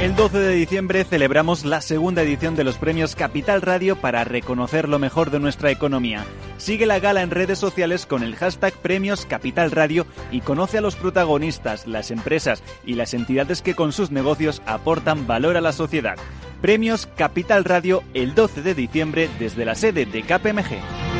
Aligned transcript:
El 0.00 0.16
12 0.16 0.38
de 0.38 0.52
diciembre 0.54 1.04
celebramos 1.04 1.64
la 1.64 1.80
segunda 1.80 2.22
edición 2.22 2.56
de 2.56 2.64
los 2.64 2.76
premios 2.76 3.14
Capital 3.14 3.62
Radio 3.62 3.96
para 3.96 4.24
reconocer 4.24 4.88
lo 4.88 4.98
mejor 4.98 5.30
de 5.30 5.40
nuestra 5.40 5.70
economía. 5.70 6.24
Sigue 6.58 6.84
la 6.84 6.98
gala 6.98 7.22
en 7.22 7.30
redes 7.30 7.58
sociales 7.58 8.04
con 8.04 8.22
el 8.22 8.36
hashtag 8.36 8.74
Premios 8.74 9.24
Capital 9.24 9.70
Radio 9.70 10.06
y 10.30 10.40
conoce 10.40 10.78
a 10.78 10.80
los 10.82 10.96
protagonistas, 10.96 11.86
las 11.86 12.10
empresas 12.10 12.62
y 12.84 12.94
las 12.94 13.14
entidades 13.14 13.62
que 13.62 13.74
con 13.74 13.92
sus 13.92 14.10
negocios 14.10 14.60
aportan 14.66 15.26
valor 15.26 15.56
a 15.56 15.62
la 15.62 15.72
sociedad. 15.72 16.16
Premios 16.60 17.06
Capital 17.16 17.64
Radio 17.64 18.02
el 18.14 18.34
12 18.34 18.62
de 18.62 18.74
diciembre 18.74 19.30
desde 19.38 19.64
la 19.64 19.74
sede 19.74 20.06
de 20.06 20.22
KPMG. 20.22 21.13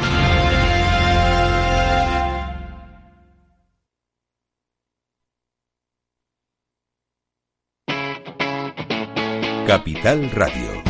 Capital 9.74 10.30
Radio. 10.30 10.84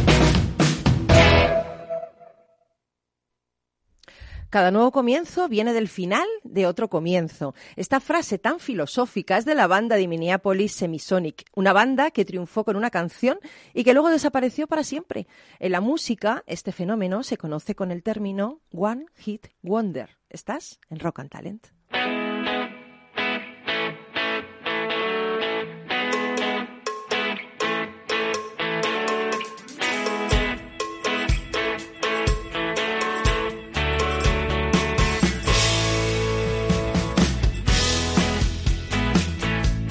Cada 4.50 4.70
nuevo 4.70 4.92
comienzo 4.92 5.48
viene 5.48 5.72
del 5.72 5.88
final 5.88 6.26
de 6.42 6.66
otro 6.66 6.90
comienzo. 6.90 7.54
Esta 7.76 7.98
frase 7.98 8.36
tan 8.36 8.60
filosófica 8.60 9.38
es 9.38 9.46
de 9.46 9.54
la 9.54 9.68
banda 9.68 9.96
de 9.96 10.06
Minneapolis 10.06 10.72
Semisonic, 10.72 11.46
una 11.54 11.72
banda 11.72 12.10
que 12.10 12.26
triunfó 12.26 12.62
con 12.64 12.76
una 12.76 12.90
canción 12.90 13.38
y 13.72 13.84
que 13.84 13.94
luego 13.94 14.10
desapareció 14.10 14.66
para 14.66 14.84
siempre. 14.84 15.28
En 15.60 15.72
la 15.72 15.80
música, 15.80 16.44
este 16.46 16.70
fenómeno 16.70 17.22
se 17.22 17.38
conoce 17.38 17.74
con 17.74 17.90
el 17.90 18.02
término 18.02 18.60
One 18.70 19.06
Hit 19.14 19.46
Wonder. 19.62 20.10
¿Estás 20.28 20.78
en 20.90 20.98
Rock 20.98 21.20
and 21.20 21.30
Talent? 21.30 21.68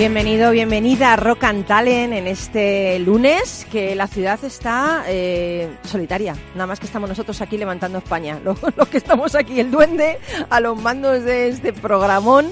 Bienvenido, 0.00 0.50
bienvenida 0.50 1.12
a 1.12 1.16
Rock 1.16 1.44
and 1.44 1.66
Talent 1.66 2.14
en 2.14 2.26
este 2.26 2.98
lunes, 3.00 3.66
que 3.70 3.94
la 3.94 4.06
ciudad 4.06 4.42
está 4.42 5.04
eh, 5.06 5.68
solitaria. 5.84 6.34
Nada 6.54 6.66
más 6.66 6.80
que 6.80 6.86
estamos 6.86 7.06
nosotros 7.06 7.38
aquí 7.42 7.58
levantando 7.58 7.98
España. 7.98 8.40
Los, 8.42 8.58
que 8.88 8.96
estamos 8.96 9.34
aquí, 9.34 9.60
el 9.60 9.70
duende, 9.70 10.18
a 10.48 10.58
los 10.60 10.80
mandos 10.80 11.22
de 11.24 11.50
este 11.50 11.74
programón 11.74 12.48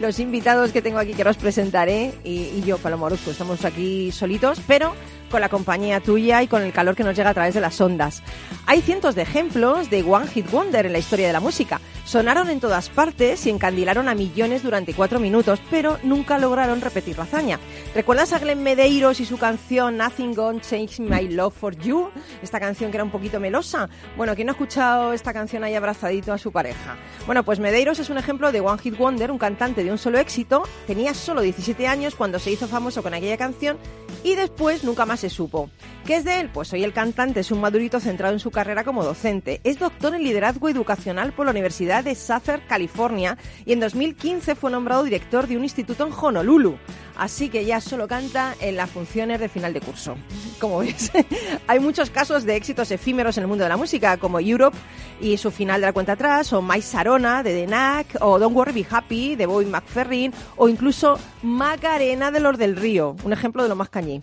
los 0.00 0.18
invitados 0.18 0.72
que 0.72 0.82
tengo 0.82 0.98
aquí 0.98 1.14
que 1.14 1.22
os 1.22 1.36
presentaré 1.38 2.12
y, 2.24 2.50
y 2.56 2.62
yo, 2.66 2.76
Paloma 2.76 3.06
Orozco, 3.06 3.30
estamos 3.30 3.64
aquí 3.64 4.12
solitos, 4.12 4.60
pero 4.66 4.94
con 5.32 5.40
la 5.40 5.48
compañía 5.48 5.98
tuya 6.00 6.42
y 6.42 6.46
con 6.46 6.62
el 6.62 6.72
calor 6.72 6.94
que 6.94 7.02
nos 7.02 7.16
llega 7.16 7.30
a 7.30 7.34
través 7.34 7.54
de 7.54 7.60
las 7.60 7.80
ondas. 7.80 8.22
Hay 8.66 8.82
cientos 8.82 9.14
de 9.14 9.22
ejemplos 9.22 9.90
de 9.90 10.02
One 10.02 10.28
Hit 10.28 10.50
Wonder 10.50 10.86
en 10.86 10.92
la 10.92 10.98
historia 10.98 11.26
de 11.26 11.32
la 11.32 11.40
música. 11.40 11.80
Sonaron 12.04 12.50
en 12.50 12.60
todas 12.60 12.90
partes 12.90 13.46
y 13.46 13.50
encandilaron 13.50 14.08
a 14.08 14.14
millones 14.14 14.62
durante 14.62 14.92
cuatro 14.92 15.18
minutos, 15.20 15.60
pero 15.70 15.98
nunca 16.02 16.38
lograron 16.38 16.80
repetir 16.80 17.16
la 17.16 17.24
hazaña. 17.24 17.58
¿Recuerdas 17.94 18.32
a 18.32 18.38
Glenn 18.38 18.62
Medeiros 18.62 19.20
y 19.20 19.24
su 19.24 19.38
canción 19.38 19.96
Nothing 19.96 20.34
Gonna 20.34 20.60
Change 20.60 21.00
My 21.00 21.26
Love 21.28 21.54
for 21.54 21.76
You? 21.78 22.10
Esta 22.42 22.60
canción 22.60 22.90
que 22.90 22.98
era 22.98 23.04
un 23.04 23.10
poquito 23.10 23.40
melosa. 23.40 23.88
Bueno, 24.16 24.34
¿quién 24.34 24.46
no 24.46 24.52
ha 24.52 24.54
escuchado 24.54 25.12
esta 25.14 25.32
canción 25.32 25.64
ahí 25.64 25.74
abrazadito 25.74 26.32
a 26.32 26.38
su 26.38 26.52
pareja? 26.52 26.96
Bueno, 27.24 27.42
pues 27.42 27.58
Medeiros 27.58 27.98
es 27.98 28.10
un 28.10 28.18
ejemplo 28.18 28.52
de 28.52 28.60
One 28.60 28.82
Hit 28.82 28.98
Wonder, 28.98 29.30
un 29.30 29.38
cantante 29.38 29.82
de 29.82 29.90
un 29.90 29.98
solo 29.98 30.18
éxito. 30.18 30.64
Tenía 30.86 31.14
solo 31.14 31.40
17 31.40 31.86
años 31.86 32.14
cuando 32.14 32.38
se 32.38 32.50
hizo 32.50 32.68
famoso 32.68 33.02
con 33.02 33.14
aquella 33.14 33.38
canción 33.38 33.78
y 34.24 34.34
después 34.34 34.84
nunca 34.84 35.06
más 35.06 35.21
se 35.22 35.30
supo. 35.30 35.70
¿Qué 36.04 36.16
es 36.16 36.24
de 36.24 36.40
él? 36.40 36.50
Pues 36.52 36.72
hoy 36.72 36.82
el 36.82 36.92
cantante 36.92 37.40
es 37.40 37.52
un 37.52 37.60
madurito 37.60 38.00
centrado 38.00 38.34
en 38.34 38.40
su 38.40 38.50
carrera 38.50 38.82
como 38.82 39.04
docente. 39.04 39.60
Es 39.62 39.78
doctor 39.78 40.16
en 40.16 40.24
liderazgo 40.24 40.68
educacional 40.68 41.32
por 41.32 41.46
la 41.46 41.52
Universidad 41.52 42.02
de 42.02 42.16
Southern 42.16 42.62
California 42.68 43.38
y 43.64 43.72
en 43.72 43.78
2015 43.78 44.56
fue 44.56 44.72
nombrado 44.72 45.04
director 45.04 45.46
de 45.46 45.56
un 45.56 45.62
instituto 45.62 46.04
en 46.04 46.12
Honolulu. 46.12 46.76
Así 47.16 47.50
que 47.50 47.64
ya 47.64 47.80
solo 47.80 48.08
canta 48.08 48.56
en 48.58 48.74
las 48.74 48.90
funciones 48.90 49.38
de 49.38 49.48
final 49.48 49.72
de 49.72 49.80
curso. 49.80 50.16
Como 50.58 50.78
ves, 50.78 51.12
hay 51.68 51.78
muchos 51.78 52.10
casos 52.10 52.42
de 52.44 52.56
éxitos 52.56 52.90
efímeros 52.90 53.36
en 53.38 53.44
el 53.44 53.48
mundo 53.48 53.62
de 53.62 53.68
la 53.68 53.76
música, 53.76 54.16
como 54.16 54.40
Europe 54.40 54.76
y 55.20 55.36
su 55.36 55.52
final 55.52 55.80
de 55.80 55.86
la 55.86 55.92
cuenta 55.92 56.14
atrás, 56.14 56.52
o 56.52 56.62
My 56.62 56.82
Sarona 56.82 57.44
de 57.44 57.64
The 57.64 58.16
o 58.22 58.40
Don't 58.40 58.56
Worry 58.56 58.72
Be 58.72 58.86
Happy 58.90 59.36
de 59.36 59.46
Boy 59.46 59.66
McFerrin, 59.66 60.32
o 60.56 60.68
incluso 60.68 61.16
Macarena 61.42 62.32
de 62.32 62.40
los 62.40 62.58
del 62.58 62.74
Río, 62.74 63.14
un 63.22 63.32
ejemplo 63.32 63.62
de 63.62 63.68
lo 63.68 63.76
más 63.76 63.88
cañí 63.88 64.20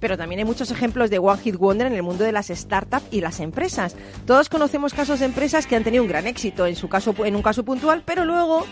pero 0.00 0.16
también 0.16 0.40
hay 0.40 0.44
muchos 0.44 0.70
ejemplos 0.70 1.10
de 1.10 1.18
One 1.18 1.40
Hit 1.42 1.56
Wonder 1.56 1.86
en 1.86 1.94
el 1.94 2.02
mundo 2.02 2.24
de 2.24 2.32
las 2.32 2.48
startups 2.48 3.06
y 3.10 3.20
las 3.20 3.40
empresas. 3.40 3.96
Todos 4.26 4.48
conocemos 4.48 4.94
casos 4.94 5.20
de 5.20 5.26
empresas 5.26 5.66
que 5.66 5.76
han 5.76 5.84
tenido 5.84 6.02
un 6.02 6.08
gran 6.08 6.26
éxito 6.26 6.66
en 6.66 6.76
su 6.76 6.88
caso 6.88 7.14
en 7.24 7.36
un 7.36 7.42
caso 7.42 7.64
puntual, 7.64 8.02
pero 8.04 8.24
luego 8.24 8.66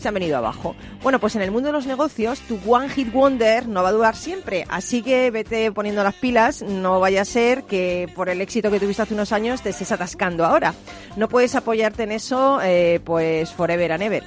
se 0.00 0.08
han 0.08 0.14
venido 0.14 0.36
abajo. 0.36 0.74
Bueno, 1.02 1.18
pues 1.18 1.36
en 1.36 1.42
el 1.42 1.50
mundo 1.50 1.68
de 1.68 1.72
los 1.72 1.86
negocios, 1.86 2.40
tu 2.40 2.58
One 2.66 2.88
Hit 2.88 3.12
Wonder 3.12 3.68
no 3.68 3.82
va 3.82 3.90
a 3.90 3.92
durar 3.92 4.16
siempre, 4.16 4.66
así 4.68 5.02
que 5.02 5.30
vete 5.30 5.72
poniendo 5.72 6.02
las 6.02 6.14
pilas, 6.14 6.62
no 6.62 7.00
vaya 7.00 7.22
a 7.22 7.24
ser 7.24 7.64
que 7.64 8.08
por 8.14 8.28
el 8.28 8.40
éxito 8.40 8.70
que 8.70 8.80
tuviste 8.80 9.02
hace 9.02 9.14
unos 9.14 9.32
años 9.32 9.62
te 9.62 9.70
estés 9.70 9.92
atascando 9.92 10.44
ahora. 10.44 10.74
No 11.16 11.28
puedes 11.28 11.54
apoyarte 11.54 12.02
en 12.04 12.12
eso, 12.12 12.60
eh, 12.62 13.00
pues 13.04 13.52
forever 13.52 13.92
and 13.92 14.02
ever. 14.02 14.24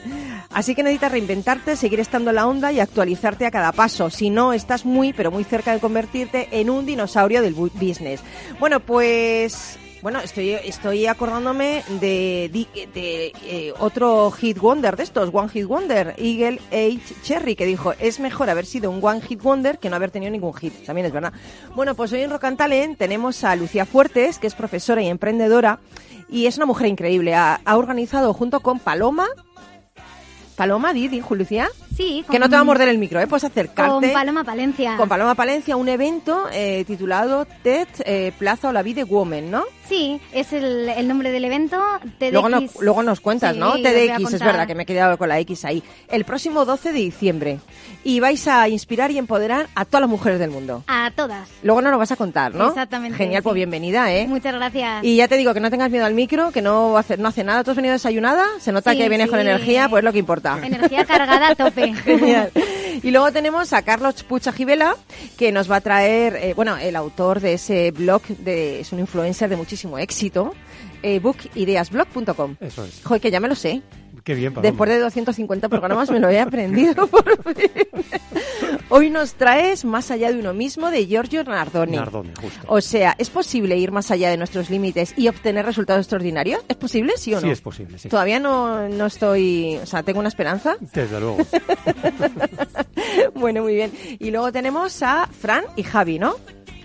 Así 0.51 0.75
que 0.75 0.83
necesitas 0.83 1.12
reinventarte, 1.12 1.75
seguir 1.75 2.00
estando 2.00 2.29
en 2.29 2.35
la 2.35 2.47
onda 2.47 2.72
y 2.72 2.79
actualizarte 2.79 3.45
a 3.45 3.51
cada 3.51 3.72
paso. 3.72 4.09
Si 4.09 4.29
no, 4.29 4.53
estás 4.53 4.85
muy, 4.85 5.13
pero 5.13 5.31
muy 5.31 5.44
cerca 5.44 5.73
de 5.73 5.79
convertirte 5.79 6.47
en 6.51 6.69
un 6.69 6.85
dinosaurio 6.85 7.41
del 7.41 7.53
business. 7.53 8.22
Bueno, 8.59 8.79
pues 8.79 9.79
bueno, 10.03 10.19
estoy, 10.19 10.51
estoy 10.51 11.07
acordándome 11.07 11.81
de, 12.01 12.49
de, 12.51 12.87
de 12.93 13.33
eh, 13.45 13.73
otro 13.79 14.31
hit 14.31 14.59
wonder 14.59 14.97
de 14.97 15.03
estos, 15.03 15.29
One 15.31 15.47
Hit 15.47 15.65
Wonder, 15.65 16.13
Eagle 16.17 16.59
H. 16.71 17.15
Cherry, 17.23 17.55
que 17.55 17.65
dijo, 17.65 17.93
es 17.93 18.19
mejor 18.19 18.49
haber 18.49 18.65
sido 18.65 18.91
un 18.91 18.99
One 19.01 19.21
Hit 19.21 19.41
Wonder 19.41 19.79
que 19.79 19.89
no 19.89 19.95
haber 19.95 20.11
tenido 20.11 20.29
ningún 20.29 20.53
hit. 20.55 20.73
También 20.85 21.07
es 21.07 21.13
verdad. 21.13 21.31
Bueno, 21.73 21.95
pues 21.95 22.11
hoy 22.11 22.19
en 22.19 22.31
Rock 22.31 22.43
and 22.43 22.97
tenemos 22.97 23.45
a 23.45 23.55
Lucía 23.55 23.85
Fuertes, 23.85 24.39
que 24.39 24.47
es 24.47 24.55
profesora 24.55 25.01
y 25.01 25.07
emprendedora, 25.07 25.79
y 26.27 26.47
es 26.47 26.57
una 26.57 26.65
mujer 26.65 26.87
increíble. 26.87 27.33
Ha, 27.33 27.61
ha 27.63 27.77
organizado 27.77 28.33
junto 28.33 28.59
con 28.59 28.79
Paloma, 28.79 29.27
Paloma, 30.57 30.91
di, 30.91 31.07
di, 31.07 31.23
Lucía. 31.29 31.69
Sí, 31.95 32.25
Que 32.29 32.39
no 32.39 32.49
te 32.49 32.55
va 32.55 32.61
a 32.61 32.63
morder 32.63 32.87
el 32.87 32.97
micro, 32.97 33.19
¿eh? 33.19 33.27
Puedes 33.27 33.43
acercarte. 33.43 33.91
Con 34.07 34.11
Paloma 34.13 34.43
Palencia. 34.43 34.97
Con 34.97 35.07
Paloma 35.07 35.35
Palencia, 35.35 35.75
un 35.75 35.87
evento 35.89 36.45
eh, 36.51 36.83
titulado 36.87 37.45
TED 37.61 37.87
eh, 38.05 38.31
Plaza 38.37 38.69
o 38.69 38.71
la 38.71 38.81
Vida 38.81 39.05
Woman, 39.05 39.51
¿no? 39.51 39.63
Sí, 39.87 40.19
es 40.31 40.53
el, 40.53 40.89
el 40.89 41.07
nombre 41.07 41.29
del 41.31 41.45
evento. 41.45 41.79
TEDx. 42.17 42.31
Luego, 42.33 42.49
no- 42.49 42.61
luego 42.79 43.03
nos 43.03 43.19
cuentas, 43.19 43.53
Sí, 43.53 43.59
¿no? 43.59 43.73
TEDx, 43.73 44.33
es 44.33 44.39
verdad 44.39 44.65
que 44.65 44.73
me 44.75 44.83
he 44.83 44.85
quedado 44.85 45.17
con 45.17 45.29
la 45.29 45.37
X 45.39 45.65
ahí. 45.65 45.83
El 46.07 46.25
próximo 46.25 46.65
12 46.65 46.93
de 46.93 46.99
diciembre. 46.99 47.59
Y 48.03 48.19
vais 48.19 48.47
a 48.47 48.67
inspirar 48.69 49.11
y 49.11 49.17
empoderar 49.17 49.67
a 49.75 49.85
todas 49.85 50.01
las 50.01 50.09
mujeres 50.09 50.39
del 50.39 50.49
mundo. 50.49 50.83
A 50.87 51.11
todas. 51.15 51.47
Luego 51.61 51.81
nos 51.81 51.91
lo 51.91 51.97
vas 51.99 52.11
a 52.11 52.15
contar, 52.15 52.55
¿no? 52.55 52.69
Exactamente, 52.69 53.17
Genial, 53.17 53.41
sí. 53.41 53.43
pues 53.43 53.55
bienvenida, 53.55 54.11
¿eh? 54.13 54.25
Muchas 54.27 54.53
gracias. 54.55 55.03
Y 55.03 55.17
ya 55.17 55.27
te 55.27 55.37
digo 55.37 55.53
que 55.53 55.59
no 55.59 55.69
tengas 55.69 55.91
miedo 55.91 56.05
al 56.05 56.13
micro, 56.13 56.51
que 56.51 56.61
no 56.61 56.97
hace, 56.97 57.17
no 57.17 57.27
hace 57.27 57.43
nada. 57.43 57.63
¿Tú 57.63 57.71
has 57.71 57.77
venido 57.77 57.93
desayunada? 57.93 58.45
Se 58.59 58.71
nota 58.71 58.91
Sí, 58.91 58.97
que 58.97 59.09
vienes 59.09 59.29
con 59.29 59.39
energía, 59.39 59.87
pues 59.89 60.01
es 60.01 60.05
lo 60.05 60.11
que 60.11 60.19
importa. 60.19 60.59
Energía 60.63 61.05
cargada 61.05 61.49
a 61.49 61.55
tope. 61.55 61.82
Genial. 62.03 62.51
Y 63.01 63.11
luego 63.11 63.31
tenemos 63.31 63.73
a 63.73 63.81
Carlos 63.81 64.23
Pucha 64.23 64.51
Gibela, 64.51 64.95
que 65.38 65.51
nos 65.51 65.69
va 65.69 65.77
a 65.77 65.81
traer, 65.81 66.35
eh, 66.35 66.53
bueno, 66.53 66.77
el 66.77 66.95
autor 66.95 67.39
de 67.39 67.53
ese 67.53 67.91
blog, 67.91 68.21
de, 68.27 68.80
es 68.80 68.94
un 68.94 69.00
influencer 69.00 69.50
de 69.50 69.56
muchísimo 69.56 69.97
éxito, 69.97 70.53
eh, 71.01 71.19
bookideasblog.com. 71.19 72.56
Eso 72.59 72.85
es. 72.85 73.01
Joder, 73.03 73.21
que 73.21 73.31
ya 73.31 73.39
me 73.39 73.47
lo 73.47 73.56
sé. 73.56 73.81
Qué 74.23 74.35
bien, 74.35 74.53
Paloma. 74.53 74.69
Después 74.69 74.89
de 74.89 74.99
250 74.99 75.69
programas 75.69 76.09
me 76.09 76.19
lo 76.19 76.29
he 76.29 76.39
aprendido 76.39 77.07
por 77.07 77.55
fin. 77.55 77.69
Hoy 78.89 79.09
nos 79.09 79.33
traes 79.33 79.83
Más 79.85 80.11
allá 80.11 80.31
de 80.31 80.39
uno 80.39 80.53
mismo 80.53 80.89
de 80.89 81.05
Giorgio 81.05 81.43
Nardoni. 81.43 81.97
Nardone, 81.97 82.33
justo. 82.39 82.61
O 82.67 82.79
sea, 82.79 83.15
¿es 83.17 83.29
posible 83.29 83.77
ir 83.77 83.91
más 83.91 84.11
allá 84.11 84.29
de 84.29 84.37
nuestros 84.37 84.69
límites 84.69 85.13
y 85.17 85.27
obtener 85.27 85.65
resultados 85.65 86.01
extraordinarios? 86.01 86.61
¿Es 86.67 86.77
posible, 86.77 87.13
sí 87.17 87.33
o 87.33 87.37
no? 87.37 87.47
Sí, 87.47 87.49
es 87.49 87.61
posible, 87.61 87.97
sí. 87.97 88.09
Todavía 88.09 88.39
no, 88.39 88.87
no 88.87 89.05
estoy... 89.07 89.77
O 89.81 89.85
sea, 89.85 90.03
tengo 90.03 90.19
una 90.19 90.29
esperanza. 90.29 90.77
Desde 90.79 91.19
luego. 91.19 91.37
bueno, 93.35 93.63
muy 93.63 93.75
bien. 93.75 93.91
Y 94.19 94.31
luego 94.31 94.51
tenemos 94.51 95.01
a 95.03 95.27
Fran 95.27 95.65
y 95.75 95.83
Javi, 95.83 96.19
¿no? 96.19 96.35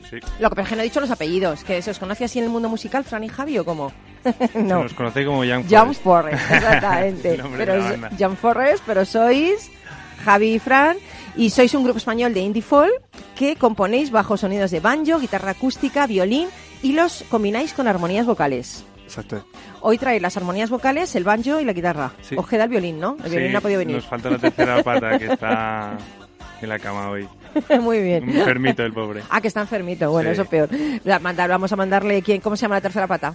Sí. 0.08 0.18
Lo 0.40 0.50
que 0.50 0.62
es 0.62 0.68
que 0.68 0.74
no 0.76 0.80
he 0.82 0.84
dicho 0.84 1.00
los 1.00 1.10
apellidos, 1.10 1.64
que 1.64 1.82
se 1.82 1.90
os 1.90 1.98
conoce 1.98 2.24
así 2.24 2.38
en 2.38 2.46
el 2.46 2.50
mundo 2.50 2.68
musical, 2.68 3.04
Fran 3.04 3.24
y 3.24 3.28
Javi 3.28 3.58
o 3.58 3.64
cómo? 3.64 3.92
Se 4.52 4.62
no. 4.62 4.82
nos 4.82 4.94
conoce 4.94 5.24
como 5.24 5.44
Young 5.44 5.64
John 5.70 5.94
Forest. 5.94 6.02
Forrest, 6.02 6.50
exactamente. 6.50 7.42
Pero 7.56 7.74
es. 7.74 8.00
John 8.18 8.36
Forrest, 8.36 8.82
pero 8.86 9.04
sois 9.04 9.70
Javi 10.24 10.54
y 10.54 10.58
Fran, 10.58 10.96
y 11.36 11.50
sois 11.50 11.72
un 11.74 11.84
grupo 11.84 11.98
español 11.98 12.34
de 12.34 12.40
indie 12.40 12.62
folk 12.62 12.92
que 13.36 13.56
componéis 13.56 14.10
bajo 14.10 14.36
sonidos 14.36 14.70
de 14.70 14.80
banjo, 14.80 15.18
guitarra 15.20 15.52
acústica, 15.52 16.06
violín 16.06 16.48
y 16.82 16.92
los 16.92 17.24
combináis 17.30 17.72
con 17.72 17.86
armonías 17.86 18.26
vocales. 18.26 18.84
Exacto. 19.04 19.46
Hoy 19.80 19.96
trae 19.96 20.20
las 20.20 20.36
armonías 20.36 20.68
vocales, 20.68 21.14
el 21.16 21.24
banjo 21.24 21.60
y 21.60 21.64
la 21.64 21.72
guitarra. 21.72 22.12
Sí. 22.20 22.34
Os 22.36 22.46
queda 22.46 22.64
el 22.64 22.70
violín, 22.70 23.00
¿no? 23.00 23.16
El 23.24 23.30
violín 23.30 23.48
Sí, 23.48 23.52
no 23.52 23.58
ha 23.58 23.62
podido 23.62 23.78
venir. 23.78 23.96
Nos 23.96 24.06
falta 24.06 24.30
la 24.30 24.38
tercera 24.38 24.82
pata 24.82 25.18
que 25.18 25.26
está 25.32 25.96
en 26.60 26.68
la 26.68 26.78
cama 26.78 27.10
hoy. 27.10 27.28
Muy 27.80 28.00
bien. 28.02 28.24
Un 28.24 28.36
enfermito 28.36 28.82
el 28.84 28.92
pobre. 28.92 29.22
Ah, 29.30 29.40
que 29.40 29.48
está 29.48 29.60
enfermito. 29.60 30.10
Bueno, 30.10 30.28
Sí. 30.30 30.32
eso 30.34 30.42
es 30.42 30.48
peor. 30.48 30.68
La- 31.04 31.18
mandar- 31.18 31.48
vamos 31.48 31.72
a 31.72 31.76
mandarle 31.76 32.22
quién, 32.22 32.40
¿cómo 32.40 32.56
se 32.56 32.62
llama 32.62 32.76
la 32.76 32.80
tercera 32.80 33.06
pata? 33.06 33.34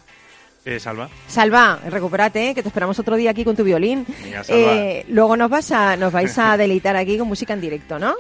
Eh, 0.66 0.80
Salva. 0.80 1.10
Salva, 1.28 1.80
recupérate, 1.90 2.50
¿eh? 2.50 2.56
que 2.56 2.62
te 2.62 2.70
esperamos 2.70 2.98
otro 2.98 3.18
día 3.18 3.32
aquí 3.32 3.44
con 3.44 3.56
tu 3.56 3.64
violín. 3.66 4.06
Venga, 4.24 4.44
Salva. 4.46 4.62
Eh, 4.74 5.06
luego 5.10 5.36
nos 5.36 5.50
vas 5.50 5.72
a, 5.72 5.98
nos 5.98 6.14
vais 6.14 6.38
a 6.38 6.56
deleitar 6.56 6.96
aquí 6.96 7.18
con 7.18 7.28
música 7.28 7.54
en 7.54 7.60
directo, 7.62 8.00
¿no? 8.00 8.14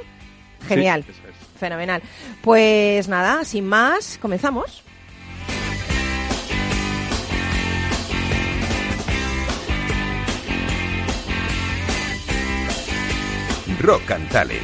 Genial, 0.68 1.04
Sí, 1.06 1.12
eso 1.12 1.22
es. 1.30 1.60
fenomenal. 1.60 2.02
Pues 2.42 3.08
nada, 3.08 3.46
sin 3.46 3.66
más, 3.66 4.18
comenzamos. 4.22 4.84
Rock 13.82 14.12
and 14.12 14.30
Talent, 14.30 14.64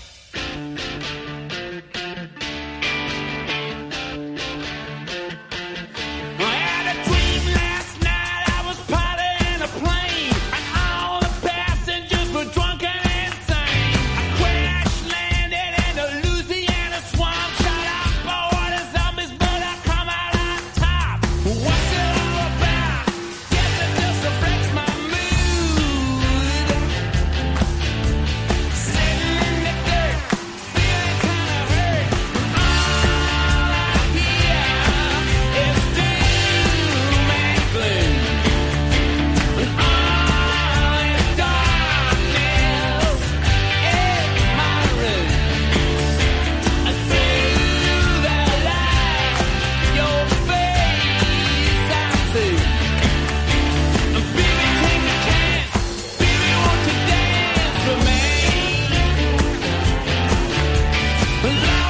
But 61.41 61.80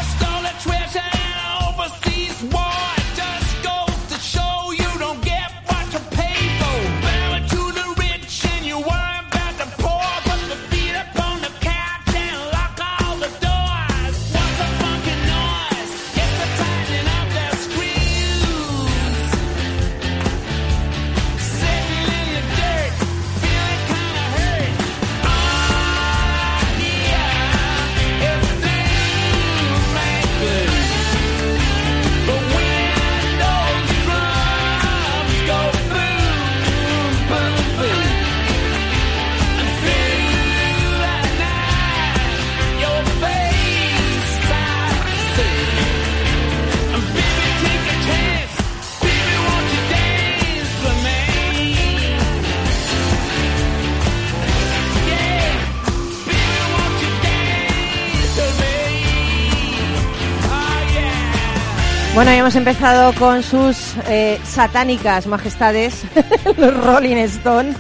hemos 62.52 62.68
empezado 62.68 63.14
con 63.14 63.44
sus 63.44 63.96
eh, 64.10 64.38
satánicas 64.44 65.26
majestades, 65.26 66.04
los 66.58 66.84
Rolling 66.84 67.16
Stone. 67.16 67.74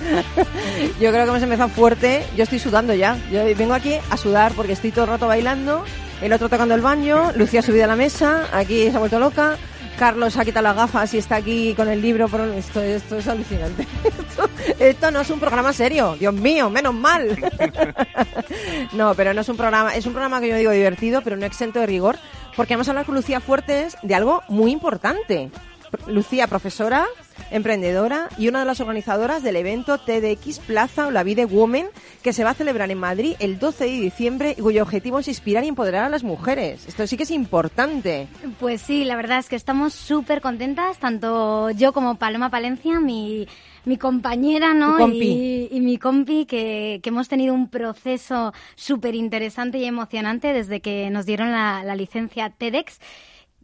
Yo 0.98 1.12
creo 1.12 1.26
que 1.26 1.30
hemos 1.30 1.44
empezado 1.44 1.68
fuerte. 1.68 2.24
Yo 2.38 2.44
estoy 2.44 2.58
sudando 2.58 2.94
ya. 2.94 3.18
Yo 3.30 3.44
vengo 3.58 3.74
aquí 3.74 3.96
a 4.10 4.16
sudar 4.16 4.54
porque 4.54 4.72
estoy 4.72 4.92
todo 4.92 5.04
el 5.04 5.10
rato 5.10 5.28
bailando. 5.28 5.84
El 6.22 6.32
otro 6.32 6.48
tocando 6.48 6.74
el 6.74 6.80
baño. 6.80 7.34
Lucía 7.36 7.60
ha 7.60 7.64
subido 7.64 7.84
a 7.84 7.88
la 7.88 7.98
mesa. 7.98 8.48
Aquí 8.54 8.90
se 8.90 8.96
ha 8.96 9.00
vuelto 9.00 9.20
loca. 9.20 9.58
Carlos 10.00 10.38
ha 10.38 10.46
quitado 10.46 10.64
las 10.64 10.76
gafas 10.78 11.14
y 11.16 11.18
está 11.18 11.36
aquí 11.36 11.74
con 11.76 11.90
el 11.90 12.02
libro. 12.02 12.30
Por... 12.30 12.40
Esto, 12.40 12.80
esto 12.80 13.18
es 13.18 13.28
alucinante. 13.28 13.86
Esto, 14.06 14.50
esto 14.80 15.12
no 15.12 15.20
es 15.20 15.30
un 15.30 15.40
programa 15.42 15.74
serio. 15.74 16.16
Dios 16.18 16.34
mío, 16.34 16.70
menos 16.70 16.94
mal. 16.94 17.28
no, 18.94 19.14
pero 19.16 19.34
no 19.34 19.42
es 19.42 19.50
un 19.50 19.58
programa. 19.58 19.94
Es 19.96 20.06
un 20.06 20.14
programa 20.14 20.40
que 20.40 20.48
yo 20.48 20.56
digo 20.56 20.72
divertido, 20.72 21.22
pero 21.22 21.36
no 21.36 21.46
exento 21.46 21.82
de 21.82 21.88
rigor. 21.88 22.18
Porque 22.62 22.76
vamos 22.76 22.90
a 22.90 22.92
hablar 22.92 23.08
con 23.08 23.16
Lucía 23.16 23.40
Fuertes 23.40 23.98
de 24.04 24.14
algo 24.14 24.44
muy 24.48 24.70
importante. 24.72 25.50
Lucía, 26.06 26.46
profesora, 26.46 27.08
emprendedora 27.50 28.30
y 28.38 28.50
una 28.50 28.60
de 28.60 28.66
las 28.66 28.80
organizadoras 28.80 29.42
del 29.42 29.56
evento 29.56 29.98
TDX 29.98 30.60
Plaza 30.60 31.08
o 31.08 31.12
la 31.12 31.24
Vida 31.24 31.44
Women 31.48 31.88
que 32.22 32.34
se 32.34 32.44
va 32.44 32.52
a 32.52 32.54
celebrar 32.54 32.92
en 32.92 33.00
Madrid 33.00 33.36
el 33.40 33.58
12 33.58 33.86
de 33.86 33.90
diciembre 33.90 34.56
y 34.56 34.62
cuyo 34.62 34.84
objetivo 34.84 35.18
es 35.18 35.28
inspirar 35.28 35.64
y 35.64 35.70
empoderar 35.70 36.04
a 36.04 36.10
las 36.10 36.24
mujeres. 36.24 36.88
Esto 36.88 37.08
sí 37.08 37.18
que 37.18 37.24
es 37.24 37.32
importante. 37.32 38.28
Pues 38.60 38.80
sí, 38.84 39.06
la 39.06 39.16
verdad 39.16 39.40
es 39.40 39.50
que 39.50 39.56
estamos 39.56 39.96
súper 39.96 40.40
contentas, 40.40 41.00
tanto 41.00 41.72
yo 41.72 41.94
como 41.94 42.20
Paloma 42.20 42.52
Palencia, 42.52 43.00
mi, 43.00 43.48
mi 43.86 43.98
compañera, 43.98 44.74
¿no? 44.74 44.98
Y 45.72 45.80
mi 45.82 45.98
compi, 45.98 46.46
que, 46.46 47.00
que 47.02 47.10
hemos 47.10 47.28
tenido 47.28 47.54
un 47.54 47.70
proceso 47.70 48.54
súper 48.76 49.16
interesante 49.16 49.78
y 49.80 49.86
emocionante 49.86 50.54
desde 50.54 50.82
que 50.82 51.10
nos 51.10 51.26
dieron 51.26 51.52
la, 51.52 51.84
la 51.84 51.96
licencia 51.96 52.50
TEDx. 52.50 53.00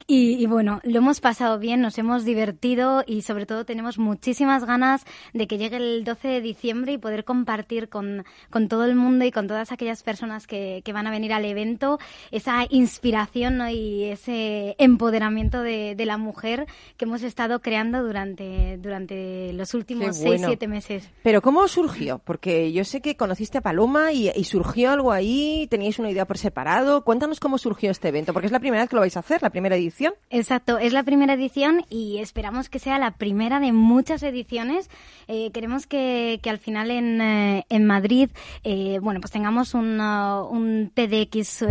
Y, 0.09 0.41
y 0.41 0.45
bueno, 0.45 0.79
lo 0.83 0.99
hemos 0.99 1.19
pasado 1.19 1.59
bien, 1.59 1.81
nos 1.81 1.97
hemos 1.97 2.23
divertido 2.23 3.03
y 3.05 3.23
sobre 3.23 3.45
todo 3.45 3.65
tenemos 3.65 3.99
muchísimas 3.99 4.63
ganas 4.63 5.03
de 5.33 5.47
que 5.47 5.57
llegue 5.57 5.75
el 5.75 6.05
12 6.05 6.29
de 6.29 6.39
diciembre 6.39 6.93
y 6.93 6.97
poder 6.97 7.25
compartir 7.25 7.89
con, 7.89 8.23
con 8.49 8.69
todo 8.69 8.85
el 8.85 8.95
mundo 8.95 9.25
y 9.25 9.33
con 9.33 9.47
todas 9.47 9.73
aquellas 9.73 10.03
personas 10.03 10.47
que, 10.47 10.81
que 10.85 10.93
van 10.93 11.07
a 11.07 11.11
venir 11.11 11.33
al 11.33 11.43
evento 11.43 11.99
esa 12.31 12.65
inspiración 12.69 13.57
¿no? 13.57 13.69
y 13.69 14.05
ese 14.05 14.77
empoderamiento 14.77 15.61
de, 15.61 15.93
de 15.95 16.05
la 16.05 16.15
mujer 16.15 16.67
que 16.95 17.03
hemos 17.03 17.21
estado 17.21 17.59
creando 17.61 18.01
durante, 18.01 18.77
durante 18.77 19.51
los 19.51 19.73
últimos 19.73 20.19
Qué 20.19 20.25
bueno. 20.25 20.47
6-7 20.47 20.67
meses. 20.69 21.09
Pero 21.21 21.41
¿cómo 21.41 21.67
surgió? 21.67 22.19
Porque 22.19 22.71
yo 22.71 22.85
sé 22.85 23.01
que 23.01 23.17
conociste 23.17 23.57
a 23.57 23.61
Paloma 23.61 24.13
y, 24.13 24.29
y 24.33 24.45
surgió 24.45 24.89
algo 24.91 25.11
ahí, 25.11 25.67
teníais 25.69 25.99
una 25.99 26.11
idea 26.11 26.23
por 26.25 26.37
separado. 26.37 27.03
Cuéntanos 27.03 27.41
cómo 27.41 27.57
surgió 27.57 27.91
este 27.91 28.07
evento, 28.07 28.31
porque 28.31 28.45
es 28.45 28.53
la 28.53 28.61
primera 28.61 28.83
vez 28.83 28.89
que 28.89 28.95
lo 28.95 29.01
vais 29.01 29.17
a 29.17 29.19
hacer, 29.19 29.41
la 29.41 29.49
primera 29.49 29.75
edición. 29.75 29.96
Exacto, 30.29 30.77
es 30.77 30.93
la 30.93 31.03
primera 31.03 31.33
edición 31.33 31.83
y 31.89 32.19
esperamos 32.19 32.69
que 32.69 32.79
sea 32.79 32.99
la 32.99 33.11
primera 33.11 33.59
de 33.59 33.71
muchas 33.71 34.21
ediciones. 34.23 34.89
Eh, 35.27 35.51
queremos 35.51 35.87
que, 35.87 36.39
que 36.43 36.49
al 36.49 36.59
final 36.59 36.91
en, 36.91 37.21
eh, 37.21 37.65
en 37.69 37.85
Madrid, 37.85 38.29
eh, 38.63 38.99
bueno, 39.01 39.19
pues 39.19 39.31
tengamos 39.31 39.73
un, 39.73 39.99
uh, 39.99 40.45
un 40.45 40.91
TDX 40.93 41.63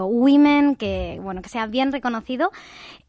Women 0.00 0.76
que, 0.76 1.18
bueno, 1.22 1.42
que 1.42 1.48
sea 1.48 1.66
bien 1.66 1.90
reconocido. 1.92 2.50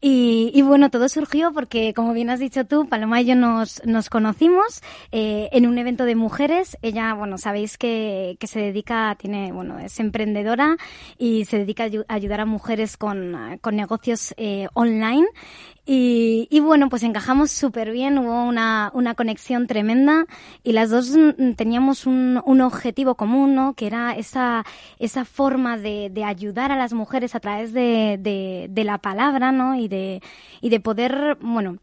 Y, 0.06 0.50
y 0.52 0.60
bueno, 0.60 0.90
todo 0.90 1.08
surgió 1.08 1.50
porque, 1.54 1.94
como 1.94 2.12
bien 2.12 2.28
has 2.28 2.38
dicho 2.38 2.66
tú, 2.66 2.86
Paloma 2.86 3.22
y 3.22 3.24
yo 3.24 3.36
nos, 3.36 3.82
nos 3.86 4.10
conocimos 4.10 4.82
eh, 5.12 5.48
en 5.50 5.66
un 5.66 5.78
evento 5.78 6.04
de 6.04 6.14
mujeres. 6.14 6.76
Ella, 6.82 7.14
bueno, 7.14 7.38
sabéis 7.38 7.78
que, 7.78 8.36
se 8.42 8.60
dedica, 8.60 9.16
tiene, 9.18 9.50
bueno, 9.50 9.78
es 9.78 9.98
emprendedora 10.00 10.76
y 11.16 11.46
se 11.46 11.56
dedica 11.56 11.84
a 11.84 11.86
ayu- 11.86 12.04
a 12.06 12.14
ayudar 12.16 12.40
a 12.42 12.44
mujeres 12.44 12.98
con, 12.98 13.58
con 13.62 13.76
negocios 13.76 14.34
eh, 14.36 14.68
online. 14.74 15.26
Y, 15.86 16.48
y 16.50 16.60
bueno, 16.60 16.88
pues 16.88 17.02
encajamos 17.02 17.50
súper 17.50 17.90
bien, 17.90 18.16
hubo 18.16 18.44
una, 18.44 18.90
una 18.94 19.14
conexión 19.14 19.66
tremenda 19.66 20.24
y 20.62 20.72
las 20.72 20.88
dos 20.88 21.10
mm, 21.14 21.52
teníamos 21.56 22.06
un, 22.06 22.40
un 22.46 22.60
objetivo 22.62 23.16
común, 23.16 23.54
¿no? 23.54 23.74
Que 23.74 23.86
era 23.88 24.12
esa, 24.16 24.64
esa 24.98 25.26
forma 25.26 25.76
de, 25.76 26.08
de 26.10 26.24
ayudar 26.24 26.72
a 26.72 26.76
las 26.78 26.94
mujeres 26.94 27.34
a 27.34 27.40
través 27.40 27.74
de, 27.74 28.16
de, 28.18 28.68
de 28.70 28.84
la 28.84 28.96
palabra, 28.96 29.52
¿no? 29.52 29.74
Y 29.74 29.88
de, 29.88 30.22
y 30.62 30.70
de 30.70 30.80
poder, 30.80 31.36
bueno, 31.42 31.76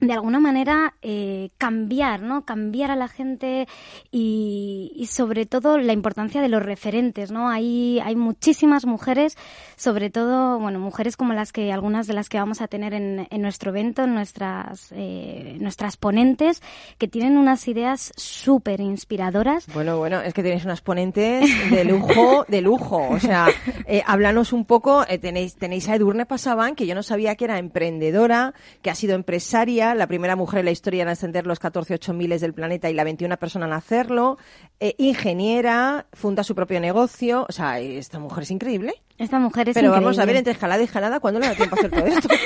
de 0.00 0.12
alguna 0.12 0.40
manera 0.40 0.94
eh, 1.02 1.50
cambiar, 1.58 2.22
¿no? 2.22 2.44
Cambiar 2.44 2.90
a 2.90 2.96
la 2.96 3.08
gente 3.08 3.68
y, 4.10 5.06
sobre 5.10 5.46
todo 5.46 5.78
la 5.78 5.92
importancia 5.92 6.40
de 6.40 6.48
los 6.48 6.62
referentes, 6.62 7.30
¿no? 7.30 7.48
Hay, 7.48 8.00
hay 8.00 8.16
muchísimas 8.16 8.86
mujeres, 8.86 9.36
sobre 9.76 10.10
todo, 10.10 10.58
bueno, 10.58 10.78
mujeres 10.78 11.16
como 11.16 11.34
las 11.34 11.52
que, 11.52 11.72
algunas 11.72 12.06
de 12.06 12.14
las 12.14 12.28
que 12.28 12.38
vamos 12.38 12.60
a 12.60 12.68
tener 12.68 12.94
en, 12.94 13.26
en 13.30 13.42
nuestro 13.42 13.70
evento, 13.70 14.06
nuestras, 14.06 14.92
eh, 14.92 15.56
nuestras 15.60 15.96
ponentes, 15.96 16.62
que 16.98 17.08
tienen 17.08 17.36
unas 17.36 17.68
ideas 17.68 18.12
súper 18.16 18.80
inspiradoras. 18.80 19.66
Bueno, 19.74 19.98
bueno, 19.98 20.20
es 20.20 20.32
que 20.32 20.42
tenéis 20.42 20.64
unas 20.64 20.80
ponentes 20.80 21.48
de 21.70 21.84
lujo, 21.84 22.44
de 22.48 22.60
lujo. 22.60 23.06
O 23.10 23.18
sea, 23.20 23.48
eh, 23.86 24.02
háblanos 24.06 24.52
un 24.52 24.64
poco, 24.64 25.04
eh, 25.08 25.18
tenéis, 25.18 25.56
tenéis 25.56 25.88
a 25.88 25.94
Edurne 25.94 26.26
Pasaban, 26.26 26.74
que 26.74 26.86
yo 26.86 26.94
no 26.94 27.02
sabía 27.02 27.34
que 27.34 27.44
era 27.44 27.58
emprendedora, 27.58 28.54
que 28.82 28.90
ha 28.90 28.94
sido 28.94 29.14
empresaria, 29.14 29.89
la 29.94 30.06
primera 30.06 30.36
mujer 30.36 30.60
en 30.60 30.66
la 30.66 30.70
historia 30.70 31.02
en 31.02 31.08
ascender 31.08 31.46
los 31.46 31.58
14 31.58 31.94
8 31.94 32.12
miles 32.12 32.40
del 32.40 32.54
planeta 32.54 32.90
y 32.90 32.94
la 32.94 33.04
21 33.04 33.36
persona 33.38 33.66
en 33.66 33.72
hacerlo, 33.72 34.38
eh, 34.80 34.94
ingeniera, 34.98 36.06
funda 36.12 36.44
su 36.44 36.54
propio 36.54 36.80
negocio. 36.80 37.46
O 37.48 37.52
sea, 37.52 37.78
esta 37.80 38.18
mujer 38.18 38.44
es 38.44 38.50
increíble. 38.50 38.94
Esta 39.20 39.38
mujer 39.38 39.68
es 39.68 39.74
Pero 39.74 39.90
vamos 39.90 40.18
a 40.18 40.24
ver, 40.24 40.36
entre 40.36 40.54
jalada 40.54 40.82
y 40.82 40.86
jalada, 40.86 41.20
¿cuándo 41.20 41.38
le 41.40 41.46
da 41.46 41.54
tiempo 41.54 41.76
a 41.76 41.78
hacer 41.78 41.90
todo 41.90 42.06
esto? 42.06 42.28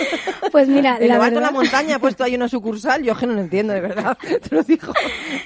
Pues 0.52 0.68
mira, 0.68 0.98
la 1.00 1.18
verdad- 1.18 1.40
la 1.42 1.50
montaña, 1.50 1.96
ha 1.96 1.98
puesto 1.98 2.22
ahí 2.22 2.34
una 2.36 2.48
sucursal, 2.48 3.02
yo 3.02 3.16
que 3.16 3.26
no 3.26 3.32
lo 3.32 3.40
entiendo, 3.40 3.72
de 3.72 3.80
verdad. 3.80 4.16
Te 4.48 4.54
lo 4.54 4.62
digo. 4.62 4.92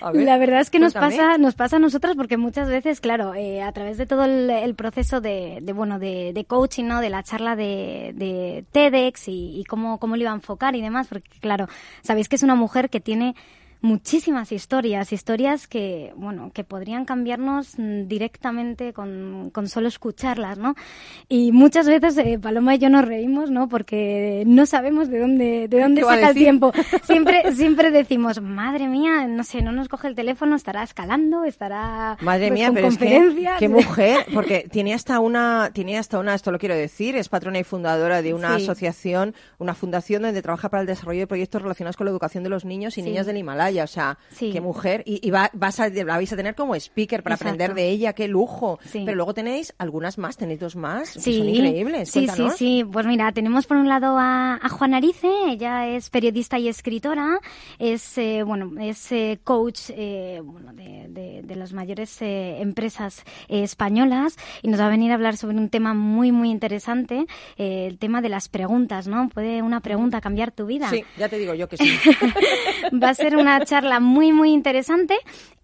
A 0.02 0.10
ver, 0.12 0.22
La 0.24 0.36
verdad 0.36 0.60
es 0.60 0.68
que 0.70 0.78
nos 0.78 0.92
pasa, 0.92 1.38
nos 1.38 1.54
pasa 1.54 1.76
a 1.76 1.78
nosotras 1.78 2.14
porque 2.16 2.36
muchas 2.36 2.68
veces, 2.68 3.00
claro, 3.00 3.32
eh, 3.34 3.62
a 3.62 3.72
través 3.72 3.96
de 3.96 4.04
todo 4.06 4.24
el, 4.24 4.50
el 4.50 4.74
proceso 4.74 5.20
de, 5.22 5.60
de, 5.62 5.72
bueno, 5.72 5.98
de, 5.98 6.32
de 6.34 6.44
coaching, 6.44 6.84
¿no? 6.84 7.00
De 7.00 7.08
la 7.10 7.22
charla 7.22 7.56
de, 7.56 8.12
de 8.16 8.64
TEDx 8.72 9.28
y, 9.28 9.58
y 9.60 9.64
cómo, 9.64 9.98
cómo 9.98 10.16
lo 10.16 10.22
iba 10.22 10.30
a 10.32 10.34
enfocar 10.34 10.76
y 10.76 10.82
demás, 10.82 11.06
porque 11.08 11.30
claro, 11.40 11.68
sabéis 12.02 12.28
que 12.28 12.36
es 12.36 12.42
una 12.42 12.54
mujer 12.54 12.90
que 12.90 13.00
tiene 13.00 13.34
muchísimas 13.80 14.52
historias, 14.52 15.12
historias 15.12 15.66
que, 15.68 16.12
bueno, 16.16 16.50
que 16.52 16.64
podrían 16.64 17.04
cambiarnos 17.04 17.78
mm, 17.78 18.06
directamente 18.08 18.92
con, 18.92 19.50
con 19.52 19.68
solo 19.68 19.88
escucharlas, 19.88 20.58
¿no? 20.58 20.74
Y 21.28 21.52
muchas 21.52 21.86
veces 21.86 22.16
eh, 22.18 22.38
Paloma 22.40 22.74
y 22.74 22.78
yo 22.78 22.88
nos 22.90 23.04
reímos, 23.04 23.50
¿no? 23.50 23.68
Porque 23.68 24.42
no 24.46 24.66
sabemos 24.66 25.08
de 25.08 25.20
dónde, 25.20 25.68
de 25.68 25.80
dónde 25.80 26.00
¿Qué 26.00 26.04
va 26.04 26.12
a 26.12 26.16
saca 26.16 26.28
el 26.30 26.34
tiempo. 26.34 26.72
Siempre, 27.04 27.54
siempre 27.54 27.90
decimos, 27.90 28.40
madre 28.40 28.88
mía, 28.88 29.26
no 29.28 29.44
sé, 29.44 29.62
no 29.62 29.72
nos 29.72 29.88
coge 29.88 30.08
el 30.08 30.14
teléfono, 30.14 30.56
estará 30.56 30.82
escalando, 30.82 31.44
estará 31.44 32.16
Madre 32.20 32.48
pues, 32.48 32.52
mía, 32.58 32.66
con 32.68 32.74
pero 32.74 32.88
es 32.88 32.98
que, 32.98 33.04
conferencias. 33.06 33.58
qué 33.58 33.68
mujer, 33.68 34.26
porque 34.34 34.68
tiene 34.70 34.94
hasta 34.94 35.20
una, 35.20 35.70
tiene 35.72 35.98
hasta 35.98 36.18
una, 36.18 36.34
esto 36.34 36.50
lo 36.52 36.58
quiero 36.58 36.74
decir, 36.74 37.16
es 37.16 37.28
patrona 37.28 37.58
y 37.58 37.64
fundadora 37.64 38.22
de 38.22 38.34
una 38.34 38.56
Sí. 38.58 38.64
asociación, 38.64 39.34
una 39.58 39.74
fundación 39.74 40.22
donde 40.22 40.42
trabaja 40.42 40.68
para 40.68 40.80
el 40.80 40.86
desarrollo 40.86 41.20
de 41.20 41.26
proyectos 41.26 41.62
relacionados 41.62 41.96
con 41.96 42.04
la 42.06 42.10
educación 42.10 42.42
de 42.44 42.50
los 42.50 42.64
niños 42.64 42.96
y 42.98 43.02
Sí. 43.02 43.08
niñas 43.08 43.26
del 43.26 43.36
Himalaya, 43.36 43.67
o 43.84 43.86
sea, 43.86 44.18
Sí. 44.30 44.50
qué 44.52 44.60
mujer, 44.60 45.02
y, 45.06 45.26
y 45.26 45.30
va- 45.30 45.50
vas 45.52 45.78
a, 45.80 45.88
la 45.88 46.04
vais 46.16 46.32
a 46.32 46.36
tener 46.36 46.54
como 46.54 46.74
speaker 46.74 47.22
para 47.22 47.34
Exacto. 47.34 47.50
aprender 47.54 47.74
de 47.74 47.88
ella, 47.90 48.12
qué 48.12 48.28
lujo, 48.28 48.78
Sí. 48.84 49.02
pero 49.04 49.16
luego 49.16 49.34
tenéis 49.34 49.74
algunas 49.78 50.18
más, 50.18 50.36
tenéis 50.36 50.60
dos 50.60 50.76
más, 50.76 51.12
que 51.14 51.20
Sí, 51.20 51.38
son 51.38 51.48
increíbles, 51.48 52.10
Sí, 52.10 52.20
sí, 52.20 52.26
cuéntanos. 52.26 52.56
sí. 52.56 52.84
Pues 52.90 53.06
mira, 53.06 53.30
tenemos 53.32 53.66
por 53.66 53.76
un 53.76 53.88
lado 53.88 54.16
a, 54.18 54.54
a 54.62 54.68
Juan 54.68 54.94
Arice, 54.94 55.28
ella 55.48 55.86
es 55.88 56.10
periodista 56.10 56.58
y 56.58 56.68
escritora, 56.68 57.38
es 57.78 58.16
eh, 58.18 58.42
bueno, 58.44 58.72
es 58.80 59.10
eh, 59.12 59.38
coach 59.44 59.90
eh, 59.90 60.40
bueno, 60.42 60.72
de, 60.72 61.06
de- 61.08 61.42
de 61.42 61.56
las 61.56 61.72
mayores 61.72 62.20
eh, 62.22 62.60
empresas 62.60 63.24
eh, 63.48 63.62
españolas 63.62 64.36
y 64.62 64.68
nos 64.68 64.80
va 64.80 64.86
a 64.86 64.90
venir 64.90 65.10
a 65.10 65.14
hablar 65.14 65.36
sobre 65.36 65.56
un 65.56 65.68
tema 65.68 65.94
muy 65.94 66.32
muy 66.32 66.50
interesante, 66.50 67.26
eh, 67.56 67.86
el 67.88 67.98
tema 67.98 68.20
de 68.20 68.28
las 68.28 68.48
preguntas, 68.48 69.06
¿no? 69.06 69.28
Puede 69.28 69.62
una 69.62 69.80
pregunta 69.80 70.20
cambiar 70.20 70.52
tu 70.52 70.66
vida. 70.66 70.88
Sí, 70.90 71.04
ya 71.18 71.28
te 71.28 71.38
digo 71.38 71.54
yo 71.54 71.68
que 71.68 71.76
sí. 71.76 71.84
Va 73.02 73.10
a 73.10 73.14
ser 73.14 73.36
una 73.36 73.57
charla 73.64 74.00
muy, 74.00 74.32
muy 74.32 74.52
interesante. 74.52 75.16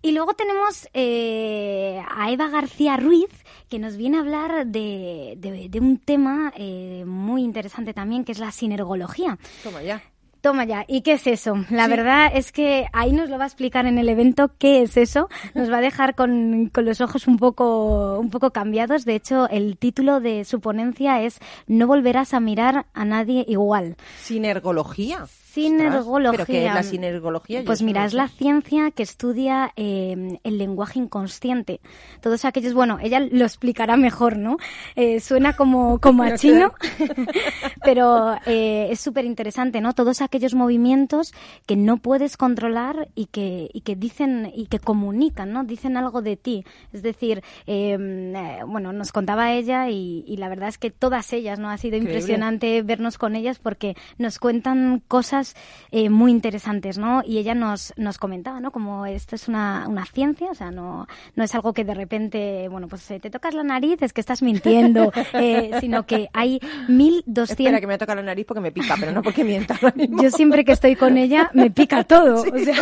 Y 0.03 0.13
luego 0.13 0.35
tenemos 0.35 0.89
eh, 0.93 2.03
a 2.15 2.31
Eva 2.31 2.49
García 2.49 2.97
Ruiz, 2.97 3.29
que 3.71 3.79
nos 3.79 3.97
viene 3.97 4.19
a 4.19 4.21
hablar 4.21 4.67
de, 4.67 5.35
de- 5.39 5.69
de 5.71 5.81
un 5.81 5.99
tema 5.99 6.53
eh, 6.57 7.05
muy 7.07 7.43
interesante 7.43 7.95
también, 7.95 8.25
que 8.25 8.33
es 8.33 8.39
la 8.39 8.53
sinergología. 8.53 9.39
Toma 9.63 9.83
ya. 9.83 10.03
Toma 10.43 10.67
ya, 10.67 10.85
¿y 10.87 11.01
qué 11.01 11.13
es 11.15 11.27
eso? 11.27 11.55
La 11.71 11.89
verdad 11.89 12.31
es 12.35 12.53
que 12.53 12.85
ahí 12.93 13.13
nos 13.13 13.31
lo 13.31 13.39
va 13.39 13.45
a 13.45 13.47
explicar 13.47 13.87
en 13.87 13.97
el 13.97 14.11
evento 14.11 14.51
qué 14.59 14.83
es 14.83 14.99
eso. 14.99 15.31
Nos 15.55 15.73
va 15.73 15.79
a 15.79 15.81
dejar 15.81 16.15
con, 16.15 16.69
con 16.69 16.85
los 16.85 17.01
ojos 17.01 17.27
un 17.27 17.39
poco, 17.39 18.19
un 18.19 18.29
poco 18.29 18.51
cambiados. 18.51 19.07
De 19.07 19.15
hecho, 19.15 19.49
el 19.49 19.79
título 19.79 20.21
de 20.21 20.45
su 20.45 20.61
ponencia 20.61 21.23
es 21.23 21.39
No 21.67 21.87
volverás 21.87 22.35
a 22.35 22.41
mirar 22.41 22.85
a 22.93 23.05
nadie 23.07 23.47
igual. 23.49 23.97
Sinergología. 24.21 25.25
Sinergología. 25.55 26.31
¿Pero 26.33 26.47
qué 26.47 26.67
es 26.67 26.75
la 26.75 26.83
sinergología? 26.83 27.63
Pues 27.65 27.83
mira, 27.83 28.01
no 28.01 28.07
es 28.07 28.15
la 28.15 28.29
ciencia 28.29 28.91
que 28.91 29.03
estudia 29.03 29.73
eh, 29.77 30.39
el 30.43 30.59
lenguaje 30.59 30.99
inconsciente. 30.99 31.81
Todos 32.21 32.45
aquellos, 32.45 32.75
bueno, 32.75 32.99
ella 33.01 33.21
lo 33.21 33.45
explicará 33.45 33.97
mejor, 33.97 34.37
¿no? 34.37 34.57
Eh, 34.97 35.21
suena 35.21 35.55
como, 35.55 36.01
como 36.01 36.23
a 36.23 36.37
chino, 36.37 36.73
pero 37.85 38.35
eh, 38.47 38.89
es 38.91 39.01
súper 39.01 39.25
interesante, 39.25 39.81
¿no? 39.81 39.93
Todos 39.93 40.23
aquellos 40.23 40.55
movimientos 40.55 41.33
que 41.67 41.77
no 41.77 41.99
puedes 41.99 42.37
controlar 42.37 43.09
y 43.15 43.27
que, 43.27 43.71
y 43.73 43.83
que 43.83 43.97
dicen 43.97 44.51
y 44.55 44.67
que 44.67 44.79
comunican, 44.79 45.53
¿no? 45.53 45.65
Dicen 45.65 45.97
algo 45.97 46.23
de 46.23 46.37
ti. 46.37 46.65
Es 46.93 47.03
decir, 47.03 47.43
eh, 47.67 47.97
eh, 48.35 48.61
bueno, 48.67 48.93
nos 48.93 49.13
contaba 49.13 49.53
ella 49.53 49.89
y, 49.91 50.25
y 50.27 50.37
la 50.37 50.49
verdad 50.49 50.69
es 50.69 50.79
que 50.79 50.91
todas 50.91 51.33
ellas, 51.33 51.59
¿no? 51.59 51.69
Ha 51.69 51.79
sido 51.79 51.97
Increíble. 51.97 52.19
impresionante 52.19 52.83
vernos 52.83 53.19
con 53.19 53.37
ellas 53.37 53.59
porque 53.59 53.97
nos 54.19 54.39
cuentan 54.39 55.03
cosas 55.07 55.44
eh, 55.91 56.09
muy 56.11 56.31
interesantes, 56.31 56.99
¿no? 56.99 57.23
Y 57.25 57.39
ella 57.39 57.55
nos, 57.55 57.93
nos 57.97 58.19
comentaba, 58.19 58.61
¿no? 58.61 58.71
Como 58.71 59.07
esto 59.07 59.37
es 59.37 59.49
una, 59.49 59.87
una 59.89 60.05
ciencia, 60.07 60.49
o 60.51 60.55
sea, 60.55 60.71
no, 60.71 61.07
no 61.37 61.45
es 61.45 61.55
algo 61.55 61.73
que 61.73 61.85
de 61.85 61.95
repente, 61.95 62.69
bueno, 62.69 62.89
pues 62.89 63.11
eh, 63.11 63.21
te 63.21 63.31
tocas 63.31 63.55
la 63.55 63.63
nariz, 63.63 64.01
es 64.03 64.13
que 64.13 64.21
estás 64.21 64.43
mintiendo, 64.43 65.13
eh, 65.35 65.73
sino 65.81 66.07
que 66.07 66.29
hay 66.33 66.61
1200... 66.89 67.51
Espera, 67.51 67.81
que 67.81 67.87
me 67.87 67.99
toca 67.99 68.15
la 68.15 68.23
nariz 68.23 68.47
porque 68.47 68.61
me 68.61 68.73
pica, 68.73 68.97
pero 68.99 69.13
no 69.13 69.23
porque 69.23 69.45
mienta. 69.45 69.79
Yo 70.23 70.31
siempre 70.31 70.65
que 70.65 70.73
estoy 70.73 70.97
con 70.97 71.17
ella 71.19 71.51
me 71.55 71.71
pica 71.71 72.05
todo. 72.05 72.43
o 72.43 72.59
sea, 72.59 72.75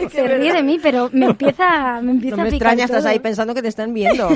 Es 0.00 0.12
se 0.12 0.26
ríe 0.26 0.52
de 0.52 0.62
mí, 0.62 0.78
pero 0.82 1.10
me 1.12 1.26
empieza, 1.26 2.00
me 2.02 2.12
empieza 2.12 2.36
No 2.36 2.42
me 2.42 2.48
a 2.48 2.52
picar 2.52 2.68
extraña, 2.72 2.84
estás 2.84 3.02
todo. 3.02 3.10
ahí 3.10 3.18
pensando 3.18 3.54
que 3.54 3.62
te 3.62 3.68
están 3.68 3.92
viendo. 3.94 4.28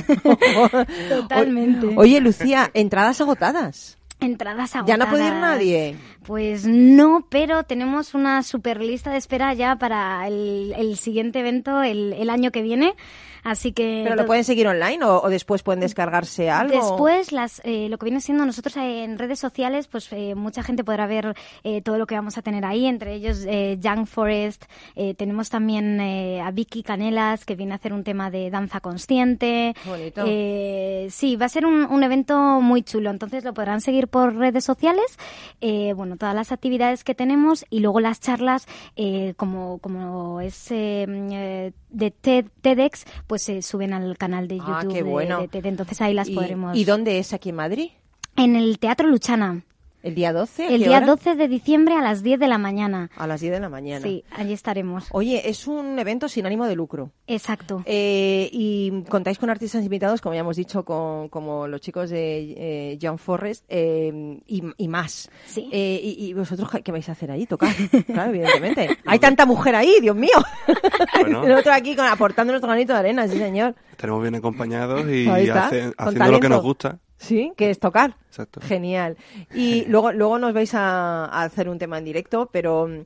Totalmente. 1.08 1.94
Oye, 1.96 2.20
Lucía, 2.20 2.70
entradas 2.74 3.20
agotadas. 3.20 3.98
Entradas 4.24 4.74
agotadas. 4.74 4.98
Ya 4.98 5.04
no 5.04 5.10
puede 5.10 5.26
ir 5.26 5.34
nadie. 5.34 5.96
Pues 6.24 6.66
no, 6.66 7.26
pero 7.28 7.64
tenemos 7.64 8.14
una 8.14 8.42
super 8.42 8.80
lista 8.80 9.10
de 9.10 9.18
espera 9.18 9.52
ya 9.54 9.76
para 9.76 10.26
el, 10.26 10.74
el 10.76 10.96
siguiente 10.96 11.40
evento 11.40 11.82
el, 11.82 12.14
el 12.14 12.30
año 12.30 12.50
que 12.50 12.62
viene. 12.62 12.94
Así 13.42 13.72
que. 13.72 14.00
¿Pero 14.04 14.16
lo 14.16 14.24
pueden 14.24 14.42
seguir 14.42 14.66
online 14.66 15.04
o, 15.04 15.20
o 15.20 15.28
después 15.28 15.62
pueden 15.62 15.80
descargarse 15.80 16.48
algo? 16.48 16.74
Después, 16.74 17.30
las, 17.30 17.60
eh, 17.64 17.88
lo 17.90 17.98
que 17.98 18.06
viene 18.06 18.22
siendo 18.22 18.46
nosotros 18.46 18.74
en 18.78 19.18
redes 19.18 19.38
sociales, 19.38 19.86
pues 19.86 20.10
eh, 20.12 20.34
mucha 20.34 20.62
gente 20.62 20.82
podrá 20.82 21.06
ver 21.06 21.34
eh, 21.62 21.82
todo 21.82 21.98
lo 21.98 22.06
que 22.06 22.14
vamos 22.14 22.38
a 22.38 22.42
tener 22.42 22.64
ahí, 22.64 22.86
entre 22.86 23.12
ellos 23.12 23.44
eh, 23.46 23.76
Young 23.78 24.06
Forest, 24.06 24.64
eh, 24.96 25.12
tenemos 25.12 25.50
también 25.50 26.00
eh, 26.00 26.40
a 26.40 26.52
Vicky 26.52 26.82
Canelas, 26.82 27.44
que 27.44 27.54
viene 27.54 27.72
a 27.72 27.76
hacer 27.76 27.92
un 27.92 28.02
tema 28.02 28.30
de 28.30 28.48
danza 28.48 28.80
consciente. 28.80 29.74
Bonito. 29.84 30.24
Sí, 31.10 31.36
va 31.36 31.44
a 31.44 31.50
ser 31.50 31.66
un, 31.66 31.84
un 31.84 32.02
evento 32.02 32.62
muy 32.62 32.82
chulo, 32.82 33.10
entonces 33.10 33.44
lo 33.44 33.52
podrán 33.52 33.82
seguir 33.82 34.08
por 34.14 34.36
redes 34.36 34.62
sociales, 34.64 35.18
eh, 35.60 35.92
bueno, 35.92 36.16
todas 36.16 36.36
las 36.36 36.52
actividades 36.52 37.02
que 37.02 37.16
tenemos 37.16 37.64
y 37.68 37.80
luego 37.80 37.98
las 37.98 38.20
charlas, 38.20 38.68
eh, 38.94 39.34
como, 39.36 39.78
como 39.78 40.40
es 40.40 40.70
eh, 40.70 41.04
eh, 41.08 41.72
de 41.90 42.12
TED- 42.12 42.48
TEDx, 42.60 43.06
pues 43.26 43.42
se 43.42 43.60
suben 43.60 43.92
al 43.92 44.16
canal 44.16 44.46
de 44.46 44.58
YouTube 44.58 44.72
Ah, 44.72 44.84
qué 44.88 45.02
de- 45.02 45.10
bueno. 45.10 45.40
de 45.40 45.48
TED, 45.48 45.66
entonces 45.66 46.00
ahí 46.00 46.14
las 46.14 46.28
¿Y, 46.28 46.34
podremos... 46.36 46.76
¿Y 46.76 46.84
dónde 46.84 47.18
es 47.18 47.32
aquí 47.32 47.48
en 47.48 47.56
Madrid? 47.56 47.90
En 48.36 48.54
el 48.54 48.78
Teatro 48.78 49.08
Luchana, 49.08 49.62
¿El 50.04 50.14
día 50.14 50.34
12? 50.34 50.64
¿A 50.64 50.68
el 50.68 50.78
qué 50.82 50.88
día 50.88 50.98
hora? 50.98 51.06
12 51.06 51.34
de 51.34 51.48
diciembre 51.48 51.94
a 51.94 52.02
las 52.02 52.22
10 52.22 52.38
de 52.38 52.46
la 52.46 52.58
mañana. 52.58 53.10
A 53.16 53.26
las 53.26 53.40
10 53.40 53.54
de 53.54 53.60
la 53.60 53.70
mañana. 53.70 54.04
Sí, 54.06 54.22
allí 54.30 54.52
estaremos. 54.52 55.06
Oye, 55.12 55.48
es 55.48 55.66
un 55.66 55.98
evento 55.98 56.28
sin 56.28 56.44
ánimo 56.44 56.66
de 56.66 56.76
lucro. 56.76 57.10
Exacto. 57.26 57.82
Eh, 57.86 58.50
y 58.52 59.02
contáis 59.08 59.38
con 59.38 59.48
artistas 59.48 59.82
invitados, 59.82 60.20
como 60.20 60.34
ya 60.34 60.40
hemos 60.40 60.56
dicho, 60.56 60.84
con, 60.84 61.30
como 61.30 61.66
los 61.66 61.80
chicos 61.80 62.10
de 62.10 62.54
eh, 62.92 62.98
John 63.00 63.16
Forrest 63.18 63.64
eh, 63.70 64.38
y, 64.46 64.62
y 64.76 64.88
más. 64.88 65.30
Sí. 65.46 65.70
Eh, 65.72 65.98
y, 66.04 66.26
y 66.26 66.32
vosotros 66.34 66.68
qué 66.84 66.92
vais 66.92 67.08
a 67.08 67.12
hacer 67.12 67.30
ahí? 67.30 67.46
Tocar, 67.46 67.74
claro, 68.06 68.28
evidentemente. 68.30 68.98
Hay 69.06 69.18
tanta 69.18 69.46
mujer 69.46 69.74
ahí, 69.74 69.96
Dios 70.02 70.14
mío. 70.16 70.36
Bueno. 71.18 71.44
Nosotros 71.48 71.74
aquí 71.74 71.96
con, 71.96 72.04
aportando 72.06 72.52
nuestro 72.52 72.68
granito 72.68 72.92
de 72.92 72.98
arena, 72.98 73.26
sí 73.26 73.38
señor. 73.38 73.74
Estaremos 73.90 74.20
bien 74.20 74.34
acompañados 74.34 75.08
y 75.08 75.26
hace- 75.28 75.94
haciendo 75.96 76.30
lo 76.30 76.40
que 76.40 76.48
nos 76.50 76.62
gusta. 76.62 76.98
Sí, 77.24 77.52
que 77.56 77.70
es 77.70 77.78
tocar. 77.78 78.16
Exacto. 78.28 78.60
Genial. 78.60 79.16
Y 79.54 79.84
luego, 79.86 80.12
luego 80.12 80.38
nos 80.38 80.52
vais 80.52 80.74
a, 80.74 81.24
a 81.24 81.42
hacer 81.44 81.68
un 81.68 81.78
tema 81.78 81.98
en 81.98 82.04
directo, 82.04 82.50
pero 82.52 82.86
mm, 82.86 83.04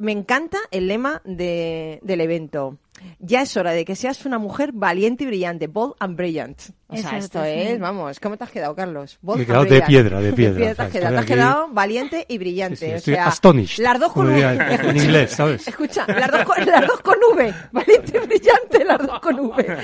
me 0.00 0.12
encanta 0.12 0.58
el 0.70 0.88
lema 0.88 1.20
de- 1.24 2.00
del 2.02 2.20
evento. 2.22 2.78
Ya 3.18 3.40
es 3.40 3.56
hora 3.56 3.72
de 3.72 3.86
que 3.86 3.96
seas 3.96 4.26
una 4.26 4.38
mujer 4.38 4.72
valiente 4.74 5.24
y 5.24 5.26
brillante, 5.26 5.68
bold 5.68 5.94
and 6.00 6.16
brilliant. 6.16 6.58
O 6.88 6.92
sea, 6.96 7.00
Exacto, 7.16 7.16
esto 7.16 7.44
sí. 7.44 7.50
es, 7.72 7.78
vamos, 7.80 8.20
¿cómo 8.20 8.36
te 8.36 8.44
has 8.44 8.50
quedado, 8.50 8.74
Carlos? 8.74 9.18
Bold 9.22 9.38
Me 9.38 9.42
he 9.42 9.44
and 9.44 9.48
quedado 9.48 9.64
de 9.80 9.82
piedra, 9.86 10.20
de 10.20 10.32
piedra, 10.34 10.58
te 10.66 10.70
o 10.72 10.74
sea, 10.74 10.84
has 10.84 10.90
quedado, 10.90 11.10
te 11.14 11.16
has 11.16 11.22
estoy 11.22 11.34
aquí- 11.34 11.42
quedado 11.42 11.68
valiente 11.72 12.26
y 12.28 12.36
brillante. 12.38 12.76
Sí, 12.76 12.84
sí, 12.86 12.92
o 12.92 12.96
estoy 12.96 13.14
sea, 13.14 13.26
astonished, 13.26 13.82
Las 13.82 14.00
dos 14.00 14.12
con 14.12 14.26
V. 14.26 14.40
en 14.42 14.60
Escucha, 14.60 14.96
inglés, 15.04 15.30
¿sabes? 15.30 15.68
Escucha, 15.68 16.06
las 16.08 16.30
dos, 16.30 16.44
con, 16.44 16.66
las 16.66 16.86
dos 16.86 17.00
con 17.00 17.16
V. 17.32 17.54
Valiente 17.72 18.12
y 18.22 18.26
brillante, 18.26 18.84
las 18.84 18.98
dos 19.06 19.20
con 19.20 19.40
V. 19.40 19.76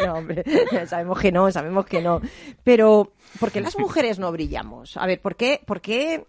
No, 0.06 0.14
hombre, 0.14 0.44
sabemos 0.86 1.18
que 1.18 1.32
no, 1.32 1.50
sabemos 1.50 1.86
que 1.86 2.02
no. 2.02 2.20
Pero, 2.62 3.12
¿por 3.38 3.50
qué 3.50 3.60
las 3.62 3.78
mujeres 3.78 4.18
no 4.18 4.30
brillamos? 4.32 4.96
A 4.98 5.06
ver, 5.06 5.20
¿por 5.20 5.34
qué? 5.36 5.60
¿Por 5.64 5.80
qué? 5.80 6.24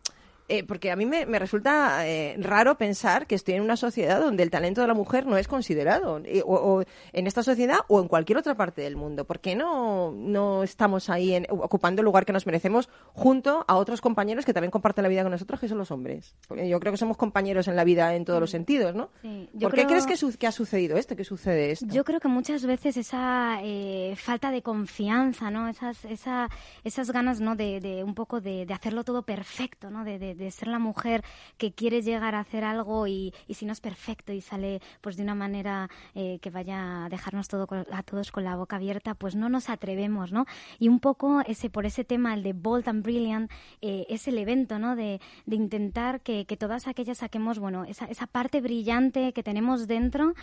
Eh, 0.58 0.64
porque 0.64 0.92
a 0.92 0.96
mí 0.96 1.06
me, 1.06 1.26
me 1.26 1.40
resulta 1.40 2.08
eh, 2.08 2.36
raro 2.40 2.78
pensar 2.78 3.28
que 3.28 3.36
estoy 3.36 3.56
en 3.56 3.62
una 3.64 3.78
sociedad 3.78 4.20
donde 4.20 4.44
el 4.44 4.50
talento 4.52 4.82
de 4.82 4.88
la 4.88 4.94
mujer 4.94 5.26
no 5.26 5.38
es 5.38 5.48
considerado, 5.48 6.22
eh, 6.26 6.42
o, 6.46 6.56
o 6.56 6.84
en 7.14 7.28
esta 7.28 7.44
sociedad 7.44 7.78
o 7.88 8.02
en 8.02 8.08
cualquier 8.08 8.38
otra 8.38 8.56
parte 8.56 8.82
del 8.82 8.96
mundo. 8.96 9.26
¿Por 9.26 9.40
qué 9.40 9.56
no, 9.56 10.12
no 10.12 10.64
estamos 10.64 11.10
ahí 11.10 11.34
en- 11.34 11.48
ocupando 11.50 12.02
el 12.02 12.06
lugar 12.06 12.26
que 12.26 12.34
nos 12.34 12.46
merecemos 12.46 12.90
junto 13.14 13.66
a 13.68 13.76
otros 13.78 14.02
compañeros 14.02 14.46
que 14.46 14.54
también 14.54 14.72
comparten 14.72 15.04
la 15.04 15.10
vida 15.10 15.24
con 15.24 15.32
nosotros, 15.32 15.60
que 15.60 15.68
son 15.68 15.78
los 15.78 15.92
hombres? 15.92 16.36
Porque 16.48 16.68
yo 16.68 16.80
creo 16.80 16.92
que 16.92 16.98
somos 16.98 17.18
compañeros 17.18 17.68
en 17.68 17.76
la 17.76 17.84
vida 17.84 18.14
en 18.16 18.26
todos 18.26 18.40
los 18.40 18.50
sentidos, 18.52 18.94
¿no? 18.96 19.10
Sí, 19.22 19.50
yo 19.54 19.70
¿Por 19.70 19.76
qué 19.76 19.86
crees 19.86 20.06
que, 20.06 20.18
su- 20.18 20.38
que 20.38 20.48
ha 20.48 20.52
sucedido 20.52 20.98
esto? 20.98 21.16
¿Qué 21.16 21.24
sucede 21.24 21.72
esto? 21.72 21.86
Yo 21.90 22.04
creo 22.04 22.20
que 22.20 22.28
muchas 22.28 22.66
veces 22.66 22.98
esa 22.98 23.60
eh, 23.64 24.16
falta 24.18 24.52
de 24.52 24.62
confianza, 24.62 25.50
¿no? 25.52 25.68
Esas, 25.70 26.04
esa, 26.06 26.50
esas 26.84 27.12
ganas, 27.12 27.40
¿no? 27.40 27.56
De, 27.56 27.80
de 27.80 28.04
un 28.04 28.16
poco 28.16 28.42
de, 28.42 28.66
de 28.66 28.74
hacerlo 28.74 29.04
todo 29.04 29.22
perfecto, 29.24 29.90
¿no? 29.90 30.04
De, 30.04 30.20
de- 30.20 30.36
de 30.42 30.52
ser 30.52 30.68
la 30.68 30.80
mujer 30.80 31.24
que 31.58 31.72
quiere 31.72 32.02
llegar 32.02 32.36
a 32.36 32.42
hacer 32.42 32.66
algo 32.66 33.08
y, 33.08 33.34
y 33.48 33.54
si 33.54 33.66
no 33.66 33.72
es 33.72 33.80
perfecto 33.80 34.34
y 34.34 34.42
sale 34.42 34.82
pues 35.00 35.16
de 35.16 35.24
una 35.24 35.36
manera 35.36 35.90
eh, 36.16 36.40
que 36.42 36.50
vaya 36.50 37.06
a 37.06 37.10
dejarnos 37.10 37.48
todo 37.48 37.68
a 37.92 38.04
todos 38.04 38.32
con 38.32 38.44
la 38.44 38.56
boca 38.56 38.76
abierta, 38.76 39.16
pues 39.16 39.36
no 39.36 39.48
nos 39.48 39.70
atrevemos, 39.70 40.32
¿no? 40.32 40.46
Y 40.80 40.90
un 40.90 41.00
poco 41.00 41.42
ese 41.46 41.70
por 41.70 41.86
ese 41.86 42.04
tema, 42.04 42.34
el 42.34 42.44
de 42.44 42.54
Bold 42.54 42.90
and 42.90 43.04
Brilliant, 43.04 43.52
eh, 43.82 44.06
es 44.10 44.28
el 44.28 44.38
evento, 44.38 44.80
¿no? 44.80 44.96
De, 44.96 45.22
de 45.46 45.56
intentar 45.56 46.22
que, 46.22 46.46
que 46.46 46.58
todas 46.58 46.88
aquellas 46.88 47.20
saquemos, 47.20 47.60
bueno, 47.60 47.86
esa, 47.86 48.06
esa 48.06 48.28
parte 48.28 48.62
brillante 48.62 49.34
que 49.34 49.44
tenemos 49.44 49.88
dentro, 49.88 50.34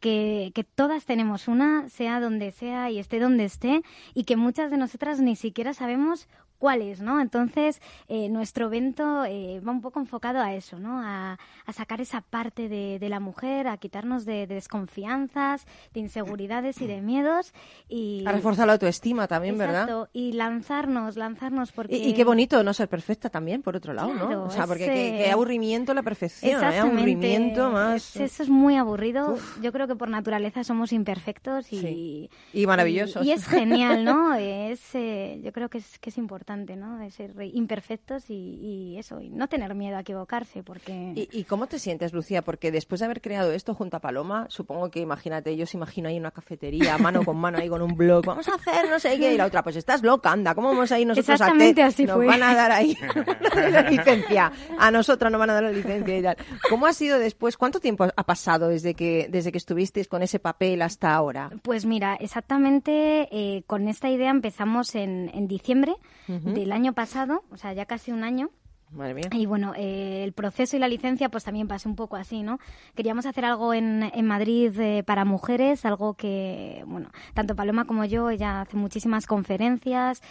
que, 0.00 0.52
que 0.54 0.64
todas 0.64 1.04
tenemos 1.04 1.48
una, 1.48 1.88
sea 1.88 2.20
donde 2.20 2.50
sea 2.50 2.90
y 2.90 2.98
esté 2.98 3.20
donde 3.20 3.44
esté, 3.44 3.82
y 4.14 4.24
que 4.24 4.36
muchas 4.36 4.70
de 4.70 4.76
nosotras 4.76 5.20
ni 5.20 5.36
siquiera 5.36 5.74
sabemos 5.74 6.28
cuál 6.58 6.82
es, 6.82 7.00
¿no? 7.00 7.20
Entonces, 7.20 7.80
eh, 8.08 8.28
nuestro 8.28 8.66
evento 8.66 9.24
eh, 9.24 9.60
va 9.60 9.72
un 9.72 9.80
poco 9.80 10.00
enfocado 10.00 10.40
a 10.40 10.54
eso, 10.54 10.78
¿no? 10.78 11.00
A, 11.02 11.38
a 11.66 11.72
sacar 11.72 12.00
esa 12.00 12.20
parte 12.22 12.68
de, 12.68 12.98
de 12.98 13.08
la 13.08 13.20
mujer, 13.20 13.68
a 13.68 13.76
quitarnos 13.76 14.24
de, 14.24 14.46
de 14.46 14.54
desconfianzas, 14.54 15.66
de 15.92 16.00
inseguridades 16.00 16.80
y 16.80 16.86
de 16.86 17.00
miedos. 17.02 17.52
Y, 17.88 18.24
A 18.26 18.32
reforzar 18.32 18.66
la 18.66 18.74
autoestima 18.74 19.26
también, 19.26 19.58
¿verdad? 19.58 19.82
Exacto, 19.82 20.08
y 20.12 20.32
lanzarnos, 20.32 21.16
lanzarnos 21.16 21.72
porque... 21.72 21.96
Y, 21.96 22.08
y 22.10 22.14
qué 22.14 22.24
bonito 22.24 22.62
no 22.62 22.72
ser 22.72 22.88
perfecta 22.88 23.28
también, 23.28 23.62
por 23.62 23.76
otro 23.76 23.92
lado, 23.92 24.10
Claro, 24.12 24.28
¿no? 24.30 24.44
O 24.44 24.50
sea, 24.50 24.66
porque 24.66 24.84
ese- 24.84 24.94
qué, 25.18 25.24
qué 25.24 25.30
aburrimiento 25.30 25.92
la 25.94 26.02
perfección, 26.02 26.62
¿eh? 26.64 26.78
Aburrimiento 26.78 27.70
más... 27.70 28.16
Es- 28.16 28.32
eso 28.34 28.42
es 28.44 28.48
muy 28.48 28.76
aburrido. 28.76 29.36
Yo 29.60 29.72
creo 29.72 29.86
que 29.86 29.96
por 29.96 30.08
naturaleza 30.08 30.64
somos 30.64 30.92
imperfectos 30.92 31.72
y, 31.72 31.80
Sí. 31.80 32.30
Y 32.52 32.66
maravillosos. 32.66 33.24
Y, 33.24 33.28
y 33.28 33.32
es 33.32 33.46
genial, 33.46 34.04
¿no? 34.04 34.34
Es, 34.44 34.94
eh, 34.94 35.40
yo 35.42 35.52
creo 35.52 35.68
que 35.68 35.78
es, 35.78 35.98
que 35.98 36.10
es 36.10 36.18
importante, 36.18 36.53
¿no? 36.54 36.98
De 36.98 37.10
ser 37.10 37.34
imperfectos 37.52 38.30
y, 38.30 38.34
y 38.34 38.98
eso, 38.98 39.20
y 39.20 39.28
no 39.30 39.48
tener 39.48 39.74
miedo 39.74 39.96
a 39.96 40.00
equivocarse, 40.00 40.62
porque... 40.62 41.12
¿Y, 41.14 41.28
y 41.32 41.44
cómo 41.44 41.66
te 41.66 41.78
sientes, 41.78 42.12
Lucía? 42.12 42.42
Porque 42.42 42.70
después 42.70 43.00
de 43.00 43.06
haber 43.06 43.20
creado 43.20 43.52
esto 43.52 43.74
junto 43.74 43.96
a 43.96 44.00
Paloma, 44.00 44.46
supongo 44.48 44.90
que, 44.90 45.00
imagínate, 45.00 45.56
yo 45.56 45.64
os 45.64 45.74
imagino 45.74 46.08
ahí 46.08 46.16
en 46.16 46.22
una 46.22 46.30
cafetería, 46.30 46.96
mano 46.98 47.24
con 47.24 47.36
mano, 47.36 47.58
ahí 47.58 47.68
con 47.68 47.82
un 47.82 47.94
blog, 47.96 48.24
vamos 48.24 48.48
a 48.48 48.54
hacer 48.54 48.88
no 48.88 48.98
sé 48.98 49.18
qué, 49.18 49.34
y 49.34 49.36
la 49.36 49.46
otra, 49.46 49.62
pues 49.62 49.76
estás 49.76 50.02
loca, 50.02 50.30
anda, 50.32 50.54
¿cómo 50.54 50.68
vamos 50.68 50.90
a 50.92 50.98
ir 50.98 51.06
nosotros 51.06 51.28
a 51.28 51.34
Exactamente 51.34 51.74
TED? 51.74 51.86
así 51.88 52.04
Nos 52.04 52.16
fue. 52.16 52.26
van 52.26 52.42
a 52.42 52.54
dar 52.54 52.70
ahí 52.72 52.96
la 53.70 53.82
licencia, 53.82 54.52
a 54.78 54.90
nosotros 54.90 55.30
nos 55.32 55.38
van 55.38 55.50
a 55.50 55.54
dar 55.54 55.62
la 55.64 55.72
licencia 55.72 56.18
y 56.18 56.22
tal. 56.22 56.36
¿Cómo 56.70 56.86
ha 56.86 56.92
sido 56.92 57.18
después? 57.18 57.56
¿Cuánto 57.56 57.80
tiempo 57.80 58.04
ha 58.14 58.24
pasado 58.24 58.68
desde 58.68 58.94
que, 58.94 59.26
desde 59.30 59.50
que 59.52 59.58
estuvisteis 59.58 60.08
con 60.08 60.22
ese 60.22 60.38
papel 60.38 60.82
hasta 60.82 61.14
ahora? 61.14 61.50
Pues 61.62 61.84
mira, 61.86 62.14
exactamente 62.20 63.28
eh, 63.32 63.62
con 63.66 63.88
esta 63.88 64.08
idea 64.10 64.30
empezamos 64.30 64.94
en, 64.94 65.30
en 65.34 65.48
diciembre 65.48 65.94
del 66.42 66.72
año 66.72 66.92
pasado, 66.92 67.44
o 67.50 67.56
sea, 67.56 67.72
ya 67.72 67.86
casi 67.86 68.12
un 68.12 68.24
año. 68.24 68.50
Madre 68.90 69.14
mía. 69.14 69.28
Y 69.32 69.46
bueno, 69.46 69.72
eh, 69.76 70.22
el 70.24 70.32
proceso 70.32 70.76
y 70.76 70.78
la 70.78 70.88
licencia 70.88 71.28
pues 71.28 71.44
también 71.44 71.66
pasó 71.66 71.88
un 71.88 71.96
poco 71.96 72.16
así, 72.16 72.42
¿no? 72.42 72.58
Queríamos 72.94 73.26
hacer 73.26 73.44
algo 73.44 73.74
en, 73.74 74.04
en 74.14 74.26
Madrid 74.26 74.78
eh, 74.78 75.02
para 75.02 75.24
mujeres, 75.24 75.84
algo 75.84 76.14
que, 76.14 76.84
bueno, 76.86 77.10
tanto 77.34 77.56
Paloma 77.56 77.86
como 77.86 78.04
yo, 78.04 78.30
ella 78.30 78.60
hace 78.60 78.76
muchísimas 78.76 79.26
conferencias 79.26 80.22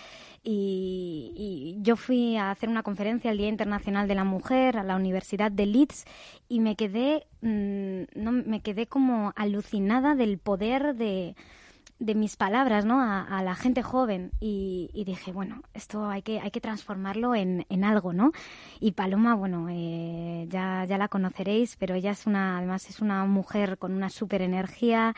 y, 0.43 1.33
y 1.35 1.81
yo 1.81 1.95
fui 1.95 2.37
a 2.37 2.51
hacer 2.51 2.69
una 2.69 2.83
conferencia 2.83 3.31
el 3.31 3.37
Día 3.37 3.49
Internacional 3.49 4.07
de 4.07 4.15
la 4.15 4.23
Mujer 4.23 4.77
a 4.77 4.83
la 4.83 4.95
Universidad 4.95 5.51
de 5.51 5.65
Leeds 5.65 6.05
y 6.47 6.59
me 6.61 6.75
quedé, 6.75 7.27
mm, 7.41 8.03
no, 8.15 8.31
me 8.31 8.61
quedé 8.61 8.87
como 8.87 9.33
alucinada 9.35 10.15
del 10.15 10.37
poder 10.37 10.95
de 10.95 11.35
de 11.99 12.15
mis 12.15 12.35
palabras 12.35 12.85
¿no? 12.85 13.01
a, 13.01 13.41
la 13.43 13.55
gente 13.55 13.81
joven 13.81 14.31
y, 14.39 14.89
y 14.93 15.05
dije, 15.05 15.31
bueno, 15.31 15.61
esto 15.73 16.09
hay 16.09 16.21
que, 16.21 16.39
hay 16.39 16.51
que 16.51 16.61
transformarlo 16.61 17.35
en, 17.35 17.65
en 17.69 17.83
algo, 17.83 18.13
¿no? 18.13 18.31
Y 18.79 18.91
Paloma, 18.91 19.35
bueno, 19.35 19.67
eh, 19.69 20.45
ya, 20.49 20.85
ya 20.85 20.97
la 20.97 21.07
conoceréis, 21.07 21.75
pero 21.77 21.95
ella 21.95 22.11
es 22.11 22.25
una, 22.25 22.57
además 22.57 22.89
es 22.89 22.99
una 22.99 23.25
mujer 23.25 23.77
con 23.77 23.93
una 23.93 24.09
súper 24.09 24.41
energía, 24.41 25.15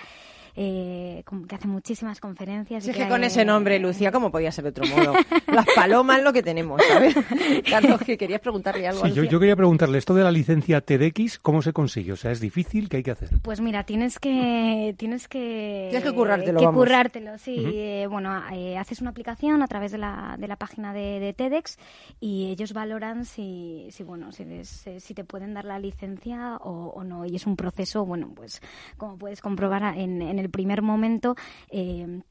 eh, 0.56 1.24
que 1.48 1.56
hace 1.56 1.68
muchísimas 1.68 2.20
conferencias. 2.20 2.84
Si 2.84 2.90
y 2.90 2.92
es 2.92 2.98
que 2.98 3.08
con 3.08 3.24
ese 3.24 3.44
nombre, 3.46 3.78
Lucía, 3.80 4.12
¿cómo 4.12 4.32
podía 4.32 4.52
ser 4.52 4.64
de 4.66 4.70
otro 4.72 4.86
modo? 4.88 5.14
Las 5.48 5.66
palomas 5.76 6.22
lo 6.24 6.32
que 6.34 6.42
tenemos, 6.44 6.82
¿sabes? 6.88 7.16
Carlos, 7.70 8.00
que 8.06 8.18
querías 8.18 8.42
preguntarle 8.42 8.88
algo 8.88 9.02
Sí, 9.04 9.10
yo, 9.10 9.16
Lucía. 9.24 9.32
yo 9.32 9.40
quería 9.40 9.56
preguntarle, 9.56 9.98
esto 9.98 10.14
de 10.14 10.24
la 10.24 10.32
licencia 10.32 10.82
TEDx, 10.82 11.40
¿cómo 11.40 11.62
se 11.62 11.74
consigue? 11.74 12.14
O 12.14 12.16
sea, 12.16 12.32
¿es 12.32 12.40
difícil? 12.40 12.90
¿Qué 12.90 12.98
hay 12.98 13.04
que 13.04 13.12
hacer? 13.12 13.30
Pues 13.42 13.62
mira, 13.62 13.84
tienes 13.84 14.20
que 14.20 14.96
tienes 14.98 15.28
que 15.28 15.88
Tienes 15.92 16.08
que 16.10 16.16
currártelo, 16.16 16.60
que 16.60 16.66
vamos. 16.66 16.80
currártelo, 16.80 17.38
sí. 17.38 17.56
Eh, 17.58 18.08
bueno, 18.10 18.42
eh, 18.54 18.78
haces 18.78 19.02
una 19.02 19.10
aplicación 19.12 19.62
a 19.62 19.68
través 19.68 19.92
de 19.92 19.98
la, 19.98 20.36
de 20.40 20.48
la 20.48 20.56
página 20.56 20.94
de, 20.94 21.20
de 21.20 21.34
TEDx 21.34 21.78
y 22.20 22.52
ellos 22.52 22.74
valoran 22.74 23.26
si, 23.26 23.88
si 23.92 24.04
bueno 24.04 24.32
si, 24.32 24.46
les- 24.46 24.88
eh, 24.88 25.00
si 25.00 25.14
te 25.14 25.24
pueden 25.24 25.54
dar 25.54 25.66
la 25.66 25.80
licencia 25.80 26.58
o, 26.58 26.88
o 26.96 27.04
no 27.04 27.26
y 27.26 27.36
es 27.36 27.46
un 27.46 27.56
proceso 27.56 28.06
bueno 28.06 28.32
pues 28.36 28.62
como 28.98 29.18
puedes 29.18 29.42
comprobar 29.42 29.98
en, 29.98 30.22
en 30.22 30.40
el 30.40 30.45
primer 30.50 30.82
momento 30.82 31.36
eh, 31.70 32.22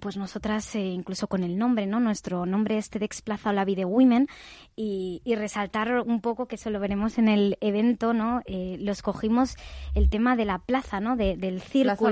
pues 0.00 0.18
nosotras, 0.18 0.74
eh, 0.74 0.80
incluso 0.84 1.28
con 1.28 1.42
el 1.44 1.56
nombre, 1.56 1.86
¿no? 1.86 1.98
Nuestro 1.98 2.44
nombre 2.44 2.76
es 2.76 2.90
TEDx 2.90 3.22
Plaza 3.22 3.50
Olavi 3.50 3.74
de 3.74 3.86
Women 3.86 4.28
y, 4.76 5.22
y 5.24 5.34
resaltar 5.34 6.02
un 6.06 6.20
poco, 6.20 6.46
que 6.46 6.56
eso 6.56 6.68
lo 6.68 6.78
veremos 6.78 7.16
en 7.16 7.26
el 7.28 7.56
evento, 7.62 8.12
¿no? 8.12 8.42
Eh, 8.44 8.76
lo 8.80 8.92
escogimos 8.92 9.56
el 9.94 10.10
tema 10.10 10.36
de 10.36 10.44
la 10.44 10.58
plaza, 10.58 11.00
¿no? 11.00 11.16
De- 11.16 11.38
del 11.38 11.62
círculo. 11.62 12.10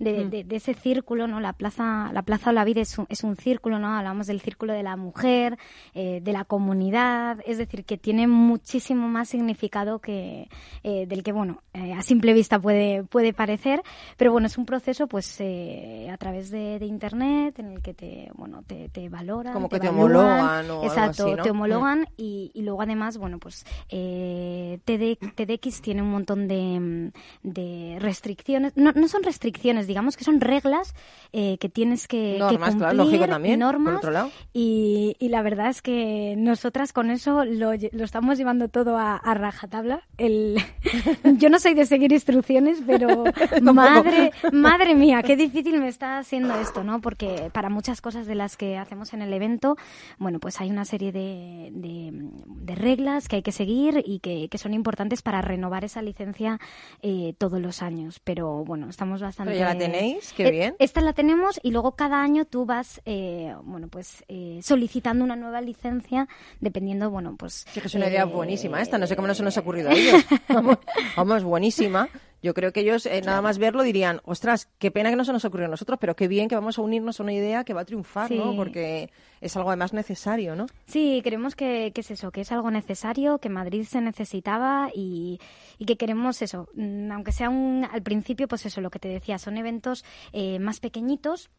De, 0.00 0.24
Mm. 0.24 0.30
de- 0.30 0.44
de 0.44 0.56
ese 0.56 0.74
círculo, 0.74 1.28
¿no? 1.28 1.38
La 1.38 1.52
plaza, 1.52 2.10
la 2.12 2.22
plaza 2.22 2.50
Olavide 2.50 2.80
es 2.80 2.98
un, 2.98 3.06
es 3.08 3.22
un 3.22 3.36
círculo, 3.36 3.78
¿no? 3.78 3.94
Hablamos 3.96 4.26
del 4.26 4.40
círculo 4.40 4.72
de 4.72 4.82
la 4.82 4.96
mujer, 4.96 5.58
eh, 5.94 6.20
de 6.22 6.32
la 6.32 6.44
comunidad, 6.44 7.38
es 7.46 7.56
decir, 7.56 7.84
que 7.84 7.98
tiene 7.98 8.26
muchísimo 8.26 9.06
más 9.06 9.28
significado 9.28 10.00
que 10.00 10.48
eh, 10.82 11.06
del 11.06 11.22
que, 11.22 11.30
bueno, 11.30 11.62
a 11.72 12.02
simple 12.02 12.32
vista 12.32 12.58
puede, 12.58 13.04
puede 13.04 13.32
parecer, 13.32 13.80
pero 14.16 14.32
bueno, 14.32 14.48
es 14.48 14.58
un 14.58 14.66
proceso, 14.66 15.06
pues, 15.06 15.40
a 15.40 16.16
través 16.18 16.50
de, 16.50 16.80
de 16.80 16.86
internet 16.86 17.11
en 17.20 17.72
el 17.72 17.82
que 17.82 17.94
te, 17.94 18.30
bueno, 18.34 18.62
te, 18.66 18.88
te 18.88 19.08
valoran, 19.08 19.52
Como 19.52 19.68
que 19.68 19.80
te 19.80 19.88
homologan 19.88 20.40
o 20.40 20.48
algo 20.50 20.84
Exacto, 20.84 21.26
así, 21.26 21.34
¿no? 21.34 21.42
te 21.42 21.50
homologan 21.50 22.06
y, 22.16 22.50
y 22.54 22.62
luego 22.62 22.82
además, 22.82 23.18
bueno, 23.18 23.38
pues 23.38 23.64
eh, 23.88 24.78
TD 24.84 25.18
TEDx 25.34 25.82
tiene 25.82 26.02
un 26.02 26.10
montón 26.10 26.48
de, 26.48 26.80
mm, 26.80 27.10
de 27.42 27.96
restricciones, 28.00 28.72
no, 28.76 28.92
no 28.92 29.08
son 29.08 29.22
restricciones, 29.22 29.86
digamos 29.86 30.16
que 30.16 30.24
son 30.24 30.40
reglas 30.40 30.94
eh, 31.32 31.58
que 31.58 31.68
tienes 31.68 32.08
que, 32.08 32.34
que 32.34 32.38
Normas, 32.38 32.70
cumplir, 32.70 32.78
claro, 32.78 32.94
lógico 32.94 33.26
también, 33.26 33.60
por 33.60 33.72
normas, 33.72 33.96
otro 33.96 34.10
lado. 34.10 34.30
y, 34.52 35.16
y 35.18 35.28
la 35.28 35.42
verdad 35.42 35.68
es 35.68 35.82
que 35.82 36.34
nosotras 36.38 36.92
con 36.92 37.10
eso 37.10 37.44
lo, 37.44 37.72
lo 37.74 38.04
estamos 38.04 38.38
llevando 38.38 38.68
todo 38.68 38.96
a, 38.96 39.16
a 39.16 39.34
rajatabla. 39.34 40.02
El, 40.18 40.56
yo 41.38 41.48
no 41.48 41.58
soy 41.58 41.74
de 41.74 41.86
seguir 41.86 42.12
instrucciones, 42.12 42.82
pero 42.86 43.24
madre, 43.62 44.32
madre 44.52 44.94
mía, 44.94 45.22
qué 45.22 45.36
difícil 45.36 45.80
me 45.80 45.88
está 45.88 46.18
haciendo 46.18 46.54
esto, 46.60 46.84
¿no? 46.84 47.00
Porque 47.02 47.50
para 47.52 47.68
muchas 47.68 48.00
cosas 48.00 48.26
de 48.26 48.34
las 48.34 48.56
que 48.56 48.78
hacemos 48.78 49.12
en 49.12 49.20
el 49.20 49.32
evento, 49.34 49.76
bueno, 50.18 50.38
pues 50.40 50.60
hay 50.60 50.70
una 50.70 50.86
serie 50.86 51.12
de, 51.12 51.68
de- 51.72 52.10
de 52.46 52.74
reglas 52.74 53.28
que 53.28 53.36
hay 53.36 53.42
que 53.42 53.52
seguir 53.52 54.02
y 54.06 54.20
que, 54.20 54.48
que 54.48 54.56
son 54.58 54.72
importantes 54.72 55.20
para 55.20 55.42
renovar 55.42 55.84
esa 55.84 56.00
licencia 56.00 56.58
eh, 57.02 57.34
todos 57.36 57.60
los 57.60 57.82
años. 57.82 58.20
Pero 58.24 58.64
bueno, 58.64 58.88
estamos 58.88 59.20
bastante. 59.20 59.52
Pero 59.52 59.60
ya 59.68 59.74
la 59.74 59.78
tenéis, 59.78 60.32
qué 60.34 60.46
Eh, 60.46 60.50
bien. 60.50 60.76
Esta 60.78 61.00
la 61.02 61.12
tenemos 61.12 61.60
y 61.62 61.70
luego 61.72 61.92
cada 61.92 62.22
año 62.22 62.44
tú 62.46 62.64
vas, 62.64 63.02
eh, 63.04 63.54
bueno, 63.64 63.88
pues 63.88 64.24
eh, 64.28 64.60
solicitando 64.62 65.24
una 65.24 65.36
nueva 65.36 65.60
licencia 65.60 66.28
dependiendo, 66.60 67.10
bueno, 67.10 67.34
pues. 67.36 67.66
Sí, 67.70 67.80
que 67.80 67.88
es 67.88 67.94
una 67.94 68.08
idea 68.08 68.22
eh, 68.22 68.26
buenísima 68.26 68.80
esta, 68.80 68.96
no 68.98 69.06
sé 69.06 69.16
cómo 69.16 69.26
no 69.28 69.34
se 69.34 69.42
nos 69.42 69.56
ha 69.56 69.60
ocurrido 69.60 69.90
a 69.90 69.92
ellos. 69.94 70.24
Vamos, 70.48 70.78
vamos, 71.16 71.42
buenísima. 71.44 72.08
Yo 72.42 72.54
creo 72.54 72.72
que 72.72 72.80
ellos, 72.80 73.06
eh, 73.06 73.22
nada 73.22 73.40
más 73.40 73.58
verlo, 73.58 73.82
dirían, 73.82 74.20
ostras, 74.24 74.68
qué 74.78 74.90
pena 74.90 75.10
que 75.10 75.16
no 75.16 75.24
se 75.24 75.32
nos 75.32 75.44
ocurrió 75.44 75.66
a 75.66 75.70
nosotros, 75.70 75.98
pero 76.00 76.16
qué 76.16 76.26
bien 76.26 76.48
que 76.48 76.56
vamos 76.56 76.78
a 76.78 76.82
unirnos 76.82 77.20
a 77.20 77.22
una 77.22 77.32
idea 77.32 77.64
que 77.64 77.72
va 77.72 77.82
a 77.82 77.84
triunfar, 77.84 78.30
¿no? 78.32 78.56
Porque 78.56 79.10
es 79.40 79.56
algo 79.56 79.70
además 79.70 79.92
necesario, 79.92 80.56
¿no? 80.56 80.66
Sí, 80.86 81.20
creemos 81.22 81.54
que, 81.54 81.92
que 81.94 82.00
es 82.00 82.10
eso, 82.10 82.32
que 82.32 82.40
es 82.40 82.50
algo 82.50 82.70
necesario, 82.70 83.38
que 83.38 83.48
Madrid 83.48 83.84
se 83.84 84.00
necesitaba 84.00 84.90
y, 84.94 85.40
y 85.78 85.84
que 85.84 85.96
queremos 85.96 86.42
eso, 86.42 86.68
mm, 86.74 87.12
aunque 87.12 87.32
sea 87.32 87.48
un, 87.48 87.86
al 87.90 88.02
principio, 88.02 88.48
pues 88.48 88.66
eso, 88.66 88.80
lo 88.80 88.90
que 88.90 88.98
te 88.98 89.08
decía, 89.08 89.38
son 89.38 89.56
eventos 89.56 90.04
eh, 90.32 90.58
más 90.58 90.80
pequeñitos. 90.80 91.50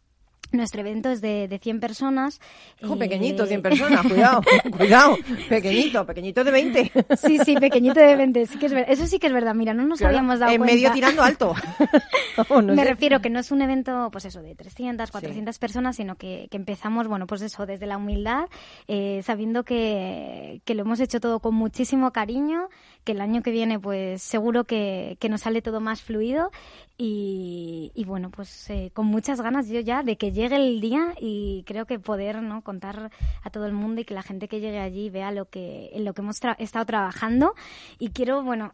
Nuestro 0.52 0.82
evento 0.82 1.10
es 1.10 1.20
de, 1.20 1.48
de 1.48 1.58
100 1.58 1.80
personas. 1.80 2.40
Ojo, 2.84 2.94
eh, 2.94 2.98
pequeñito, 2.98 3.48
100 3.48 3.62
personas, 3.64 4.06
cuidado, 4.08 4.42
cuidado, 4.78 5.18
pequeñito, 5.50 6.06
pequeñito 6.06 6.44
de 6.44 6.52
20. 6.52 6.92
Sí, 7.18 7.40
sí, 7.44 7.56
pequeñito 7.56 8.00
de 8.00 8.16
20, 8.16 8.46
sí 8.46 8.60
que 8.60 8.68
es 8.68 8.74
verdad. 8.74 8.92
Eso 8.92 9.08
sí 9.08 9.18
que 9.18 9.28
es 9.28 9.34
verdad, 9.34 9.56
mira, 9.56 9.74
no 9.74 9.84
nos 9.84 9.98
Claro, 9.98 10.16
habíamos 10.18 10.40
dado 10.40 10.52
en 10.52 10.60
cuenta. 10.60 10.76
medio 10.76 10.92
tirando 10.92 11.24
alto. 11.24 11.56
No 12.50 12.62
Me 12.74 12.82
sé. 12.84 12.90
refiero 12.90 13.20
que 13.22 13.30
no 13.30 13.40
es 13.40 13.52
un 13.52 13.62
evento, 13.62 14.10
pues 14.12 14.26
eso, 14.26 14.42
de 14.42 14.56
300, 14.56 15.12
400 15.12 15.60
personas, 15.60 15.96
sino 15.96 16.16
que, 16.16 16.48
que 16.50 16.58
empezamos, 16.58 17.08
bueno, 17.08 17.28
pues 17.28 17.44
eso, 17.44 17.68
desde 17.68 17.86
la 17.86 17.98
humildad, 17.98 18.46
eh, 18.88 19.22
sabiendo 19.24 19.64
que, 19.64 20.60
que 20.66 20.74
lo 20.74 20.82
hemos 20.82 21.00
hecho 21.00 21.20
todo 21.20 21.40
con 21.42 21.54
muchísimo 21.54 22.12
cariño, 22.12 22.70
que 23.04 23.12
el 23.14 23.22
año 23.22 23.42
que 23.42 23.52
viene, 23.52 23.80
pues 23.80 24.22
seguro 24.22 24.64
que, 24.66 25.18
que 25.20 25.30
nos 25.30 25.42
sale 25.42 25.62
todo 25.62 25.80
más 25.82 26.02
fluido 26.02 26.52
y, 26.98 27.92
y 27.96 28.06
bueno, 28.06 28.30
pues 28.30 28.70
eh, 28.70 28.92
con 28.94 29.08
muchas 29.08 29.42
ganas 29.42 29.68
yo 29.68 29.80
ya 29.80 30.04
de 30.04 30.16
que 30.18 30.32
llegue 30.32 30.56
el 30.56 30.80
día 30.80 31.14
y 31.20 31.64
creo 31.66 31.86
que 31.86 32.00
poder, 32.00 32.42
¿no?, 32.42 32.62
contar 32.62 33.12
a 33.44 33.50
todo 33.50 33.66
el 33.66 33.74
mundo 33.74 34.02
y 34.02 34.06
que 34.06 34.14
la 34.14 34.24
gente 34.24 34.48
que 34.48 34.60
llegue 34.60 34.80
allí 34.80 35.10
vea 35.10 35.32
lo 35.32 35.50
que, 35.50 35.90
en 35.94 36.06
lo 36.06 36.14
que 36.14 36.22
hemos 36.22 36.42
tra- 36.42 36.56
estado 36.60 36.86
trabajando 36.86 37.54
y 38.00 38.10
quiero, 38.10 38.44
bueno, 38.44 38.74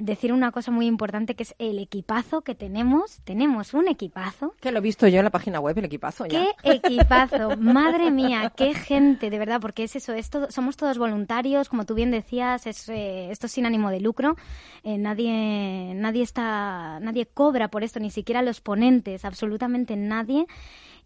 decir 0.00 0.32
una 0.32 0.52
cosa 0.52 0.70
muy 0.70 0.86
importante 0.86 1.34
que 1.34 1.42
es 1.44 1.54
el 1.58 1.78
equipazo 1.78 2.42
que 2.42 2.54
tenemos. 2.54 3.20
Tenemos 3.24 3.74
un 3.74 3.88
equipazo. 3.88 4.54
Que 4.60 4.70
lo 4.72 4.78
he 4.78 4.82
visto 4.82 5.06
yo 5.08 5.18
en 5.18 5.24
la 5.24 5.30
página 5.30 5.60
web, 5.60 5.78
el 5.78 5.86
equipazo 5.86 6.26
ya. 6.26 6.44
¡Qué 6.62 6.72
equipazo! 6.76 7.56
Madre 7.56 8.10
mía, 8.10 8.52
qué 8.56 8.74
gente, 8.74 9.30
de 9.30 9.38
verdad, 9.38 9.60
porque 9.60 9.84
es 9.84 9.96
eso, 9.96 10.12
es 10.12 10.30
todo- 10.30 10.50
somos 10.50 10.76
todos 10.76 10.98
voluntarios, 10.98 11.68
como 11.68 11.84
tú 11.86 11.94
bien 11.94 12.10
decías, 12.10 12.66
es, 12.66 12.88
eh, 12.88 13.30
esto 13.30 13.46
es 13.46 13.52
sin 13.52 13.66
ánimo 13.66 13.90
de 13.90 14.00
lucro, 14.00 14.36
eh, 14.84 14.98
nadie, 14.98 15.92
nadie 15.94 16.22
está, 16.22 16.98
nadie 17.00 17.26
cobra 17.26 17.68
por 17.68 17.82
esto, 17.84 18.00
ni 18.00 18.10
siquiera 18.10 18.42
los 18.42 18.60
ponentes, 18.60 19.24
absolutamente 19.24 19.96
nadie. 19.96 20.46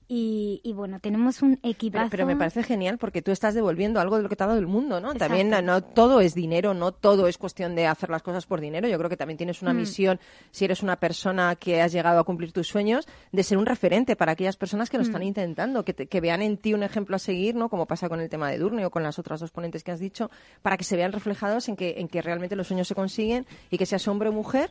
Y, 0.09 0.61
y 0.62 0.73
bueno, 0.73 1.01
tenemos 1.01 1.42
un 1.42 1.59
equipazo. 1.64 2.05
Pero, 2.05 2.11
pero 2.11 2.27
me 2.27 2.37
parece 2.37 2.62
genial 2.62 2.97
porque 2.97 3.23
tú 3.23 3.33
estás 3.33 3.55
devolviendo 3.55 3.99
algo 3.99 4.16
de 4.16 4.23
lo 4.23 4.29
que 4.29 4.37
te 4.37 4.45
ha 4.45 4.47
dado 4.47 4.61
el 4.61 4.69
mundo, 4.69 5.01
¿no? 5.01 5.09
Exacto. 5.12 5.35
También 5.35 5.66
no 5.66 5.83
todo 5.83 6.21
es 6.21 6.33
dinero, 6.35 6.75
no 6.75 6.92
todo 6.92 7.27
es 7.27 7.38
cuestión 7.38 7.75
de 7.75 7.88
hacer 7.88 8.09
las 8.11 8.23
cosas 8.23 8.47
por 8.47 8.61
dinero. 8.61 8.87
Yo 8.87 8.99
creo 8.99 9.11
que 9.11 9.16
también 9.16 9.37
tienes 9.37 9.62
una 9.62 9.73
Mm. 9.73 9.77
misión, 9.79 10.21
si 10.53 10.64
eres 10.64 10.85
una 10.85 10.95
persona 10.95 11.57
que 11.57 11.83
has 11.83 11.90
llegado 11.90 12.21
a 12.21 12.25
cumplir 12.25 12.53
tus 12.53 12.69
sueños, 12.69 13.09
de 13.33 13.42
ser 13.42 13.59
un 13.59 13.66
referente 13.66 14.14
para 14.14 14.31
aquellas 14.33 14.57
personas 14.57 14.90
que 14.90 14.97
lo 14.97 15.03
Mm. 15.03 15.07
están 15.07 15.23
intentando, 15.25 15.85
que, 15.85 15.92
te- 15.92 16.07
que 16.07 16.21
vean 16.21 16.40
en 16.40 16.57
ti 16.57 16.73
un 16.73 16.85
ejemplo 16.85 17.16
a 17.16 17.19
seguir, 17.19 17.57
¿no? 17.57 17.69
Como 17.69 17.87
pasa 17.87 18.09
con 18.09 18.21
el 18.21 18.29
tema 18.29 18.49
de 18.49 18.59
Durne 18.59 18.87
o 18.87 18.90
con 18.90 19.03
las 19.03 19.19
otras 19.19 19.40
dos 19.40 19.51
ponentes 19.51 19.83
que 19.83 19.90
has 19.90 19.99
dicho, 19.99 20.31
para 20.62 20.77
que 20.77 20.85
se 20.85 20.95
vean 20.97 21.11
reflejados 21.11 21.69
en 21.69 21.75
que, 21.75 21.97
en 21.99 22.07
que 22.07 22.23
realmente 22.23 22.55
los 22.55 22.69
sueños 22.69 22.87
se 22.87 22.95
consiguen 22.95 23.45
y 23.71 23.77
que 23.79 23.87
seas 23.87 24.07
hombre 24.07 24.29
o 24.29 24.33
mujer, 24.33 24.71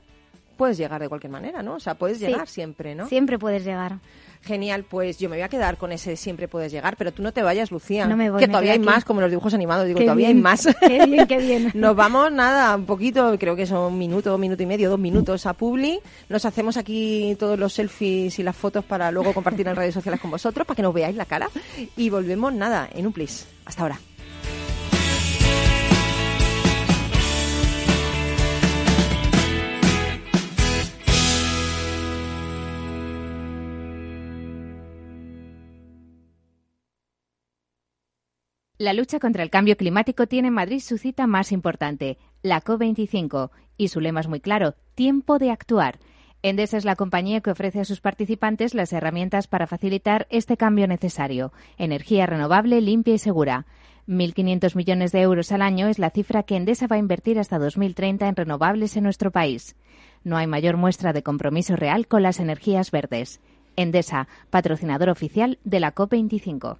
puedes 0.55 0.77
llegar 0.77 1.01
de 1.01 1.09
cualquier 1.09 1.31
manera, 1.33 1.61
¿no? 1.61 1.73
O 1.75 1.79
sea, 1.81 1.95
puedes 1.95 2.19
Sí. 2.19 2.27
llegar 2.27 2.47
siempre, 2.47 2.95
¿no? 2.95 3.09
Siempre 3.09 3.37
puedes 3.37 3.65
llegar. 3.65 3.97
Genial, 4.45 4.83
pues 4.83 5.17
yo 5.17 5.27
me 5.27 5.37
voy 5.37 5.43
a 5.43 5.49
quedar 5.49 5.77
con 5.77 5.91
ese 5.91 6.15
siempre 6.15 6.47
puedes 6.47 6.71
llegar, 6.71 6.95
pero 6.97 7.11
tú 7.11 7.23
no 7.23 7.31
te 7.33 7.41
vayas, 7.41 7.71
Lucía. 7.71 8.05
No 8.05 8.15
me 8.15 8.29
voy, 8.29 8.39
que 8.39 8.47
me 8.47 8.51
todavía 8.51 8.73
hay 8.73 8.77
aquí. 8.77 8.85
más, 8.85 9.03
como 9.03 9.21
los 9.21 9.29
dibujos 9.31 9.53
animados, 9.55 9.87
digo, 9.87 9.97
Qué 9.97 10.05
todavía 10.05 10.27
bien, 10.27 10.37
hay 10.37 10.43
más. 10.43 10.67
qué 10.79 11.05
bien, 11.05 11.27
qué 11.27 11.37
bien. 11.39 11.71
Nos 11.75 11.95
vamos, 11.95 12.31
nada, 12.31 12.75
un 12.75 12.85
poquito, 12.85 13.35
creo 13.39 13.55
que 13.55 13.65
son 13.65 13.93
un 13.93 13.97
minuto, 13.99 14.35
un 14.35 14.41
minuto 14.41 14.61
y 14.61 14.67
medio, 14.67 14.89
dos 14.89 14.99
minutos 14.99 15.45
a 15.47 15.53
Publi. 15.53 15.99
Nos 16.29 16.45
hacemos 16.45 16.77
aquí 16.77 17.35
todos 17.39 17.57
los 17.57 17.73
selfies 17.73 18.37
y 18.37 18.43
las 18.43 18.55
fotos 18.55 18.85
para 18.85 19.11
luego 19.11 19.33
compartir 19.33 19.67
en 19.67 19.75
redes 19.75 19.93
sociales 19.93 20.21
con 20.21 20.29
vosotros, 20.31 20.65
para 20.67 20.75
que 20.75 20.83
nos 20.83 20.93
veáis 20.93 21.15
la 21.15 21.25
cara. 21.25 21.49
Y 21.97 22.09
volvemos, 22.11 22.53
nada, 22.53 22.87
en 22.93 23.07
un 23.07 23.13
plis. 23.13 23.47
Hasta 23.65 23.81
ahora. 23.81 23.99
La 38.77 38.91
lucha 38.91 39.19
contra 39.21 39.41
el 39.41 39.49
cambio 39.49 39.77
climático 39.77 40.27
tiene 40.27 40.49
en 40.49 40.53
Madrid 40.53 40.81
su 40.81 40.97
cita 40.97 41.27
más 41.27 41.53
importante, 41.53 42.17
la 42.41 42.61
COP25, 42.61 43.49
y 43.77 43.87
su 43.87 44.01
lema 44.01 44.19
es 44.19 44.27
muy 44.27 44.41
claro, 44.41 44.75
tiempo 44.95 45.39
de 45.39 45.49
actuar. 45.49 45.97
Endesa 46.41 46.75
es 46.75 46.83
la 46.83 46.97
compañía 46.97 47.39
que 47.39 47.51
ofrece 47.51 47.79
a 47.79 47.85
sus 47.85 48.01
participantes 48.01 48.73
las 48.73 48.91
herramientas 48.91 49.47
para 49.47 49.65
facilitar 49.65 50.27
este 50.29 50.57
cambio 50.57 50.89
necesario, 50.89 51.53
energía 51.77 52.25
renovable, 52.25 52.81
limpia 52.81 53.13
y 53.13 53.17
segura. 53.17 53.65
1.500 54.09 54.75
millones 54.75 55.13
de 55.13 55.21
euros 55.21 55.53
al 55.53 55.61
año 55.61 55.87
es 55.87 55.97
la 55.97 56.09
cifra 56.09 56.43
que 56.43 56.57
Endesa 56.57 56.87
va 56.87 56.97
a 56.97 56.99
invertir 56.99 57.39
hasta 57.39 57.57
2030 57.57 58.27
en 58.27 58.35
renovables 58.35 58.97
en 58.97 59.03
nuestro 59.05 59.31
país. 59.31 59.77
No 60.25 60.35
hay 60.35 60.47
mayor 60.47 60.75
muestra 60.75 61.13
de 61.13 61.23
compromiso 61.23 61.77
real 61.77 62.07
con 62.07 62.23
las 62.23 62.41
energías 62.41 62.91
verdes. 62.91 63.39
Endesa, 63.77 64.27
patrocinador 64.49 65.07
oficial 65.07 65.59
de 65.63 65.79
la 65.79 65.95
COP25. 65.95 66.79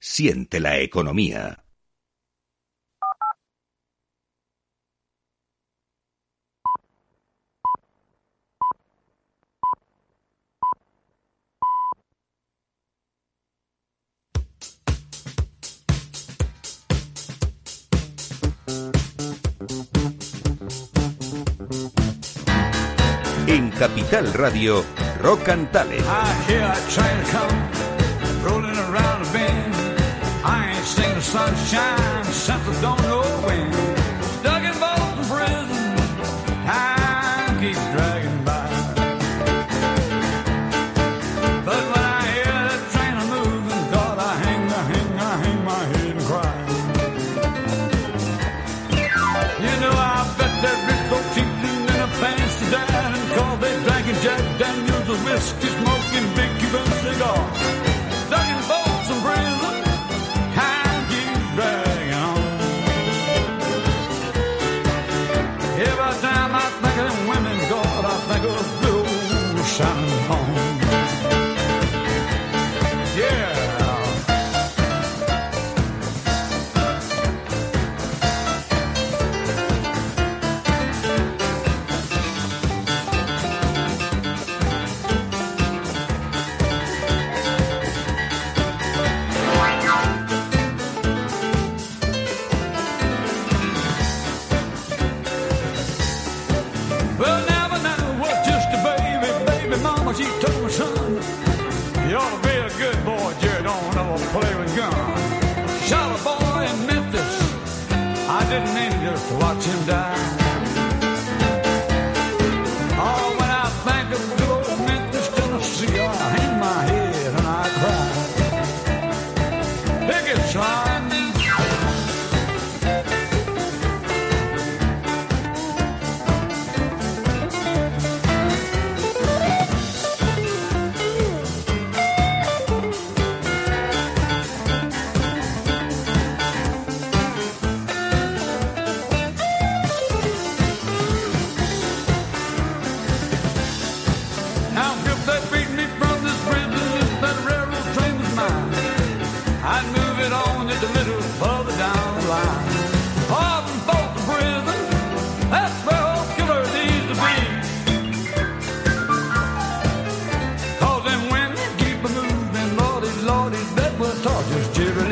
Siente 0.00 0.60
la 0.60 0.78
economía. 0.78 1.64
En 23.46 23.70
Capital 23.70 24.32
Radio, 24.34 24.84
Rock 25.20 25.48
and. 25.48 25.68
Sunshine 31.28 32.24
since 32.24 32.66
I 32.68 32.80
don't 32.80 33.02
know 33.02 33.22
when. 33.44 33.68
Stuck 34.40 34.62
in 34.70 34.76
Bolton 34.80 35.24
prison, 35.28 35.86
time 36.64 37.52
keeps 37.60 37.84
dragging 37.92 38.40
by. 38.48 38.64
But 41.68 41.82
when 41.92 42.04
I 42.16 42.22
hear 42.32 42.58
that 42.68 42.82
train 42.92 43.14
a 43.20 43.24
moving, 43.34 43.84
God, 43.92 44.16
I 44.30 44.32
hang, 44.44 44.64
I 44.78 44.82
hang, 44.90 45.10
I 45.30 45.32
hang 45.44 45.60
my 45.72 45.82
head 45.92 46.08
and 46.16 46.24
cry. 46.28 46.56
You 49.64 49.74
know, 49.82 49.94
I 50.12 50.18
bet 50.38 50.54
that 50.64 50.78
rich 50.88 51.04
so 51.12 51.18
cheaply 51.34 51.72
in 51.92 51.98
a 52.06 52.10
fancy 52.20 52.64
dining 52.72 53.28
car. 53.36 53.54
They 53.62 53.74
drinking 53.84 54.18
Jack 54.24 54.44
Daniels, 54.60 55.08
whiskey, 55.24 55.68
smoking 55.76 56.26
big 56.36 56.50
Cuban 56.60 56.88
cigar. 57.04 57.57
ocean 69.80 70.37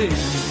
win. 0.09 0.46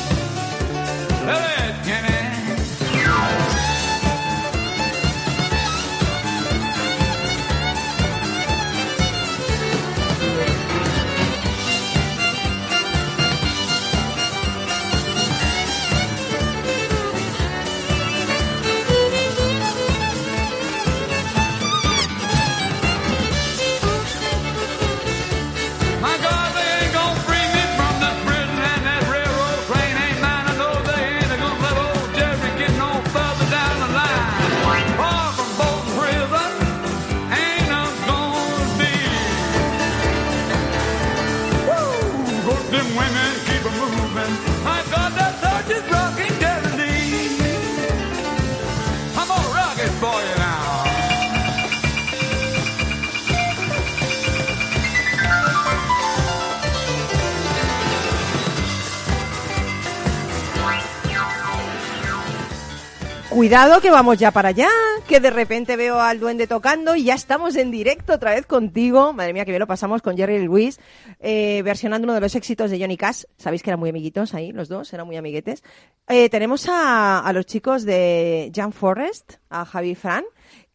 Cuidado 63.46 63.80
que 63.80 63.92
vamos 63.92 64.18
ya 64.18 64.32
para 64.32 64.50
allá, 64.50 64.70
que 65.08 65.20
de 65.20 65.30
repente 65.30 65.76
veo 65.76 66.02
al 66.02 66.20
duende 66.20 66.48
tocando 66.48 66.96
y 66.96 67.04
ya 67.04 67.14
estamos 67.14 67.56
en 67.58 67.70
directo 67.70 68.14
otra 68.14 68.34
vez 68.34 68.48
contigo. 68.48 69.14
Madre 69.14 69.34
mía, 69.34 69.46
que 69.46 69.52
bien 69.52 69.60
lo 69.60 69.68
pasamos 69.68 70.02
con 70.02 70.18
Jerry 70.18 70.40
Lewis, 70.40 70.80
eh, 71.20 71.62
versionando 71.64 72.06
uno 72.06 72.16
de 72.16 72.22
los 72.22 72.34
éxitos 72.34 72.72
de 72.72 72.80
Johnny 72.80 72.98
Cash. 72.98 73.26
Sabéis 73.38 73.62
que 73.62 73.70
eran 73.70 73.80
muy 73.80 73.92
amiguitos 73.92 74.34
ahí, 74.34 74.52
los 74.52 74.68
dos, 74.68 74.92
eran 74.94 75.06
muy 75.06 75.16
amiguetes. 75.16 75.64
Eh, 76.08 76.28
tenemos 76.30 76.68
a, 76.70 77.20
a 77.20 77.34
los 77.34 77.46
chicos 77.46 77.84
de 77.84 78.52
Jan 78.52 78.74
Forrest, 78.74 79.34
a 79.52 79.64
Javi 79.64 79.94
Fran, 79.94 80.24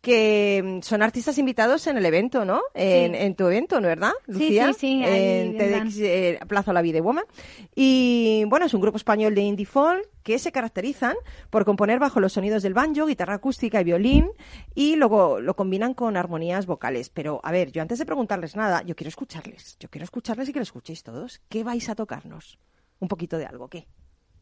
que 0.00 0.62
mm, 0.64 0.82
son 0.82 1.02
artistas 1.02 1.36
invitados 1.38 1.86
en 1.86 1.96
el 1.98 2.06
evento, 2.06 2.44
¿no? 2.44 2.62
En, 2.74 3.14
en 3.14 3.34
tu 3.34 3.46
evento, 3.46 3.80
¿no 3.80 3.88
verdad, 3.88 4.12
Sí, 4.26 4.32
Lucía? 4.32 4.72
sí, 4.72 4.78
sí, 4.78 5.04
ahí 5.04 5.24
En. 5.48 5.58
TEDx 5.58 5.96
eh, 6.00 6.38
Plaza 6.48 6.72
La 6.72 6.82
Vida 6.82 6.98
y 6.98 7.00
Woman. 7.02 7.24
Y 7.74 8.44
bueno, 8.48 8.66
es 8.66 8.74
un 8.74 8.80
grupo 8.80 8.96
español 8.96 9.34
de 9.34 9.42
indie 9.42 9.66
folk 9.66 10.08
que 10.22 10.38
se 10.38 10.52
caracterizan 10.52 11.16
por 11.50 11.64
componer 11.64 11.98
bajo 11.98 12.20
los 12.20 12.32
sonidos 12.34 12.62
del 12.62 12.74
banjo, 12.74 13.06
guitarra 13.06 13.34
acústica 13.34 13.80
y 13.80 13.84
violín 13.84 14.30
y 14.74 14.96
luego 14.96 15.40
lo 15.40 15.54
combinan 15.56 15.94
con 15.94 16.16
armonías 16.16 16.66
vocales. 16.66 17.10
Pero 17.10 17.40
a 17.42 17.50
ver, 17.52 17.72
yo 17.72 17.82
antes 17.82 17.98
de 17.98 18.06
preguntarles 18.06 18.56
nada, 18.56 18.82
yo 18.82 18.94
quiero 18.96 19.08
escucharles. 19.08 19.76
Yo 19.80 19.88
quiero 19.90 20.04
escucharles 20.04 20.48
y 20.48 20.52
que 20.52 20.58
lo 20.58 20.64
escuchéis 20.64 21.02
todos. 21.02 21.40
¿Qué 21.48 21.64
vais 21.64 21.88
a 21.88 21.94
tocarnos? 21.94 22.58
Un 23.00 23.08
poquito 23.08 23.38
de 23.38 23.46
algo, 23.46 23.68
¿qué? 23.68 23.86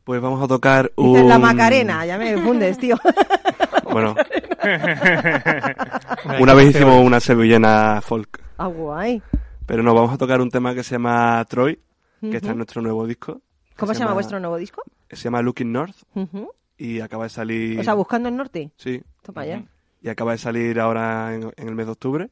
Pues 0.04 0.20
vamos 0.20 0.42
a 0.42 0.48
tocar 0.48 0.92
Dices 0.96 1.22
un... 1.22 1.28
la 1.28 1.38
Macarena, 1.38 2.06
ya 2.06 2.16
me 2.16 2.36
fundes, 2.38 2.78
tío. 2.78 2.96
Bueno, 3.98 4.14
una 6.40 6.54
vez 6.54 6.74
hicimos 6.74 7.04
una 7.04 7.20
sevillana 7.20 8.00
folk. 8.00 8.42
Ah, 8.58 8.66
guay. 8.66 9.22
Pero 9.66 9.82
no, 9.82 9.94
vamos 9.94 10.12
a 10.12 10.18
tocar 10.18 10.40
un 10.40 10.50
tema 10.50 10.74
que 10.74 10.82
se 10.82 10.92
llama 10.92 11.44
Troy, 11.48 11.80
que 12.20 12.36
está 12.36 12.50
en 12.50 12.56
nuestro 12.56 12.82
nuevo 12.82 13.06
disco. 13.06 13.40
¿Cómo 13.76 13.94
se 13.94 14.00
llama 14.00 14.14
vuestro 14.14 14.40
nuevo 14.40 14.56
disco? 14.56 14.82
Se 15.10 15.16
llama 15.16 15.42
Looking 15.42 15.72
North 15.72 15.96
y 16.76 17.00
acaba 17.00 17.24
de 17.24 17.30
salir... 17.30 17.78
O 17.80 17.84
sea, 17.84 17.94
buscando 17.94 18.28
el 18.28 18.36
norte. 18.36 18.72
Sí. 18.76 19.02
Toma 19.22 19.44
ya. 19.46 19.64
Y 20.00 20.08
acaba 20.08 20.32
de 20.32 20.38
salir 20.38 20.78
ahora 20.80 21.34
en, 21.34 21.52
en 21.56 21.68
el 21.68 21.74
mes 21.74 21.86
de 21.86 21.92
octubre. 21.92 22.30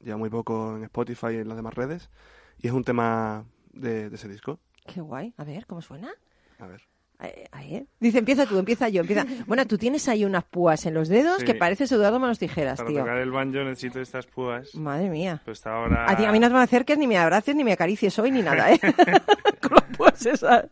Ya 0.00 0.16
muy 0.16 0.30
poco 0.30 0.76
en 0.76 0.84
Spotify 0.84 1.28
y 1.32 1.36
en 1.36 1.48
las 1.48 1.56
demás 1.56 1.74
redes. 1.74 2.10
Y 2.58 2.68
es 2.68 2.72
un 2.72 2.84
tema 2.84 3.44
de, 3.72 4.10
de 4.10 4.16
ese 4.16 4.28
disco. 4.28 4.60
Qué 4.86 5.00
guay. 5.00 5.34
A 5.36 5.44
ver, 5.44 5.66
¿cómo 5.66 5.82
suena? 5.82 6.10
A 6.58 6.66
ver. 6.66 6.82
Eh. 7.22 7.84
Dice, 7.98 8.18
empieza 8.18 8.46
tú, 8.46 8.58
empieza 8.58 8.88
yo, 8.88 9.02
empieza. 9.02 9.24
Bueno, 9.46 9.66
tú 9.66 9.76
tienes 9.78 10.08
ahí 10.08 10.24
unas 10.24 10.44
púas 10.44 10.86
en 10.86 10.94
los 10.94 11.08
dedos 11.08 11.38
Sí. 11.40 11.44
que 11.44 11.54
pareces 11.54 11.90
Eduardo 11.92 12.18
Manos 12.18 12.38
Tijeras, 12.38 12.78
Para 12.78 12.88
tío. 12.88 13.00
tocar 13.00 13.18
el 13.18 13.30
banjo 13.30 13.58
necesito 13.64 14.00
estas 14.00 14.26
púas. 14.26 14.74
Madre 14.74 15.10
mía. 15.10 15.42
Pues 15.44 15.66
ahora... 15.66 16.06
A 16.08 16.16
ti 16.16 16.24
a 16.24 16.32
mí 16.32 16.38
no 16.38 16.48
te 16.48 16.54
me 16.54 16.60
acerques, 16.60 16.96
ni 16.98 17.06
me 17.06 17.18
abraces, 17.18 17.54
ni 17.54 17.64
me 17.64 17.72
acaricies 17.72 18.18
hoy, 18.18 18.30
ni 18.30 18.42
nada, 18.42 18.72
¿eh? 18.72 18.80
Con 19.60 19.72
las 19.74 19.96
púas 19.96 20.26
esas. 20.26 20.66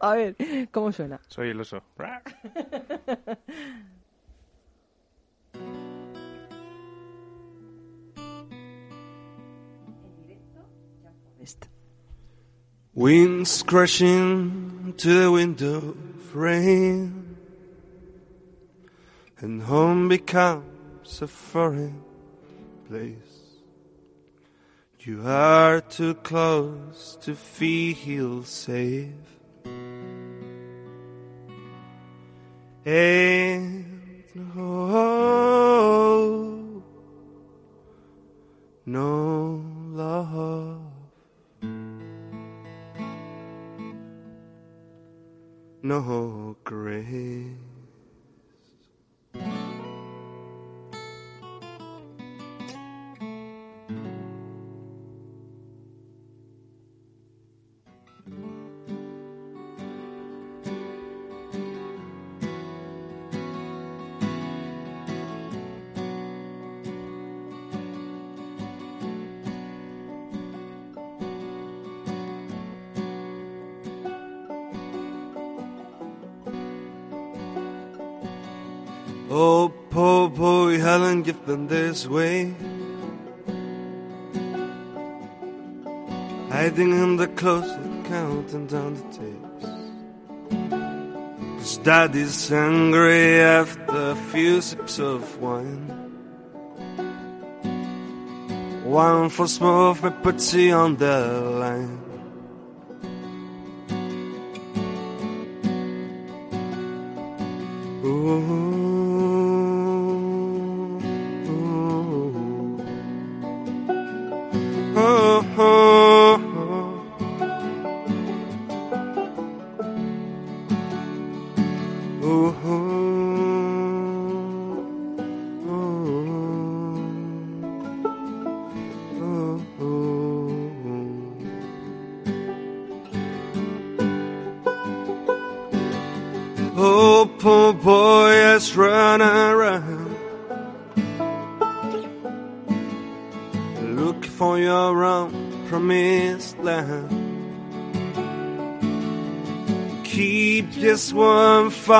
A 0.00 0.14
ver, 0.14 0.36
¿cómo 0.70 0.92
suena? 0.92 1.20
Soy 1.28 1.50
el 1.50 1.60
oso. 1.60 1.82
Winds 12.94 13.62
crashing 13.64 14.71
to 14.98 15.22
the 15.22 15.30
window 15.30 15.96
frame, 16.30 17.36
and 19.38 19.62
home 19.62 20.08
becomes 20.08 21.22
a 21.22 21.26
foreign 21.26 22.02
place. 22.88 23.32
You 25.00 25.22
are 25.26 25.80
too 25.80 26.14
close 26.14 27.18
to 27.22 27.34
feel 27.34 28.44
safe. 28.44 29.10
And 32.84 34.24
no, 34.54 35.32
no 38.86 39.64
love. 39.90 40.91
No 45.82 46.56
grace. 46.62 47.71
Oh, 79.34 79.72
poor 79.88 80.28
boy, 80.28 80.78
Helen, 80.78 81.24
you've 81.24 81.46
been 81.46 81.66
this 81.66 82.06
way. 82.06 82.54
Hiding 86.50 86.92
in 86.92 87.16
the 87.16 87.28
closet, 87.28 87.80
counting 88.04 88.66
down 88.66 88.92
the 88.92 89.04
tapes. 89.16 89.64
Cause 91.56 91.78
daddy's 91.78 92.52
angry 92.52 93.40
after 93.40 94.10
a 94.10 94.16
few 94.32 94.60
sips 94.60 94.98
of 94.98 95.22
wine. 95.40 95.88
One 98.84 99.30
for 99.30 99.48
smoke, 99.48 100.02
but 100.02 100.22
puts 100.22 100.52
you 100.52 100.74
on 100.74 100.96
the 100.96 101.51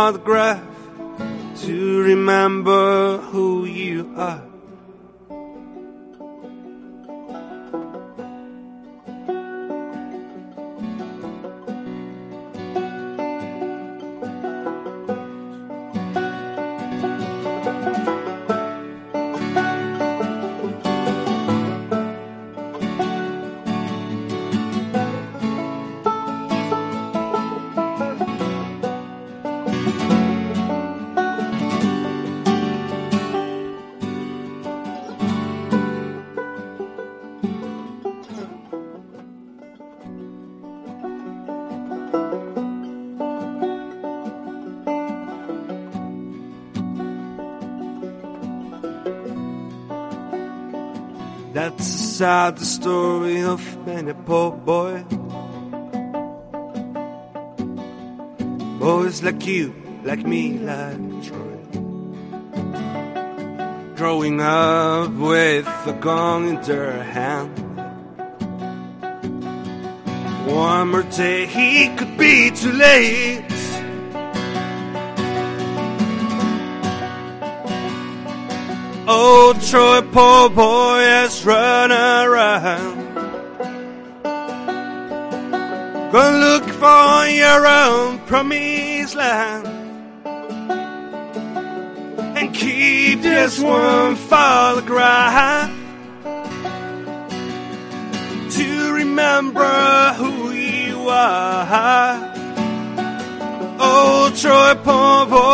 one 0.03 0.15
photograph 0.15 0.61
To 1.65 2.03
remember 2.03 3.19
who 3.19 3.67
you 3.67 4.13
are 4.17 4.52
That's 52.23 52.61
the 52.61 52.67
story 52.67 53.43
of 53.43 53.61
many 53.85 54.13
poor 54.13 54.53
boy. 54.53 55.03
Boys 58.79 59.25
like 59.25 59.45
you, 59.45 59.75
like 60.05 60.25
me, 60.25 60.57
like 60.59 61.03
Troy. 61.27 61.59
Growing 63.97 64.41
up 64.41 65.11
with 65.15 65.67
a 65.67 65.99
gun 66.01 66.47
in 66.47 66.63
their 66.63 67.03
hand. 67.03 67.59
One 70.47 70.93
more 70.93 71.03
day, 71.03 71.47
he 71.47 71.89
could 71.97 72.17
be 72.17 72.53
too 72.53 72.71
late. 72.71 73.52
Oh, 79.15 79.53
Troy, 79.69 80.01
poor 80.11 80.49
boy, 80.49 81.01
has 81.01 81.45
run 81.45 81.93
around. 81.93 82.97
Go 86.11 86.25
look 86.47 86.65
for 86.81 87.27
your 87.27 87.67
own 87.67 88.21
promised 88.21 89.15
land. 89.15 89.67
And 92.39 92.55
keep 92.55 93.21
this 93.21 93.61
one 93.61 94.17
photograph 94.17 95.71
to 98.57 98.93
remember 98.95 100.15
who 100.17 100.53
you 100.53 101.07
are. 101.11 102.33
Oh, 103.79 104.33
Troy, 104.35 104.75
poor 104.83 105.27
boy, 105.27 105.52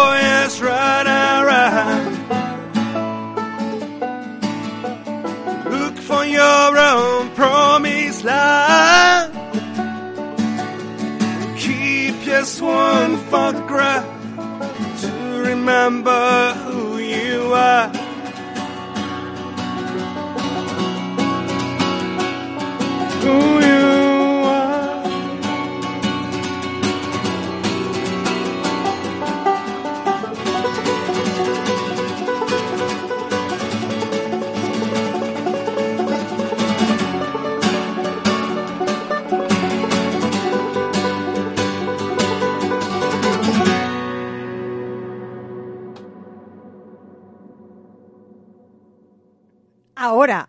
remember 15.86 16.57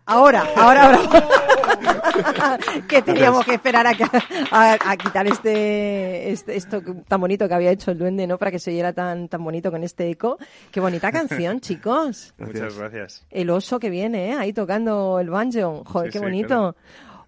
Ahora, 0.06 0.44
ahora, 0.56 0.84
ahora, 0.84 1.00
ahora. 1.04 2.58
que 2.88 3.02
teníamos 3.02 3.44
que 3.44 3.54
esperar 3.54 3.86
a, 3.86 3.94
que- 3.94 4.04
a- 4.50 4.78
a 4.84 4.96
quitar 4.96 5.26
este, 5.26 6.30
este- 6.30 6.56
esto 6.56 6.82
tan 7.08 7.20
bonito 7.20 7.48
que 7.48 7.54
había 7.54 7.70
hecho 7.70 7.90
el 7.90 7.98
duende, 7.98 8.26
¿no? 8.26 8.38
Para 8.38 8.50
que 8.50 8.58
se 8.58 8.70
oyera 8.70 8.92
tan, 8.92 9.28
tan 9.28 9.42
bonito 9.44 9.70
con 9.70 9.82
este 9.84 10.10
eco. 10.10 10.38
Qué 10.70 10.80
bonita 10.80 11.10
canción, 11.12 11.60
chicos. 11.60 12.34
Muchas 12.38 12.76
gracias. 12.76 13.24
El 13.30 13.50
oso 13.50 13.78
que 13.78 13.90
viene, 13.90 14.30
¿eh? 14.30 14.34
Ahí 14.34 14.52
tocando 14.52 15.18
el 15.20 15.30
banjo. 15.30 15.82
Joder, 15.86 16.08
Sí, 16.10 16.12
qué 16.12 16.18
sí, 16.18 16.24
bonito. 16.24 16.48
claro. 16.48 16.76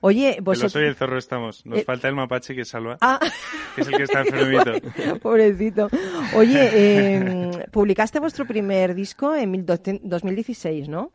Oye, 0.04 0.34
El 0.38 0.42
vosotros... 0.42 0.72
oso 0.74 0.80
y 0.84 0.86
el 0.88 0.96
zorro 0.96 1.16
estamos. 1.16 1.64
Nos 1.64 1.78
Eh, 1.78 1.84
falta 1.84 2.08
el 2.08 2.16
mapache 2.16 2.56
que 2.56 2.64
salva. 2.64 2.98
Ah. 3.00 3.20
Que 3.76 3.82
es 3.82 3.86
el 3.88 3.96
que 3.96 4.02
está 4.02 4.20
enfermito. 4.22 4.72
Pobrecito. 5.22 5.88
Oye, 6.34 6.70
eh, 6.72 7.66
publicaste 7.70 8.18
vuestro 8.18 8.44
primer 8.44 8.94
disco 8.96 9.32
en 9.34 9.50
mil 9.52 9.64
doce- 9.64 10.00
2016, 10.02 10.88
¿no? 10.88 11.12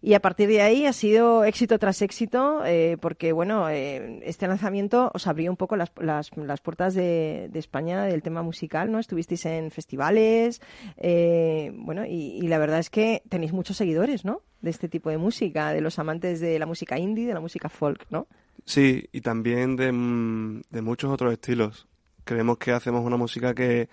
Y 0.00 0.14
a 0.14 0.20
partir 0.20 0.48
de 0.48 0.62
ahí 0.62 0.86
ha 0.86 0.92
sido 0.92 1.44
éxito 1.44 1.78
tras 1.78 2.02
éxito, 2.02 2.64
eh, 2.64 2.96
porque 3.00 3.32
bueno, 3.32 3.68
eh, 3.68 4.20
este 4.24 4.46
lanzamiento 4.46 5.10
os 5.14 5.26
abrió 5.26 5.50
un 5.50 5.56
poco 5.56 5.76
las, 5.76 5.92
las, 6.00 6.30
las 6.36 6.60
puertas 6.60 6.94
de, 6.94 7.48
de 7.50 7.58
España 7.58 8.04
del 8.04 8.22
tema 8.22 8.42
musical, 8.42 8.90
¿no? 8.90 8.98
Estuvisteis 8.98 9.46
en 9.46 9.70
festivales, 9.70 10.60
eh, 10.96 11.72
bueno, 11.74 12.04
y, 12.04 12.38
y 12.42 12.48
la 12.48 12.58
verdad 12.58 12.78
es 12.78 12.90
que 12.90 13.22
tenéis 13.28 13.52
muchos 13.52 13.76
seguidores, 13.76 14.24
¿no? 14.24 14.42
De 14.60 14.70
este 14.70 14.88
tipo 14.88 15.10
de 15.10 15.18
música, 15.18 15.72
de 15.72 15.80
los 15.80 15.98
amantes 15.98 16.40
de 16.40 16.58
la 16.58 16.66
música 16.66 16.98
indie, 16.98 17.26
de 17.26 17.34
la 17.34 17.40
música 17.40 17.68
folk, 17.68 18.06
¿no? 18.10 18.26
Sí, 18.64 19.08
y 19.12 19.20
también 19.20 19.76
de, 19.76 19.92
mm, 19.92 20.62
de 20.70 20.82
muchos 20.82 21.10
otros 21.10 21.32
estilos. 21.32 21.88
Creemos 22.24 22.58
que 22.58 22.72
hacemos 22.72 23.04
una 23.04 23.16
música 23.16 23.54
que, 23.54 23.88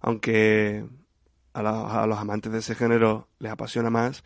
aunque 0.00 0.84
a, 1.52 2.06
los 2.06 2.18
amantes 2.18 2.52
de 2.52 2.58
ese 2.58 2.74
género 2.74 3.28
les 3.38 3.52
apasiona 3.52 3.90
más, 3.90 4.24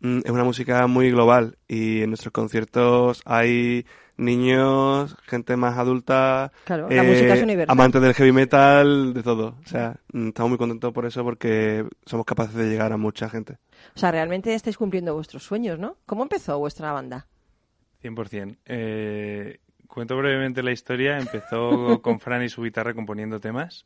es 0.00 0.30
una 0.30 0.44
música 0.44 0.86
muy 0.86 1.10
global 1.10 1.56
y 1.68 2.02
en 2.02 2.10
nuestros 2.10 2.32
conciertos 2.32 3.22
hay 3.24 3.86
niños, 4.18 5.16
gente 5.24 5.56
más 5.56 5.76
adulta, 5.78 6.50
eh, 6.54 6.58
Claro, 6.64 6.88
la 6.88 7.02
música 7.02 7.34
es 7.34 7.42
universal. 7.42 7.72
amantes 7.72 8.00
del 8.02 8.14
heavy 8.14 8.32
metal, 8.32 9.12
de 9.14 9.22
todo. 9.22 9.56
O 9.64 9.66
sea, 9.68 9.96
mm, 10.12 10.28
estamos 10.28 10.50
muy 10.50 10.58
contentos 10.58 10.92
por 10.92 11.04
eso 11.06 11.22
porque 11.22 11.86
somos 12.06 12.24
capaces 12.24 12.54
de 12.54 12.68
llegar 12.68 12.92
a 12.92 12.96
mucha 12.96 13.28
gente. 13.28 13.58
O 13.94 13.98
sea, 13.98 14.10
realmente 14.10 14.54
estáis 14.54 14.76
cumpliendo 14.78 15.14
vuestros 15.14 15.42
sueños, 15.42 15.78
¿no? 15.78 15.96
¿Cómo 16.06 16.22
empezó 16.22 16.58
vuestra 16.58 16.92
banda? 16.92 17.26
100%. 18.02 18.56
Eh, 18.66 19.58
cuento 19.86 20.16
brevemente 20.16 20.62
la 20.62 20.72
historia. 20.72 21.18
Empezó 21.18 22.00
con 22.02 22.20
Fran 22.20 22.42
y 22.42 22.48
su 22.48 22.62
guitarra 22.62 22.94
componiendo 22.94 23.40
temas. 23.40 23.84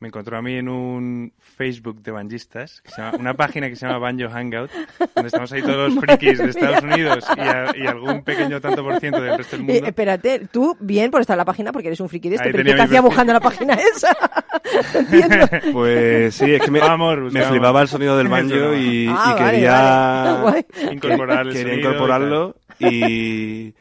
Me 0.00 0.06
encontró 0.08 0.36
a 0.38 0.42
mí 0.42 0.54
en 0.54 0.68
un 0.68 1.32
Facebook 1.40 2.00
de 2.02 2.12
banjistas, 2.12 2.80
que 2.82 2.90
se 2.92 3.02
llama- 3.02 3.16
una 3.18 3.34
página 3.34 3.68
que 3.68 3.74
se 3.74 3.84
llama 3.84 3.98
Banjo 3.98 4.28
Hangout, 4.30 4.70
donde 5.12 5.26
estamos 5.26 5.52
ahí 5.52 5.60
todos 5.60 5.92
los 5.92 6.04
frikis 6.04 6.38
de 6.38 6.50
Estados 6.50 6.84
Unidos 6.84 7.24
y, 7.36 7.40
a- 7.40 7.72
y 7.76 7.84
algún 7.84 8.22
pequeño 8.22 8.60
tanto 8.60 8.84
por 8.84 9.00
ciento 9.00 9.20
del 9.20 9.36
resto 9.36 9.56
del 9.56 9.68
Eh, 9.68 9.72
mundo. 9.72 9.86
espérate, 9.88 10.46
tú 10.52 10.76
bien 10.78 11.10
por 11.10 11.20
estar 11.20 11.34
en 11.34 11.38
la 11.38 11.44
página 11.44 11.72
porque 11.72 11.88
eres 11.88 11.98
un 11.98 12.08
friki 12.08 12.28
de 12.28 12.36
esto, 12.36 12.46
Ahí 12.46 12.52
pero 12.52 12.62
¿qué 12.64 12.74
te 12.74 12.82
hacía 12.82 13.00
buscando 13.00 13.32
la 13.32 13.40
página 13.40 13.74
esa? 13.74 14.16
Pues 15.72 16.34
sí, 16.34 16.54
es 16.54 16.62
que 16.62 16.70
me, 16.70 16.78
Vamos, 16.78 17.32
me 17.32 17.42
flipaba 17.42 17.82
el 17.82 17.88
sonido 17.88 18.16
del 18.16 18.28
banjo 18.28 18.74
y, 18.74 19.04
y 19.04 19.08
Ah, 19.08 19.34
vale, 19.38 19.50
quería 19.52 20.40
vale. 20.44 20.66
Incorporar 20.92 21.46
el 21.46 21.52
quería 21.52 21.62
sonido 21.72 21.76
y 21.76 21.80
incorporarlo 21.80 22.56
y, 22.78 23.74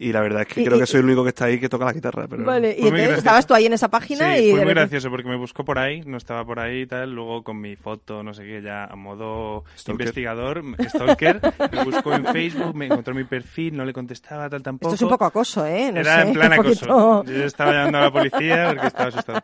y 0.00 0.12
la 0.12 0.20
verdad 0.20 0.42
es 0.42 0.48
que 0.48 0.62
Y- 0.62 0.64
creo 0.64 0.76
y- 0.78 0.80
que 0.80 0.86
soy 0.86 1.00
el 1.00 1.06
único 1.06 1.22
que 1.22 1.28
está 1.28 1.44
ahí 1.44 1.60
que 1.60 1.68
toca 1.68 1.84
la 1.84 1.92
guitarra. 1.92 2.26
Pero... 2.28 2.44
Vale, 2.44 2.70
y 2.76 2.80
Fue 2.80 2.90
muy 2.90 3.00
entonces 3.00 3.18
estabas 3.18 3.46
tú 3.46 3.54
ahí 3.54 3.66
en 3.66 3.74
esa 3.74 3.88
página 3.88 4.34
Sí, 4.36 4.40
y... 4.44 4.50
fue 4.50 4.52
muy 4.52 4.58
repente- 4.60 4.80
gracioso 4.80 5.10
porque 5.10 5.28
me 5.28 5.36
buscó 5.36 5.64
por 5.64 5.78
ahí, 5.78 6.00
no 6.06 6.16
estaba 6.16 6.44
por 6.44 6.58
ahí 6.58 6.80
y 6.82 6.86
tal, 6.86 7.12
luego 7.14 7.44
con 7.44 7.60
mi 7.60 7.76
foto, 7.76 8.22
no 8.22 8.34
sé 8.34 8.44
qué, 8.44 8.62
ya 8.62 8.84
a 8.86 8.96
modo 8.96 9.64
Stalker. 9.76 10.00
investigador, 10.06 10.62
stalker, 10.88 11.40
me 11.72 11.84
buscó 11.84 12.14
en 12.14 12.24
Facebook, 12.26 12.74
me 12.74 12.86
encontró 12.86 13.14
mi 13.14 13.24
perfil, 13.24 13.76
no 13.76 13.84
le 13.84 13.92
contestaba 13.92 14.48
tal 14.48 14.62
tampoco. 14.62 14.94
Esto 14.94 15.04
es 15.04 15.08
un 15.10 15.10
poco 15.16 15.26
acoso, 15.26 15.66
¿eh? 15.66 15.90
No 15.92 16.00
Era 16.00 16.22
sé, 16.22 16.28
en 16.28 16.32
plan 16.34 16.52
acoso. 16.54 16.86
poquito- 16.86 17.24
Yo 17.32 17.44
estaba 17.44 17.72
llamando 17.72 17.98
a 17.98 18.00
la 18.02 18.10
policía 18.12 18.66
porque 18.70 18.86
estaba 18.86 19.08
asustado. 19.10 19.42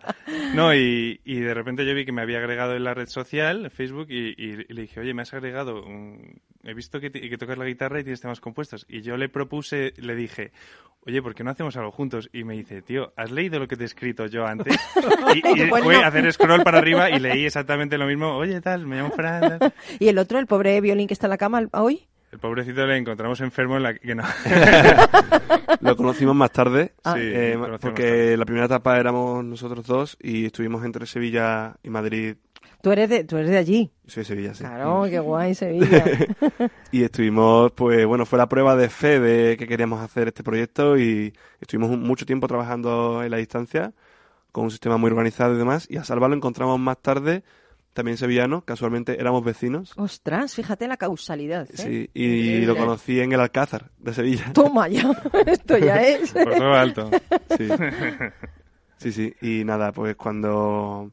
No, 0.54 0.74
y, 0.74 1.20
y 1.24 1.40
de 1.40 1.54
repente 1.54 1.84
yo 1.86 1.94
vi 1.94 2.04
que 2.04 2.12
me 2.12 2.22
había 2.22 2.38
agregado 2.38 2.74
en 2.74 2.84
la 2.84 2.94
red 2.94 3.08
social, 3.08 3.64
en 3.66 3.70
Facebook, 3.70 4.06
y, 4.10 4.30
y- 4.36 4.64
y 4.68 4.72
le 4.72 4.82
dije, 4.82 5.00
oye, 5.00 5.12
me 5.14 5.22
has 5.22 5.34
agregado, 5.34 5.82
un- 5.84 6.40
he 6.64 6.74
visto 6.74 6.98
que, 7.00 7.10
que 7.12 7.38
tocas 7.38 7.58
la 7.58 7.64
guitarra 7.64 8.00
y 8.00 8.02
tienes 8.04 8.20
temas 8.20 8.40
compuestos. 8.40 8.86
Y 8.88 9.02
yo 9.02 9.16
le 9.16 9.28
propuse, 9.28 9.92
le 9.98 10.14
dije, 10.16 10.45
oye, 11.00 11.22
¿por 11.22 11.34
qué 11.34 11.44
no 11.44 11.50
hacemos 11.50 11.76
algo 11.76 11.90
juntos? 11.92 12.28
Y 12.32 12.44
me 12.44 12.54
dice, 12.54 12.82
tío, 12.82 13.12
¿has 13.16 13.30
leído 13.30 13.58
lo 13.58 13.68
que 13.68 13.76
te 13.76 13.82
he 13.84 13.86
escrito 13.86 14.26
yo 14.26 14.46
antes? 14.46 14.76
Y, 15.34 15.38
y 15.38 15.66
Pues 15.68 15.84
fue 15.84 15.96
a 15.96 16.06
hacer 16.08 16.32
scroll 16.32 16.62
para 16.62 16.78
arriba 16.78 17.10
y 17.10 17.18
leí 17.18 17.44
exactamente 17.46 17.98
lo 17.98 18.06
mismo. 18.06 18.36
Oye, 18.36 18.60
tal, 18.60 18.86
me 18.86 18.96
llamo 18.96 19.10
Fran. 19.10 19.58
tal. 19.58 19.74
¿Y 19.98 20.08
el 20.08 20.18
otro, 20.18 20.38
el 20.38 20.46
pobre 20.46 20.80
violín 20.80 21.06
que 21.08 21.14
está 21.14 21.26
en 21.26 21.30
la 21.30 21.38
cama 21.38 21.62
hoy? 21.72 22.06
El 22.32 22.38
pobrecito 22.40 22.84
le 22.86 22.96
encontramos 22.96 23.40
enfermo 23.40 23.76
en 23.76 23.82
la 23.84 23.94
que 23.94 24.14
no. 24.14 24.24
Lo 25.80 25.96
conocimos 25.96 26.34
más 26.34 26.50
tarde, 26.50 26.92
Ah. 27.04 27.14
Sí, 27.14 27.20
eh, 27.22 27.50
lo 27.54 27.60
conocimos 27.60 27.80
porque 27.80 28.36
la 28.36 28.44
primera 28.44 28.66
etapa 28.66 28.98
éramos 28.98 29.44
nosotros 29.44 29.86
dos 29.86 30.16
y 30.20 30.46
estuvimos 30.46 30.84
entre 30.84 31.06
Sevilla 31.06 31.76
y 31.82 31.90
Madrid. 31.90 32.36
Tú 32.86 32.92
eres 32.92 33.10
de, 33.10 33.24
tú 33.24 33.36
eres 33.36 33.50
de 33.50 33.58
allí. 33.58 33.90
Soy 34.06 34.20
de 34.20 34.24
Sevilla, 34.28 34.54
sí. 34.54 34.62
Claro, 34.62 35.06
qué 35.10 35.18
guay, 35.18 35.56
Sevilla. 35.56 36.04
y 36.92 37.02
estuvimos, 37.02 37.72
pues 37.72 38.06
bueno, 38.06 38.24
fue 38.24 38.38
la 38.38 38.48
prueba 38.48 38.76
de 38.76 38.88
fe 38.88 39.18
de 39.18 39.56
que 39.56 39.66
queríamos 39.66 40.00
hacer 40.00 40.28
este 40.28 40.44
proyecto 40.44 40.96
y 40.96 41.32
estuvimos 41.60 41.98
mucho 41.98 42.24
tiempo 42.24 42.46
trabajando 42.46 43.24
en 43.24 43.32
la 43.32 43.38
distancia 43.38 43.92
con 44.52 44.62
un 44.62 44.70
sistema 44.70 44.98
muy 44.98 45.10
organizado 45.10 45.56
y 45.56 45.58
demás. 45.58 45.88
Y 45.90 45.96
a 45.96 46.04
Salva 46.04 46.28
lo 46.28 46.36
encontramos 46.36 46.78
más 46.78 47.02
tarde, 47.02 47.42
también 47.92 48.18
sevillano, 48.18 48.64
casualmente 48.64 49.18
éramos 49.18 49.42
vecinos. 49.42 49.92
Ostras, 49.96 50.54
fíjate 50.54 50.86
la 50.86 50.96
causalidad. 50.96 51.68
¿eh? 51.68 51.76
Sí, 51.76 52.10
y 52.14 52.66
lo 52.66 52.76
conocí 52.76 53.18
en 53.18 53.32
el 53.32 53.40
Alcázar 53.40 53.90
de 53.98 54.14
Sevilla. 54.14 54.52
Toma 54.52 54.86
ya, 54.86 55.10
esto 55.46 55.76
ya 55.76 56.00
es. 56.06 56.32
Por 56.32 56.54
todo 56.54 56.72
alto. 56.72 57.10
Sí. 57.58 57.68
sí, 58.98 59.10
sí. 59.10 59.34
Y 59.42 59.64
nada, 59.64 59.90
pues 59.90 60.14
cuando 60.14 61.10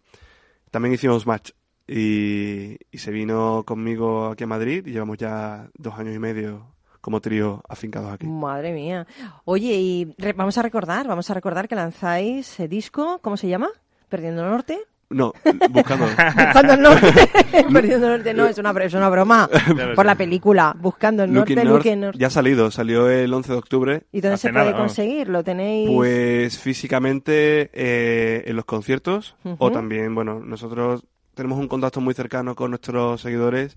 también 0.70 0.94
hicimos 0.94 1.26
match 1.26 1.50
y, 1.88 2.78
y 2.92 2.98
se 2.98 3.12
vino 3.12 3.64
conmigo 3.66 4.28
aquí 4.28 4.44
a 4.44 4.48
Madrid 4.48 4.86
y 4.88 4.92
llevamos 4.92 5.18
ya 5.18 5.68
dos 5.78 5.94
años 6.00 6.16
y 6.16 6.20
medio 6.20 6.68
como 7.02 7.20
trío 7.20 7.62
afincados 7.68 8.14
aquí. 8.14 8.26
Madre 8.26 8.72
mía. 8.72 9.06
Oye, 9.46 9.74
y 9.74 10.16
re- 10.18 10.34
vamos 10.34 10.58
a 10.58 10.62
recordar, 10.62 11.08
vamos 11.08 11.30
a 11.30 11.34
recordar 11.34 11.68
que 11.68 11.76
lanzáis 11.76 12.60
el 12.60 12.70
disco, 12.70 13.20
¿cómo 13.22 13.36
se 13.36 13.48
llama? 13.50 13.70
Perdiendo 14.08 14.44
el 14.44 14.50
Norte. 14.52 14.80
No, 15.10 15.32
buscando. 15.70 16.06
Buscando 16.36 16.74
el 16.74 16.82
norte. 16.82 17.30
Perdiendo 17.74 18.08
el 18.08 18.14
norte, 18.18 18.34
no, 18.34 18.48
es 18.48 18.58
una, 18.58 18.74
br- 18.74 18.86
es 18.86 18.94
una 18.96 19.10
broma. 19.10 19.48
Por 19.96 20.06
la 20.08 20.16
película. 20.16 20.76
Buscando 20.80 21.24
el 21.24 21.32
Looking 21.34 21.64
norte, 21.66 21.96
North 21.96 22.18
ya 22.18 22.28
ha 22.28 22.30
salido, 22.32 22.72
salió 22.72 23.08
el 23.10 23.32
11 23.32 23.52
de 23.52 23.58
octubre. 23.60 24.04
¿Y 24.12 24.22
dónde 24.22 24.38
se 24.38 24.52
puede 24.52 24.74
conseguir? 24.74 25.30
¿Lo 25.30 25.44
tenéis? 25.44 25.88
Pues 25.94 26.58
físicamente 26.58 27.70
eh, 27.74 28.44
en 28.48 28.56
los 28.56 28.66
conciertos 28.66 29.36
o 29.60 29.72
también, 29.72 30.16
bueno, 30.16 30.40
nosotros 30.40 31.06
tenemos 31.36 31.60
un 31.60 31.68
contacto 31.68 32.02
muy 32.02 32.14
cercano 32.14 32.56
con 32.56 32.72
nuestros 32.72 33.22
seguidores 33.22 33.76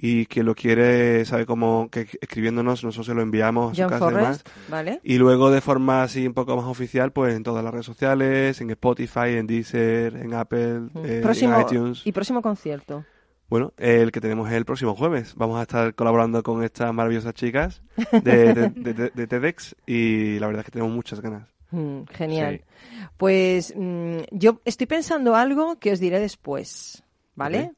y 0.00 0.26
quien 0.26 0.46
lo 0.46 0.54
quiere 0.54 1.24
sabe 1.24 1.44
cómo 1.44 1.88
que 1.90 2.06
escribiéndonos 2.20 2.84
nosotros 2.84 3.06
se 3.06 3.14
lo 3.14 3.22
enviamos 3.22 3.72
a 3.72 3.74
su 3.74 3.90
casa 3.90 4.04
y 4.10 4.14
demás. 4.14 4.42
Forrest, 4.44 4.70
¿vale? 4.70 5.00
Y 5.02 5.18
luego 5.18 5.50
de 5.50 5.60
forma 5.60 6.04
así 6.04 6.26
un 6.26 6.34
poco 6.34 6.56
más 6.56 6.66
oficial, 6.66 7.10
pues 7.12 7.34
en 7.34 7.42
todas 7.42 7.64
las 7.64 7.72
redes 7.72 7.86
sociales, 7.86 8.60
en 8.60 8.70
Spotify, 8.70 9.36
en 9.38 9.46
Deezer, 9.48 10.14
en 10.16 10.34
Apple, 10.34 10.82
eh, 11.02 11.20
próximo, 11.22 11.54
en 11.56 11.60
iTunes. 11.62 12.02
Y 12.06 12.12
próximo 12.12 12.42
concierto. 12.42 13.04
Bueno, 13.48 13.72
el 13.78 14.12
que 14.12 14.20
tenemos 14.20 14.48
es 14.50 14.54
el 14.56 14.64
próximo 14.66 14.94
jueves. 14.94 15.34
Vamos 15.34 15.58
a 15.58 15.62
estar 15.62 15.94
colaborando 15.94 16.42
con 16.42 16.62
estas 16.62 16.92
maravillosas 16.92 17.32
chicas 17.34 17.82
de, 18.22 18.52
de- 18.54 18.68
de- 18.68 18.94
de- 18.94 19.10
de 19.12 19.26
TEDx 19.26 19.74
y 19.86 20.38
la 20.38 20.46
verdad 20.46 20.60
es 20.60 20.66
que 20.66 20.72
tenemos 20.72 20.94
muchas 20.94 21.20
ganas. 21.20 21.48
Mm, 21.70 22.02
genial. 22.12 22.62
Pues 23.16 23.74
mm, 23.76 24.18
yo 24.30 24.60
estoy 24.64 24.86
pensando 24.86 25.34
algo 25.34 25.78
que 25.78 25.92
os 25.92 26.00
diré 26.00 26.18
después, 26.20 27.02
¿vale? 27.34 27.72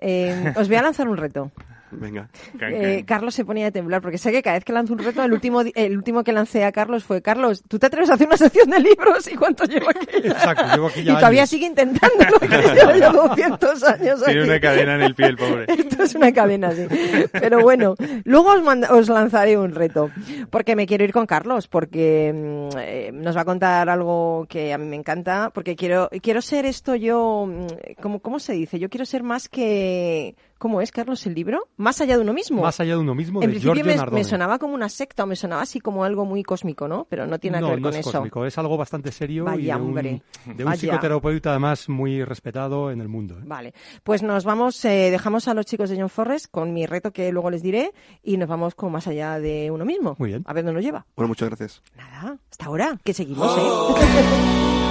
Eh, 0.00 0.52
os 0.56 0.68
voy 0.68 0.76
a 0.76 0.82
lanzar 0.82 1.08
un 1.08 1.16
reto. 1.16 1.50
Venga. 1.92 2.28
Eh, 2.60 3.04
Carlos 3.06 3.34
se 3.34 3.44
ponía 3.44 3.66
a 3.68 3.70
temblar, 3.70 4.00
porque 4.02 4.18
sé 4.18 4.30
que 4.32 4.42
cada 4.42 4.56
vez 4.56 4.64
que 4.64 4.72
lanzo 4.72 4.92
un 4.92 5.00
reto, 5.00 5.22
el 5.22 5.32
último, 5.32 5.62
el 5.62 5.96
último 5.96 6.22
que 6.24 6.32
lancé 6.32 6.64
a 6.64 6.72
Carlos 6.72 7.04
fue, 7.04 7.20
Carlos, 7.22 7.62
¿tú 7.68 7.78
te 7.78 7.86
atreves 7.86 8.10
a 8.10 8.14
hacer 8.14 8.26
una 8.26 8.36
sección 8.36 8.70
de 8.70 8.80
libros? 8.80 9.26
¿Y 9.32 9.36
cuánto 9.36 9.64
llevo 9.64 9.90
aquí? 9.90 10.06
Exacto, 10.24 10.64
llevo 10.74 10.86
aquí 10.88 11.00
y 11.00 11.04
ya 11.04 11.14
todavía 11.16 11.40
años. 11.42 11.50
sigue 11.50 11.66
intentándolo, 11.66 12.38
que 12.40 12.48
lleva 12.48 12.96
ya 12.96 13.10
200 13.10 13.82
años 13.84 14.24
Tiene 14.24 14.40
aquí. 14.40 14.50
una 14.50 14.60
cadena 14.60 14.94
en 14.96 15.02
el 15.02 15.14
pie 15.14 15.26
el 15.26 15.36
pobre. 15.36 15.64
Esto 15.68 16.02
es 16.02 16.14
una 16.14 16.32
cadena, 16.32 16.70
sí. 16.72 16.86
Pero 17.32 17.60
bueno, 17.60 17.94
luego 18.24 18.52
os, 18.52 18.62
manda- 18.62 18.92
os 18.94 19.08
lanzaré 19.08 19.56
un 19.58 19.74
reto, 19.74 20.10
porque 20.50 20.76
me 20.76 20.86
quiero 20.86 21.04
ir 21.04 21.12
con 21.12 21.26
Carlos, 21.26 21.66
porque 21.68 22.32
mm, 22.32 22.78
eh, 22.78 23.10
nos 23.12 23.36
va 23.36 23.40
a 23.42 23.44
contar 23.44 23.88
algo 23.88 24.46
que 24.48 24.72
a 24.72 24.78
mí 24.78 24.86
me 24.86 24.96
encanta, 24.96 25.50
porque 25.52 25.76
quiero 25.76 26.08
quiero 26.22 26.40
ser 26.42 26.66
esto 26.66 26.94
yo, 26.94 27.46
mm, 27.48 27.66
¿cómo, 28.00 28.20
¿cómo 28.20 28.38
se 28.38 28.52
dice? 28.52 28.78
Yo 28.78 28.88
quiero 28.88 29.04
ser 29.04 29.22
más 29.22 29.48
que... 29.48 30.34
¿Cómo 30.60 30.82
es, 30.82 30.92
Carlos, 30.92 31.24
el 31.26 31.32
libro? 31.34 31.68
Más 31.78 32.02
allá 32.02 32.16
de 32.16 32.22
uno 32.22 32.34
mismo. 32.34 32.60
Más 32.60 32.78
allá 32.80 32.92
de 32.92 32.98
uno 33.00 33.14
mismo, 33.14 33.40
En 33.40 33.46
de 33.48 33.52
principio 33.54 33.72
Giorgio 33.76 33.92
me, 33.92 33.96
Nardone. 33.96 34.20
me 34.20 34.24
sonaba 34.24 34.58
como 34.58 34.74
una 34.74 34.90
secta 34.90 35.24
o 35.24 35.26
me 35.26 35.34
sonaba 35.34 35.62
así 35.62 35.80
como 35.80 36.04
algo 36.04 36.26
muy 36.26 36.42
cósmico, 36.42 36.86
¿no? 36.86 37.06
Pero 37.08 37.26
no 37.26 37.38
tiene 37.38 37.56
nada 37.56 37.62
no, 37.62 37.68
que 37.68 37.74
ver 37.76 37.80
no 37.80 37.88
con 37.88 37.98
es 37.98 38.06
eso. 38.06 38.18
cósmico, 38.18 38.44
es 38.44 38.58
algo 38.58 38.76
bastante 38.76 39.10
serio 39.10 39.44
y 39.44 39.46
Vaya, 39.46 39.76
de 39.76 39.80
un, 39.80 39.88
hombre. 39.88 40.22
de 40.44 40.64
un 40.66 40.76
psicoterapeuta 40.76 41.48
además 41.52 41.88
muy 41.88 42.22
respetado 42.24 42.90
en 42.90 43.00
el 43.00 43.08
mundo. 43.08 43.38
¿eh? 43.38 43.42
Vale, 43.46 43.72
pues 44.04 44.22
nos 44.22 44.44
vamos, 44.44 44.84
eh, 44.84 45.10
dejamos 45.10 45.48
a 45.48 45.54
los 45.54 45.64
chicos 45.64 45.88
de 45.88 45.98
John 45.98 46.10
Forrest 46.10 46.48
con 46.50 46.74
mi 46.74 46.84
reto 46.84 47.10
que 47.10 47.32
luego 47.32 47.50
les 47.50 47.62
diré 47.62 47.92
y 48.22 48.36
nos 48.36 48.46
vamos 48.50 48.74
con 48.74 48.92
más 48.92 49.06
allá 49.06 49.40
de 49.40 49.70
uno 49.70 49.86
mismo. 49.86 50.14
Muy 50.18 50.28
bien. 50.28 50.42
A 50.46 50.52
ver 50.52 50.62
dónde 50.62 50.74
nos 50.74 50.84
lleva. 50.84 51.06
Bueno, 51.16 51.28
muchas 51.28 51.48
gracias. 51.48 51.82
Nada, 51.96 52.36
hasta 52.50 52.66
ahora, 52.66 52.98
que 53.02 53.14
seguimos, 53.14 53.50
¿eh? 53.56 54.86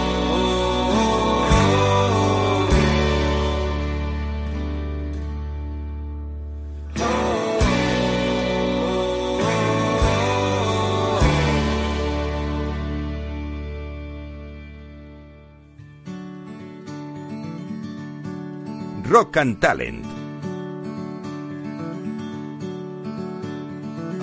Rock 19.19 19.35
and 19.35 19.61
Talent. 19.61 20.05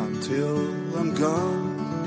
Until 0.07 0.57
I'm 0.97 1.15
gone, 1.15 1.65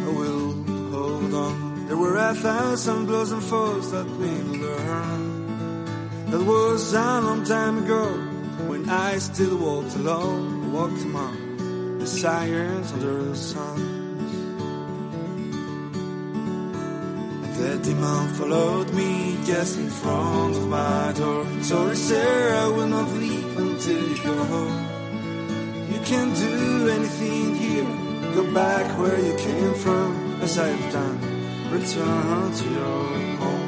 I 0.08 0.10
will 0.20 0.54
hold 0.90 1.34
on. 1.36 1.86
There 1.86 1.98
were 1.98 2.18
a 2.18 2.34
thousand 2.34 3.06
blows 3.06 3.32
and 3.32 3.44
falls 3.44 3.92
that 3.92 4.08
made 4.18 4.48
learn. 4.66 6.32
That 6.32 6.44
was 6.44 6.94
a 6.94 7.22
long 7.22 7.44
time 7.44 7.78
ago 7.84 8.06
when 8.66 8.90
I 8.90 9.20
still 9.20 9.58
walked 9.58 9.96
alone, 9.96 10.74
walked 10.74 11.04
among 11.04 12.00
the 12.00 12.08
sirens 12.08 12.92
under 12.94 13.24
the 13.26 13.36
sun. 13.36 13.99
The 17.60 17.78
demon 17.84 18.34
followed 18.36 18.94
me 18.94 19.38
just 19.46 19.78
in 19.78 19.90
front 19.90 20.56
of 20.56 20.66
my 20.70 21.12
door. 21.18 21.46
Sorry, 21.62 21.94
sir, 21.94 22.56
I 22.56 22.68
will 22.70 22.88
not 22.88 23.12
leave 23.12 23.58
until 23.58 24.02
you 24.10 24.24
go 24.24 24.44
home. 24.46 24.88
You 25.92 26.00
can't 26.06 26.34
do 26.34 26.88
anything 26.88 27.56
here. 27.56 27.84
Go 28.34 28.54
back 28.54 28.88
where 28.98 29.20
you 29.20 29.36
came 29.36 29.74
from, 29.74 30.42
as 30.42 30.58
I've 30.58 30.94
done. 30.94 31.20
Return 31.70 32.54
to 32.60 32.66
your 32.80 33.04
home. 33.44 33.59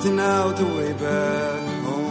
Pointing 0.00 0.20
out 0.20 0.56
the 0.56 0.64
way 0.64 0.92
back 0.92 1.84
home. 1.84 2.08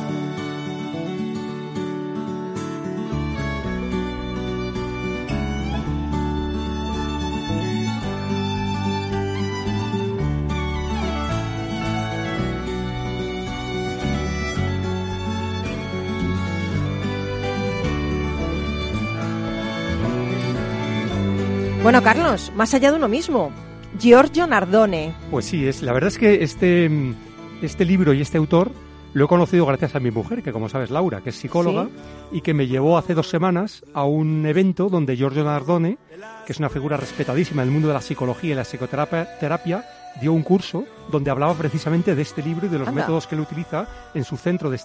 Bueno, 21.84 22.04
Carlos, 22.04 22.52
más 22.54 22.74
allá 22.74 22.92
de 22.92 22.98
uno 22.98 23.08
mismo. 23.08 23.52
Giorgio 23.98 24.46
Nardone. 24.46 25.14
Pues 25.32 25.46
sí, 25.46 25.66
es, 25.66 25.82
la 25.82 25.94
verdad 25.94 26.10
es 26.10 26.18
que 26.18 26.44
este, 26.44 26.90
mm, 26.90 27.16
este 27.62 27.86
libro 27.86 28.14
y 28.14 28.22
este 28.22 28.38
autor 28.38 28.72
lo 29.14 29.26
he 29.26 29.28
conocido 29.28 29.66
gracias 29.66 29.96
a 29.96 30.00
mi 30.00 30.12
mujer, 30.12 30.44
que 30.44 30.52
como 30.52 30.70
sabes, 30.70 30.92
Laura, 30.92 31.22
que 31.22 31.30
es 31.30 31.36
psicóloga, 31.36 31.88
y 32.32 32.42
que 32.42 32.54
me 32.54 32.68
llevó 32.68 32.98
hace 32.98 33.16
dos 33.16 33.30
semanas 33.30 33.84
a 33.94 34.04
un 34.04 34.46
evento 34.46 34.90
donde 34.90 35.16
Giorgio 35.16 35.44
Nardone, 35.44 35.98
que 36.46 36.54
es 36.54 36.60
una 36.60 36.70
figura 36.70 36.98
respetadísima 36.98 37.64
en 37.64 37.70
el 37.70 37.74
mundo 37.74 37.88
de 37.88 37.96
la 37.96 38.02
psicología 38.02 38.52
y 38.52 38.56
la 38.56 38.64
psicoterapia, 38.64 39.40
terapia, 39.40 39.86
dio 40.22 40.34
un 40.34 40.44
curso 40.44 40.86
donde 41.12 41.32
hablaba 41.32 41.54
precisamente 41.54 42.16
de 42.16 42.22
este 42.22 42.44
libro 42.44 42.68
y 42.68 42.70
de 42.70 42.80
los 42.80 42.88
Anda. 42.88 43.02
métodos 43.02 43.28
que 43.28 43.36
él 43.36 43.42
utiliza 43.42 43.88
en 44.14 44.24
su 44.24 44.36
centro 44.36 44.70
de, 44.70 44.80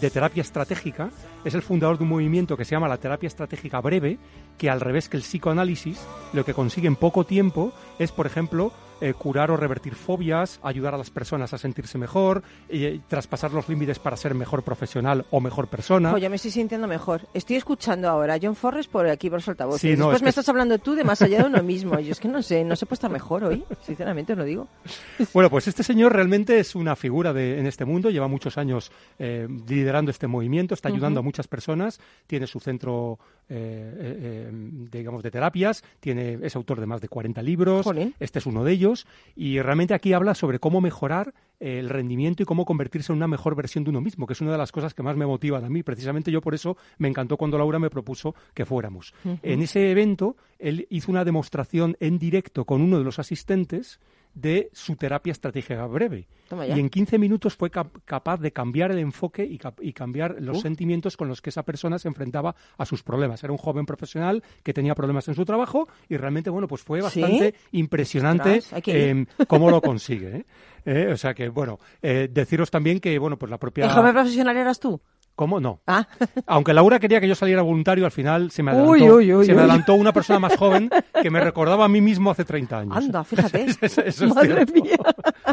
de 0.00 0.10
terapia 0.10 0.40
estratégica. 0.40 1.10
Es 1.44 1.54
el 1.54 1.62
fundador 1.62 1.98
de 1.98 2.04
un 2.04 2.10
movimiento 2.10 2.56
que 2.56 2.64
se 2.64 2.72
llama 2.72 2.88
la 2.88 2.96
terapia 2.96 3.28
estratégica 3.28 3.80
breve, 3.80 4.18
que 4.58 4.70
al 4.70 4.80
revés 4.80 5.08
que 5.08 5.16
el 5.16 5.22
psicoanálisis, 5.22 6.00
lo 6.32 6.44
que 6.44 6.54
consigue 6.54 6.86
en 6.86 6.96
poco 6.96 7.24
tiempo 7.24 7.72
es, 7.98 8.10
por 8.10 8.26
ejemplo, 8.26 8.72
eh, 9.00 9.14
curar 9.14 9.50
o 9.50 9.56
revertir 9.56 9.94
fobias, 9.94 10.60
ayudar 10.62 10.94
a 10.94 10.98
las 10.98 11.10
personas 11.10 11.52
a 11.52 11.58
sentirse 11.58 11.98
mejor, 11.98 12.42
eh, 12.68 13.00
traspasar 13.08 13.52
los 13.52 13.68
límites 13.68 13.98
para 13.98 14.16
ser 14.16 14.34
mejor 14.34 14.62
profesional 14.62 15.26
o 15.30 15.40
mejor 15.40 15.68
persona. 15.68 16.10
Jo, 16.10 16.18
ya 16.18 16.28
me 16.28 16.36
estoy 16.36 16.50
sintiendo 16.50 16.86
mejor. 16.86 17.22
Estoy 17.34 17.56
escuchando 17.56 18.08
ahora 18.08 18.34
a 18.34 18.38
John 18.40 18.56
Forrest 18.56 18.90
por 18.90 19.06
aquí, 19.08 19.30
por 19.30 19.38
los 19.38 19.48
altavoces. 19.48 19.80
Sí, 19.80 19.88
no, 19.96 20.10
Después 20.10 20.16
es 20.16 20.22
me 20.22 20.28
estás 20.30 20.48
hablando 20.48 20.78
tú 20.78 20.94
de 20.94 21.04
más 21.04 21.22
allá 21.22 21.38
de 21.38 21.44
uno 21.44 21.62
mismo. 21.62 21.98
Yo 21.98 22.12
es 22.12 22.20
que 22.20 22.28
no 22.28 22.42
sé, 22.42 22.64
no 22.64 22.76
se 22.76 22.86
puede 22.86 22.96
estar 22.96 23.10
mejor 23.10 23.44
hoy. 23.44 23.64
Sinceramente 23.82 24.32
os 24.32 24.38
lo 24.38 24.44
digo. 24.44 24.68
Bueno, 25.32 25.48
pues 25.48 25.68
este 25.68 25.82
señor 25.82 26.12
realmente 26.12 26.58
es 26.58 26.74
una 26.74 26.96
figura 26.96 27.32
de, 27.32 27.58
en 27.58 27.66
este 27.66 27.84
mundo, 27.84 28.10
lleva 28.10 28.26
muchos 28.26 28.58
años 28.58 28.90
eh, 29.18 29.46
liderando 29.68 30.10
este 30.10 30.26
movimiento, 30.26 30.74
está 30.74 30.88
ayudando 30.88 31.20
a 31.20 31.22
muchas 31.22 31.46
personas, 31.46 32.00
tiene 32.26 32.46
su 32.46 32.58
centro, 32.58 33.18
eh, 33.48 34.50
digamos, 34.90 35.22
de 35.22 35.30
terapias, 35.30 35.84
tiene, 36.00 36.38
es 36.42 36.56
autor 36.56 36.80
de 36.80 36.86
más 36.86 37.00
de 37.00 37.08
40 37.08 37.42
libros, 37.42 37.86
este 38.18 38.38
es 38.40 38.46
uno 38.46 38.64
de 38.64 38.72
ellos, 38.72 38.89
y 39.36 39.60
realmente 39.60 39.94
aquí 39.94 40.12
habla 40.12 40.34
sobre 40.34 40.58
cómo 40.58 40.80
mejorar 40.80 41.34
eh, 41.58 41.78
el 41.78 41.88
rendimiento 41.88 42.42
y 42.42 42.46
cómo 42.46 42.64
convertirse 42.64 43.12
en 43.12 43.16
una 43.16 43.28
mejor 43.28 43.54
versión 43.54 43.84
de 43.84 43.90
uno 43.90 44.00
mismo, 44.00 44.26
que 44.26 44.32
es 44.32 44.40
una 44.40 44.52
de 44.52 44.58
las 44.58 44.72
cosas 44.72 44.94
que 44.94 45.02
más 45.02 45.16
me 45.16 45.26
motivan 45.26 45.64
a 45.64 45.68
mí. 45.68 45.82
Precisamente 45.82 46.30
yo 46.30 46.40
por 46.40 46.54
eso 46.54 46.76
me 46.98 47.08
encantó 47.08 47.36
cuando 47.36 47.58
Laura 47.58 47.78
me 47.78 47.90
propuso 47.90 48.34
que 48.54 48.64
fuéramos. 48.64 49.14
En 49.42 49.62
ese 49.62 49.90
evento, 49.90 50.36
él 50.58 50.86
hizo 50.90 51.10
una 51.10 51.24
demostración 51.24 51.96
en 52.00 52.18
directo 52.18 52.64
con 52.64 52.80
uno 52.80 52.98
de 52.98 53.04
los 53.04 53.18
asistentes 53.18 54.00
de 54.34 54.70
su 54.72 54.96
terapia 54.96 55.32
estratégica 55.32 55.86
breve. 55.86 56.28
Y 56.68 56.80
en 56.80 56.88
15 56.90 57.18
minutos 57.18 57.54
fue 57.56 57.70
cap- 57.70 57.96
capaz 58.04 58.38
de 58.40 58.52
cambiar 58.52 58.90
el 58.90 58.98
enfoque 58.98 59.44
y, 59.44 59.56
cap- 59.58 59.78
y 59.80 59.92
cambiar 59.92 60.36
los 60.40 60.58
Uh. 60.58 60.60
sentimientos 60.62 61.16
con 61.16 61.28
los 61.28 61.40
que 61.40 61.50
esa 61.50 61.62
persona 61.62 61.98
se 61.98 62.08
enfrentaba 62.08 62.54
a 62.76 62.84
sus 62.86 63.02
problemas. 63.04 63.42
Era 63.44 63.52
un 63.52 63.58
joven 63.58 63.86
profesional 63.86 64.42
que 64.64 64.72
tenía 64.74 64.94
problemas 64.96 65.28
en 65.28 65.34
su 65.36 65.44
trabajo 65.44 65.88
y 66.08 66.16
realmente, 66.16 66.50
bueno, 66.50 66.66
pues 66.66 66.82
fue 66.82 66.98
¿Sí? 66.98 67.20
bastante 67.20 67.54
impresionante 67.72 68.62
em, 68.86 69.26
cómo 69.46 69.70
lo 69.70 69.80
consigue. 69.80 70.36
¿eh? 70.38 70.46
Eh, 70.86 71.08
o 71.12 71.16
sea 71.16 71.34
que, 71.34 71.48
bueno, 71.48 71.78
eh, 72.02 72.28
deciros 72.32 72.70
también 72.70 73.00
que, 73.00 73.18
bueno, 73.18 73.38
pues 73.38 73.50
la 73.50 73.58
propia... 73.58 73.84
¿El 73.84 73.90
joven 73.92 74.12
profesional 74.12 74.56
eras 74.56 74.80
tú? 74.80 75.00
¿Cómo? 75.40 75.58
No. 75.58 75.80
Ah. 75.86 76.06
Aunque 76.46 76.74
Laura 76.74 76.98
quería 76.98 77.18
que 77.18 77.26
yo 77.26 77.34
saliera 77.34 77.62
voluntario, 77.62 78.04
al 78.04 78.10
final 78.10 78.50
se 78.50 78.62
me 78.62 78.72
adelantó, 78.72 78.90
uy, 79.16 79.32
uy, 79.32 79.46
se 79.46 79.54
me 79.54 79.60
adelantó 79.60 79.94
una 79.94 80.12
persona 80.12 80.38
más 80.38 80.54
joven 80.58 80.90
que 81.22 81.30
me 81.30 81.40
recordaba 81.40 81.86
a 81.86 81.88
mí 81.88 82.02
mismo 82.02 82.30
hace 82.30 82.44
30 82.44 82.78
años. 82.78 82.94
Anda, 82.94 83.24
fíjate. 83.24 83.64
Eso- 83.80 84.02
eso 84.02 84.26
es 84.26 84.34
Madre 84.34 84.66
mía. 84.66 84.98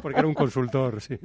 Porque 0.02 0.20
era 0.20 0.28
un 0.28 0.34
consultor, 0.34 1.00
sí. 1.00 1.18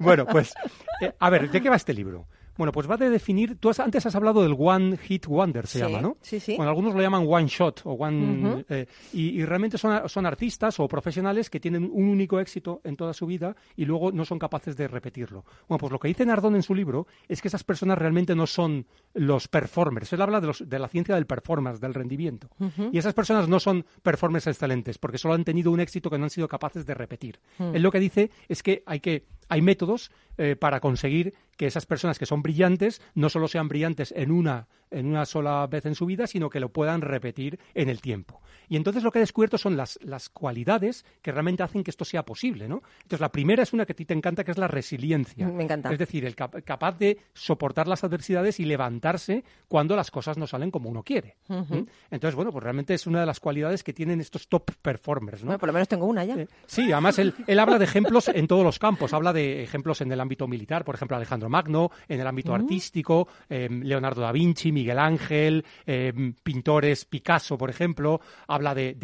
bueno, 0.00 0.26
pues, 0.26 0.54
eh, 1.00 1.12
a 1.20 1.30
ver, 1.30 1.48
¿de 1.52 1.62
qué 1.62 1.70
va 1.70 1.76
este 1.76 1.94
libro? 1.94 2.26
Bueno, 2.58 2.72
pues 2.72 2.90
va 2.90 2.96
de 2.98 3.08
definir. 3.08 3.56
Tú 3.58 3.70
has- 3.70 3.80
antes 3.80 4.04
has 4.04 4.14
hablado 4.14 4.42
del 4.42 4.54
One 4.58 4.98
Hit 4.98 5.26
Wonder, 5.26 5.66
se 5.66 5.78
Sí, 5.78 5.84
llama, 5.84 6.02
¿no? 6.02 6.16
sí, 6.20 6.38
sí. 6.40 6.56
Bueno, 6.56 6.68
algunos 6.70 6.94
lo 6.94 7.00
llaman 7.00 7.24
One 7.26 7.46
Shot 7.46 7.82
o 7.84 7.92
One. 7.92 8.64
Eh, 8.68 8.86
y, 9.14 9.40
y 9.40 9.44
realmente 9.46 9.78
son, 9.78 10.06
son 10.08 10.26
artistas 10.26 10.78
o 10.80 10.86
profesionales 10.88 11.48
que 11.48 11.60
tienen 11.60 11.84
un 11.90 12.08
único 12.08 12.38
éxito 12.40 12.80
en 12.84 12.96
toda 12.96 13.14
su 13.14 13.24
vida 13.26 13.56
y 13.76 13.84
luego 13.86 14.12
no 14.12 14.24
son 14.26 14.38
capaces 14.38 14.76
de 14.76 14.88
repetirlo. 14.88 15.44
Bueno, 15.68 15.78
pues 15.78 15.92
lo 15.92 15.98
que 15.98 16.08
dice 16.08 16.26
Nardón 16.26 16.56
en 16.56 16.62
su 16.62 16.74
libro 16.74 17.06
es 17.28 17.40
que 17.40 17.48
esas 17.48 17.64
personas 17.64 17.96
realmente 17.96 18.34
no 18.34 18.46
son 18.46 18.86
los 19.14 19.48
performers. 19.48 20.12
Él 20.12 20.20
habla 20.20 20.40
de, 20.40 20.48
los- 20.48 20.68
de 20.68 20.78
la 20.78 20.88
ciencia 20.88 21.14
del 21.14 21.26
performance, 21.26 21.80
del 21.80 21.94
rendimiento. 21.94 22.48
Y 22.92 22.98
esas 22.98 23.14
personas 23.14 23.48
no 23.48 23.60
son 23.60 23.84
performers 24.02 24.46
excelentes 24.48 24.98
porque 24.98 25.18
solo 25.18 25.34
han 25.34 25.44
tenido 25.44 25.70
un 25.70 25.78
éxito 25.80 26.10
que 26.10 26.18
no 26.18 26.24
han 26.24 26.30
sido 26.30 26.48
capaces 26.48 26.84
de 26.84 26.94
repetir. 26.94 27.38
Mm. 27.58 27.76
Él 27.76 27.82
lo 27.82 27.92
que 27.92 28.00
dice 28.00 28.30
es 28.48 28.62
que 28.64 28.82
hay 28.86 28.98
que 29.00 29.26
hay 29.50 29.62
métodos 29.62 30.10
eh, 30.36 30.56
para 30.56 30.80
conseguir 30.80 31.32
que 31.58 31.66
esas 31.66 31.84
personas 31.84 32.18
que 32.18 32.24
son 32.24 32.42
brillantes 32.42 33.02
no 33.14 33.28
solo 33.28 33.48
sean 33.48 33.68
brillantes 33.68 34.14
en 34.16 34.30
una 34.30 34.68
en 34.90 35.06
una 35.06 35.24
sola 35.24 35.66
vez 35.66 35.86
en 35.86 35.94
su 35.94 36.06
vida, 36.06 36.26
sino 36.26 36.48
que 36.50 36.60
lo 36.60 36.70
puedan 36.70 37.00
repetir 37.00 37.58
en 37.74 37.88
el 37.88 38.00
tiempo. 38.00 38.40
Y 38.68 38.76
entonces 38.76 39.02
lo 39.02 39.10
que 39.10 39.18
he 39.18 39.20
descubierto 39.20 39.56
son 39.56 39.76
las, 39.76 39.98
las 40.02 40.28
cualidades 40.28 41.04
que 41.22 41.32
realmente 41.32 41.62
hacen 41.62 41.82
que 41.82 41.90
esto 41.90 42.04
sea 42.04 42.24
posible, 42.24 42.68
¿no? 42.68 42.82
Entonces 42.98 43.20
la 43.20 43.32
primera 43.32 43.62
es 43.62 43.72
una 43.72 43.86
que 43.86 43.92
a 43.92 43.96
ti 43.96 44.04
te 44.04 44.12
encanta, 44.14 44.44
que 44.44 44.50
es 44.50 44.58
la 44.58 44.68
resiliencia. 44.68 45.48
Me 45.48 45.64
encanta. 45.64 45.90
Es 45.90 45.98
decir, 45.98 46.24
el 46.26 46.34
cap- 46.34 46.56
capaz 46.64 46.98
de 46.98 47.18
soportar 47.32 47.88
las 47.88 48.04
adversidades 48.04 48.60
y 48.60 48.64
levantarse 48.66 49.42
cuando 49.68 49.96
las 49.96 50.10
cosas 50.10 50.36
no 50.36 50.46
salen 50.46 50.70
como 50.70 50.90
uno 50.90 51.02
quiere. 51.02 51.36
¿Mm? 51.48 51.84
Entonces, 52.10 52.34
bueno, 52.34 52.52
pues 52.52 52.62
realmente 52.62 52.92
es 52.94 53.06
una 53.06 53.20
de 53.20 53.26
las 53.26 53.40
cualidades 53.40 53.82
que 53.82 53.92
tienen 53.94 54.20
estos 54.20 54.48
top 54.48 54.70
performers, 54.82 55.42
¿no? 55.42 55.46
Bueno, 55.46 55.58
por 55.58 55.68
lo 55.68 55.72
menos 55.72 55.88
tengo 55.88 56.06
una 56.06 56.24
ya. 56.24 56.36
Sí, 56.66 56.92
además 56.92 57.18
él, 57.18 57.34
él 57.46 57.58
habla 57.58 57.78
de 57.78 57.84
ejemplos 57.84 58.28
en 58.28 58.46
todos 58.46 58.64
los 58.64 58.78
campos. 58.78 59.12
Habla 59.14 59.32
de 59.32 59.62
ejemplos 59.62 60.00
en 60.02 60.12
el 60.12 60.20
ámbito 60.20 60.46
militar, 60.46 60.84
por 60.84 60.94
ejemplo, 60.94 61.16
Alejandro 61.16 61.48
Magno, 61.48 61.90
en 62.08 62.20
el 62.20 62.26
ámbito 62.26 62.52
Mm. 62.52 62.54
artístico, 62.54 63.28
eh, 63.48 63.68
Leonardo 63.70 64.20
da 64.22 64.32
Vinci, 64.32 64.72
Miguel 64.78 64.98
Ángel, 64.98 65.64
eh, 65.86 66.12
pintores, 66.42 67.04
Picasso, 67.04 67.58
por 67.58 67.68
ejemplo. 67.68 68.20
Habla 68.46 68.74
de, 68.74 68.96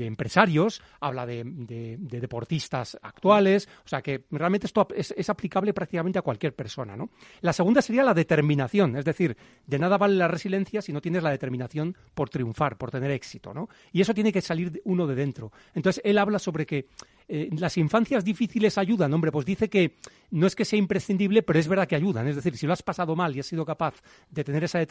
empresarios, 0.00 0.82
habla 1.00 1.24
de, 1.26 1.42
de- 1.44 1.96
de 1.98 2.20
deportistas 2.20 2.98
actuales. 3.02 3.68
O 3.84 3.88
sea 3.88 4.02
que 4.02 4.24
realmente 4.30 4.66
esto 4.66 4.86
es, 4.94 5.14
es 5.16 5.30
aplicable 5.30 5.72
prácticamente 5.72 6.18
a 6.18 6.22
cualquier 6.22 6.54
persona, 6.54 6.96
¿no? 6.96 7.10
La 7.40 7.52
segunda 7.52 7.80
sería 7.80 8.02
la 8.02 8.12
determinación, 8.14 8.96
es 8.96 9.04
decir, 9.04 9.36
de 9.66 9.78
nada 9.78 9.96
vale 9.96 10.16
la 10.16 10.28
resiliencia 10.28 10.82
si 10.82 10.92
no 10.92 11.00
tienes 11.00 11.22
la 11.22 11.30
determinación 11.30 11.96
por 12.14 12.28
triunfar, 12.28 12.76
por 12.76 12.90
tener 12.90 13.10
éxito, 13.10 13.54
¿no? 13.54 13.68
Y 13.92 14.00
eso 14.02 14.12
tiene 14.14 14.32
que 14.32 14.40
salir 14.42 14.82
uno 14.84 15.06
de 15.06 15.14
dentro. 15.14 15.52
Entonces, 15.74 16.02
él 16.04 16.18
habla 16.18 16.38
sobre 16.38 16.66
que 16.66 16.86
eh, 17.28 17.48
las 17.56 17.76
infancias 17.78 18.24
difíciles 18.24 18.76
ayudan. 18.76 19.12
Hombre, 19.14 19.30
pues 19.30 19.46
dice 19.46 19.68
que 19.70 19.96
no 20.32 20.46
es 20.46 20.56
que 20.56 20.64
sea 20.64 20.78
imprescindible, 20.78 21.42
pero 21.42 21.58
es 21.58 21.68
verdad 21.68 21.86
que 21.86 21.94
ayudan. 21.94 22.26
Es 22.26 22.34
decir, 22.36 22.56
si 22.56 22.66
lo 22.66 22.72
has 22.72 22.82
pasado 22.82 23.14
mal 23.14 23.34
y 23.36 23.40
has 23.40 23.46
sido 23.46 23.64
capaz 23.64 24.02
de 24.30 24.42
tener 24.42 24.64
esa 24.64 24.78
determinación 24.78 24.89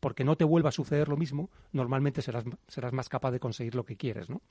porque 0.00 0.24
no 0.24 0.36
te 0.36 0.44
vuelva 0.44 0.68
a 0.68 0.72
suceder 0.72 1.08
lo 1.08 1.16
mismo, 1.16 1.50
normalmente 1.72 2.22
serás, 2.22 2.44
serás 2.68 2.92
más 2.92 3.08
capaz 3.08 3.30
de 3.30 3.40
conseguir 3.40 3.74
lo 3.74 3.84
que 3.84 3.96
quieres, 3.96 4.28
¿no? 4.28 4.42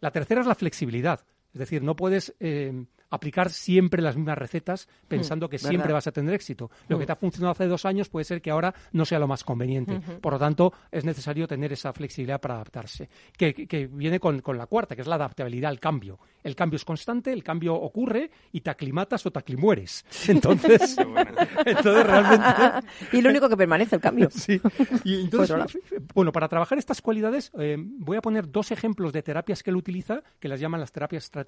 La 0.00 0.10
tercera 0.10 0.40
es 0.40 0.46
la 0.46 0.54
flexibilidad. 0.54 1.24
Es 1.54 1.58
decir, 1.60 1.82
no 1.82 1.96
puedes 1.96 2.34
eh, 2.40 2.84
aplicar 3.10 3.50
siempre 3.50 4.02
las 4.02 4.16
mismas 4.16 4.36
recetas 4.36 4.88
pensando 5.06 5.48
que 5.48 5.56
¿verdad? 5.56 5.68
siempre 5.68 5.92
vas 5.92 6.06
a 6.08 6.12
tener 6.12 6.34
éxito. 6.34 6.68
Lo 6.88 6.98
que 6.98 7.04
Mm. 7.04 7.06
te 7.06 7.12
ha 7.12 7.16
funcionado 7.16 7.52
hace 7.52 7.66
dos 7.68 7.84
años 7.84 8.08
puede 8.08 8.24
ser 8.24 8.42
que 8.42 8.50
ahora 8.50 8.74
no 8.92 9.04
sea 9.04 9.20
lo 9.20 9.28
más 9.28 9.44
conveniente. 9.44 10.00
Por 10.20 10.32
lo 10.32 10.38
tanto, 10.38 10.72
es 10.90 11.04
necesario 11.04 11.46
tener 11.46 11.72
esa 11.72 11.92
flexibilidad 11.92 12.40
para 12.40 12.54
adaptarse, 12.54 13.08
que, 13.36 13.88
viene 13.92 14.18
con, 14.18 14.40
con 14.40 14.58
la 14.58 14.66
cuarta, 14.66 14.96
que 14.96 15.02
es 15.02 15.06
la 15.06 15.14
adaptabilidad 15.14 15.70
al 15.70 15.78
cambio. 15.78 16.18
El 16.42 16.56
cambio 16.56 16.76
es 16.76 16.84
constante, 16.84 17.32
el 17.32 17.44
cambio 17.44 17.74
ocurre 17.74 18.30
y 18.50 18.60
te 18.62 18.70
aclimatas 18.70 19.24
o 19.26 19.30
te 19.30 19.38
aclimueres. 19.38 20.04
Entonces, 20.28 20.96
entonces 21.64 22.06
realmente... 22.06 22.88
y 23.12 23.22
lo 23.22 23.30
único 23.30 23.48
que 23.48 23.56
permanece 23.56 23.94
el 23.96 24.00
cambio. 24.02 24.28
Sí. 24.34 24.60
Y 25.04 25.20
entonces, 25.20 25.78
bueno, 26.14 26.32
para 26.32 26.48
trabajar 26.48 26.76
estas 26.78 27.00
cualidades, 27.00 27.52
eh, 27.58 27.76
voy 27.78 28.16
a 28.16 28.20
poner 28.20 28.50
dos 28.50 28.72
ejemplos 28.72 29.12
de 29.12 29.22
terapias 29.22 29.62
que 29.62 29.70
él 29.70 29.76
utiliza, 29.76 30.22
que 30.40 30.48
las 30.48 30.58
llaman 30.60 30.80
las 30.80 30.92
terapias 30.92 31.24
estratégicas, 31.24 31.43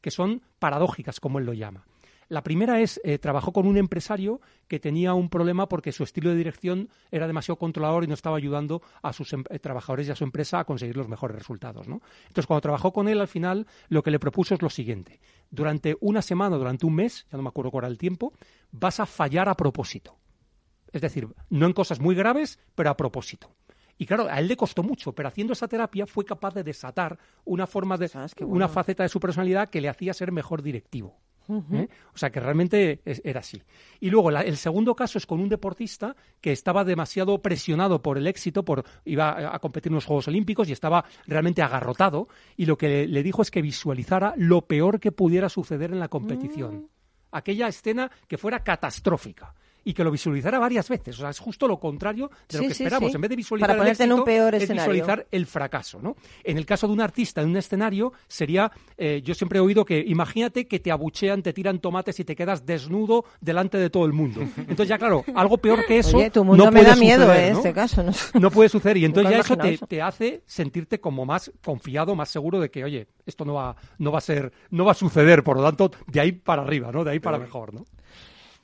que 0.00 0.10
son 0.10 0.42
paradójicas, 0.58 1.20
como 1.20 1.38
él 1.38 1.46
lo 1.46 1.52
llama. 1.52 1.84
La 2.28 2.42
primera 2.42 2.80
es, 2.80 3.00
eh, 3.04 3.18
trabajó 3.18 3.54
con 3.54 3.66
un 3.66 3.78
empresario 3.78 4.42
que 4.66 4.78
tenía 4.78 5.14
un 5.14 5.30
problema 5.30 5.66
porque 5.66 5.92
su 5.92 6.02
estilo 6.02 6.28
de 6.28 6.36
dirección 6.36 6.90
era 7.10 7.26
demasiado 7.26 7.56
controlador 7.56 8.04
y 8.04 8.06
no 8.06 8.12
estaba 8.12 8.36
ayudando 8.36 8.82
a 9.02 9.14
sus 9.14 9.32
em- 9.32 9.44
eh, 9.48 9.58
trabajadores 9.58 10.08
y 10.08 10.10
a 10.10 10.14
su 10.14 10.24
empresa 10.24 10.58
a 10.58 10.64
conseguir 10.64 10.96
los 10.98 11.08
mejores 11.08 11.38
resultados. 11.38 11.88
¿no? 11.88 12.02
Entonces, 12.26 12.46
cuando 12.46 12.60
trabajó 12.60 12.92
con 12.92 13.08
él, 13.08 13.20
al 13.22 13.28
final, 13.28 13.66
lo 13.88 14.02
que 14.02 14.10
le 14.10 14.18
propuso 14.18 14.54
es 14.54 14.60
lo 14.60 14.68
siguiente. 14.68 15.20
Durante 15.50 15.96
una 16.00 16.20
semana, 16.20 16.56
durante 16.56 16.84
un 16.84 16.96
mes, 16.96 17.26
ya 17.32 17.38
no 17.38 17.42
me 17.44 17.48
acuerdo 17.48 17.70
cuál 17.70 17.84
era 17.84 17.90
el 17.90 17.98
tiempo, 17.98 18.34
vas 18.72 19.00
a 19.00 19.06
fallar 19.06 19.48
a 19.48 19.54
propósito. 19.54 20.18
Es 20.92 21.00
decir, 21.00 21.28
no 21.48 21.64
en 21.64 21.72
cosas 21.72 21.98
muy 21.98 22.14
graves, 22.14 22.58
pero 22.74 22.90
a 22.90 22.96
propósito. 22.96 23.54
Y 23.98 24.06
claro, 24.06 24.26
a 24.30 24.38
él 24.38 24.46
le 24.48 24.56
costó 24.56 24.82
mucho, 24.82 25.12
pero 25.12 25.28
haciendo 25.28 25.52
esa 25.52 25.66
terapia 25.68 26.06
fue 26.06 26.24
capaz 26.24 26.54
de 26.54 26.62
desatar 26.62 27.18
una 27.44 27.66
forma 27.66 27.96
de 27.96 28.08
una 28.46 28.66
faceta 28.68 29.02
de 29.02 29.08
su 29.08 29.18
personalidad 29.20 29.68
que 29.68 29.80
le 29.80 29.88
hacía 29.88 30.14
ser 30.14 30.30
mejor 30.32 30.62
directivo. 30.62 31.18
¿eh? 31.72 31.88
O 32.14 32.18
sea 32.18 32.28
que 32.28 32.40
realmente 32.40 33.00
es- 33.06 33.22
era 33.24 33.40
así. 33.40 33.62
Y 34.00 34.10
luego 34.10 34.30
la- 34.30 34.42
el 34.42 34.58
segundo 34.58 34.94
caso 34.94 35.16
es 35.16 35.24
con 35.24 35.40
un 35.40 35.48
deportista 35.48 36.14
que 36.42 36.52
estaba 36.52 36.84
demasiado 36.84 37.40
presionado 37.40 38.02
por 38.02 38.18
el 38.18 38.26
éxito, 38.26 38.66
por 38.66 38.84
iba 39.06 39.30
a, 39.30 39.56
a 39.56 39.58
competir 39.58 39.90
en 39.90 39.94
los 39.94 40.04
Juegos 40.04 40.28
Olímpicos 40.28 40.68
y 40.68 40.72
estaba 40.72 41.06
realmente 41.26 41.62
agarrotado. 41.62 42.28
Y 42.58 42.66
lo 42.66 42.76
que 42.76 42.88
le, 42.88 43.08
le 43.08 43.22
dijo 43.22 43.40
es 43.40 43.50
que 43.50 43.62
visualizara 43.62 44.34
lo 44.36 44.60
peor 44.66 45.00
que 45.00 45.10
pudiera 45.10 45.48
suceder 45.48 45.90
en 45.90 46.00
la 46.00 46.08
competición. 46.08 46.74
Mm. 46.76 46.86
Aquella 47.32 47.66
escena 47.68 48.10
que 48.26 48.36
fuera 48.36 48.62
catastrófica. 48.62 49.54
Y 49.84 49.94
que 49.94 50.04
lo 50.04 50.10
visualizara 50.10 50.58
varias 50.58 50.88
veces. 50.88 51.16
O 51.16 51.20
sea, 51.20 51.30
es 51.30 51.38
justo 51.38 51.66
lo 51.66 51.78
contrario 51.78 52.30
de 52.48 52.58
lo 52.58 52.62
Sí, 52.62 52.66
que 52.66 52.72
esperamos. 52.72 53.10
sí. 53.10 53.16
En 53.16 53.20
vez 53.22 53.30
de 53.30 53.36
visualizar 53.36 53.76
Para 53.76 53.90
el 53.90 53.96
en 54.00 54.12
un 54.12 54.24
peor 54.24 54.54
es 54.54 54.64
escenario. 54.64 54.92
visualizar 54.92 55.26
el 55.30 55.46
fracaso, 55.46 56.00
¿no? 56.02 56.16
En 56.44 56.58
el 56.58 56.66
caso 56.66 56.86
de 56.86 56.92
un 56.92 57.00
artista 57.00 57.40
en 57.40 57.48
un 57.50 57.56
escenario 57.56 58.12
sería, 58.26 58.70
eh, 58.96 59.22
yo 59.24 59.34
siempre 59.34 59.58
he 59.58 59.62
oído 59.62 59.84
que 59.84 59.98
imagínate 60.06 60.66
que 60.66 60.78
te 60.80 60.90
abuchean, 60.90 61.42
te 61.42 61.52
tiran 61.52 61.78
tomates 61.78 62.20
y 62.20 62.24
te 62.24 62.36
quedas 62.36 62.66
desnudo 62.66 63.24
delante 63.40 63.78
de 63.78 63.88
todo 63.90 64.04
el 64.04 64.12
mundo. 64.12 64.40
Entonces 64.56 64.88
ya 64.88 64.98
claro, 64.98 65.24
algo 65.34 65.58
peor 65.58 65.86
que 65.86 65.98
eso 65.98 66.18
Oye, 66.18 66.30
tu 66.30 66.44
mundo 66.44 66.64
no 66.66 66.70
me 66.70 66.80
puede 66.80 66.90
da 66.90 66.96
miedo, 66.96 67.32
eh, 67.32 67.50
¿no? 67.52 67.58
este 67.58 67.72
caso. 67.72 68.02
No, 68.02 68.12
No 68.40 68.50
puede 68.50 68.68
suceder 68.68 68.96
y 68.98 69.04
entonces 69.04 69.32
ya 69.32 69.38
eso 69.40 69.56
te, 69.56 69.74
eso. 69.74 69.86
te 69.86 70.02
hace 70.02 70.42
sentirte 70.46 71.00
como 71.00 71.24
más 71.24 71.50
confiado, 71.64 72.14
más 72.14 72.28
seguro 72.28 72.60
de 72.60 72.70
que, 72.70 72.84
oye, 72.84 73.06
esto 73.26 73.44
no 73.44 73.54
va, 73.54 73.76
no 73.98 74.12
va 74.12 74.18
a 74.18 74.22
ser, 74.22 74.52
no 74.70 74.84
va 74.84 74.92
a 74.92 74.94
suceder, 74.94 75.42
por 75.42 75.56
lo 75.56 75.62
tanto, 75.62 75.90
de 76.06 76.20
ahí 76.20 76.32
para 76.32 76.62
arriba, 76.62 76.90
¿no? 76.92 77.04
De 77.04 77.12
ahí 77.12 77.20
para 77.20 77.38
mejor, 77.38 77.72
¿no? 77.74 77.84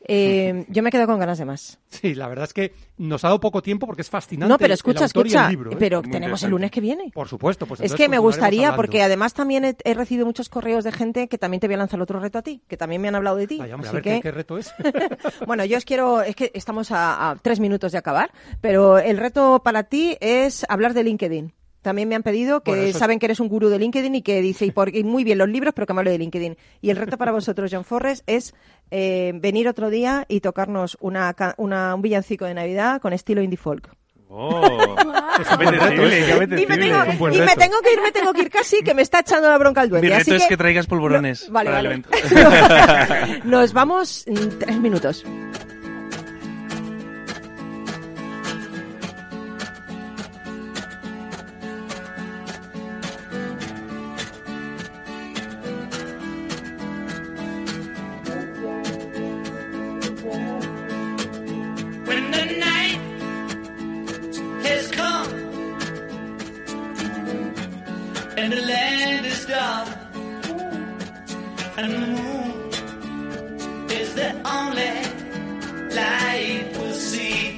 Eh, 0.07 0.67
yo 0.69 0.83
me 0.83 0.91
quedo 0.91 1.07
con 1.07 1.19
ganas 1.19 1.39
de 1.39 1.45
más. 1.47 1.79
Sí, 1.89 2.15
la 2.15 2.29
verdad 2.29 2.45
es 2.45 2.53
que 2.53 2.75
nos 2.99 3.25
ha 3.25 3.29
dado 3.29 3.41
poco 3.41 3.63
tiempo 3.63 3.87
porque 3.87 4.03
es 4.03 4.11
fascinante. 4.11 4.49
No, 4.51 4.59
pero 4.59 4.67
el 4.67 4.73
escucha, 4.75 5.05
autor 5.05 5.27
y 5.27 5.31
el 5.31 5.35
escucha. 5.37 5.51
libro, 5.51 5.73
¿eh? 5.73 5.77
Pero 5.79 6.03
tenemos 6.03 6.43
el 6.43 6.51
lunes 6.51 6.71
que 6.71 6.81
viene. 6.81 7.11
Por 7.15 7.29
supuesto, 7.29 7.67
pues 7.67 7.81
es 7.81 7.95
que 7.95 8.09
me 8.09 8.19
gustaría, 8.19 8.69
hablando. 8.69 8.77
porque 8.77 9.03
además 9.03 9.33
también 9.35 9.65
he, 9.65 9.77
he 9.85 9.95
recibido 9.95 10.27
muchos 10.27 10.49
correos 10.49 10.85
de 10.85 10.93
gente 10.93 11.27
que 11.29 11.39
también 11.39 11.61
te 11.61 11.67
voy 11.69 11.75
a 11.75 11.79
lanzar 11.79 12.01
otro 12.01 12.21
reto 12.21 12.39
a 12.39 12.43
ti, 12.43 12.63
que 12.69 12.77
también 12.77 13.01
me 13.01 13.09
han 13.09 13.15
hablado 13.15 13.37
de 13.37 13.47
ti. 13.47 13.59
Ay, 13.63 13.73
hombre, 13.73 13.89
a 13.89 13.91
Así 13.91 13.95
ver 13.97 14.03
que- 14.03 14.11
¿qué, 14.17 14.21
qué 14.21 14.31
reto 14.31 14.59
es. 14.59 14.75
Bueno, 15.47 15.65
yo 15.65 15.79
os 15.79 15.85
quiero, 15.85 16.21
es 16.23 16.37
que 16.37 16.51
estamos 16.55 16.91
a, 16.91 17.31
a 17.31 17.37
tres 17.37 17.59
minutos 17.61 17.93
de 17.93 17.99
acabar, 17.99 18.31
pero 18.61 18.99
el 18.99 19.17
reto 19.17 19.63
para 19.65 19.85
ti 19.85 20.17
es 20.21 20.67
hablar 20.69 20.93
de 20.95 21.05
LinkedIn. 21.05 21.53
También 21.85 22.09
me 22.09 22.17
han 22.17 22.23
pedido 22.25 22.63
que 22.63 22.73
Bueno, 22.73 22.83
eso 22.85 22.97
es- 22.97 22.99
saben 22.99 23.19
que 23.21 23.27
eres 23.27 23.39
un 23.39 23.49
gurú 23.49 23.69
de 23.69 23.79
LinkedIn 23.79 24.15
y 24.17 24.23
que 24.23 24.41
dice, 24.41 24.65
y, 24.67 24.73
por, 24.73 24.93
y 24.95 25.05
muy 25.05 25.23
bien 25.23 25.39
los 25.39 25.49
libros, 25.49 25.73
pero 25.75 25.87
que 25.87 25.93
me 25.93 26.01
hable 26.01 26.11
de 26.11 26.19
LinkedIn. 26.19 26.57
Y 26.81 26.91
el 26.91 26.97
reto 26.97 27.17
para 27.19 27.31
vosotros, 27.31 27.71
John 27.73 27.85
Forres, 27.85 28.25
es 28.27 28.55
eh, 28.91 29.33
venir 29.37 29.69
otro 29.69 29.91
día 29.91 30.25
y 30.29 30.41
tocarnos 30.41 30.97
una, 31.01 31.33
ca- 31.35 31.55
una- 31.59 31.95
un 31.95 32.03
villancico 32.03 32.47
de 32.47 32.55
Navidad 32.55 33.01
con 33.01 33.13
estilo 33.13 33.43
indie 33.43 33.57
folk. 33.59 33.89
Oh, 34.37 34.97
Y 34.99 35.07
me, 35.07 35.67
apetecible. 35.69 35.77
tengo, 35.77 37.29
y 37.31 37.39
me 37.41 37.55
tengo 37.55 37.77
que 37.83 37.93
ir, 37.93 38.01
me 38.03 38.11
tengo 38.11 38.33
que 38.33 38.41
ir 38.43 38.51
casi, 38.51 38.83
que 38.83 38.93
me 38.95 39.03
está 39.03 39.21
echando 39.21 39.49
la 39.49 39.59
bronca 39.59 39.83
el 39.83 39.91
duende. 39.91 40.09
Mi 40.09 40.13
así 40.15 40.31
reto 40.33 40.43
es 40.43 40.49
que 40.49 40.57
traigas 40.57 40.87
polvorones 40.89 41.47
No, 41.49 41.53
vale, 41.55 41.71
para 41.71 41.81
el 41.81 41.87
vale. 41.87 42.03
evento. 42.09 43.45
Nos 43.45 43.73
vamos 43.73 44.27
en 44.27 44.59
tres 44.59 44.77
minutos. 44.81 45.25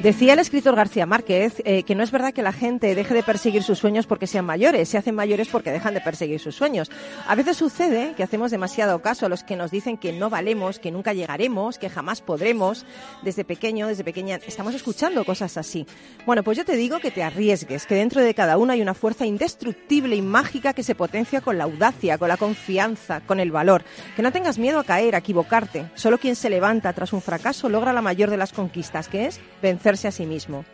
Decía 0.07 0.34
el 0.34 0.38
escritor 0.38 0.76
García 0.76 1.04
Márquez 1.04 1.61
eh, 1.64 1.82
que 1.82 1.96
no 1.96 2.04
es 2.04 2.12
verdad 2.12 2.32
que 2.32 2.44
la 2.44 2.52
gente 2.52 2.94
deje 2.94 3.12
de 3.12 3.24
perseguir 3.24 3.64
sus 3.64 3.80
sueños 3.80 4.07
porque 4.07 4.28
sean 4.28 4.44
mayores, 4.44 4.88
se 4.88 4.98
hacen 4.98 5.16
mayores 5.16 5.48
porque 5.48 5.72
dejan 5.72 5.94
de 5.94 6.00
perseguir 6.00 6.38
sus 6.38 6.54
sueños. 6.54 6.92
A 7.26 7.34
veces 7.34 7.57
sucede 7.57 8.14
que 8.16 8.22
hacemos 8.22 8.52
demasiado 8.52 9.02
caso 9.02 9.26
a 9.26 9.28
los 9.28 9.42
que 9.42 9.57
nos 9.57 9.72
dicen 9.72 9.96
que 9.96 10.12
no 10.12 10.30
valemos, 10.30 10.78
que 10.78 10.92
nunca 10.92 11.12
llegaremos, 11.12 11.76
que 11.78 11.90
jamás 11.90 12.20
podremos. 12.20 12.86
Desde 13.22 13.44
pequeño, 13.44 13.88
desde 13.88 14.04
pequeña, 14.04 14.38
estamos 14.46 14.76
escuchando 14.76 15.24
cosas 15.24 15.57
así. 15.57 15.88
Bueno, 16.24 16.44
pues 16.44 16.57
yo 16.57 16.64
te 16.64 16.76
digo 16.76 17.00
que 17.00 17.11
te 17.11 17.24
arriesgues, 17.24 17.84
que 17.84 17.96
dentro 17.96 18.22
de 18.22 18.32
cada 18.32 18.59
uno 18.59 18.74
hay 18.74 18.82
una 18.82 18.94
fuerza 18.94 19.26
indestructible 19.26 20.14
y 20.14 20.22
mágica 20.22 20.72
que 20.72 20.84
se 20.84 20.94
potencia 20.94 21.40
con 21.40 21.59
la 21.59 21.64
audacia, 21.64 22.16
con 22.16 22.28
la 22.28 22.36
confianza, 22.36 23.22
con 23.22 23.40
el 23.40 23.50
valor. 23.50 23.82
Que 24.14 24.22
no 24.22 24.30
tengas 24.30 24.57
miedo 24.57 24.78
a 24.78 24.84
caer, 24.84 25.16
a 25.16 25.18
equivocarte. 25.18 25.90
Solo 25.96 26.18
quien 26.18 26.36
se 26.36 26.48
levanta 26.48 26.92
tras 26.92 27.12
un 27.12 27.22
fracaso 27.22 27.68
logra 27.68 27.92
la 27.92 28.02
mayor 28.02 28.30
de 28.30 28.36
las 28.36 28.52
conquistas, 28.52 29.09
que 29.09 29.26
es 29.26 29.40
vencer 29.61 29.95
a 30.05 30.12
sí 30.12 30.26
mismo. 30.26 30.64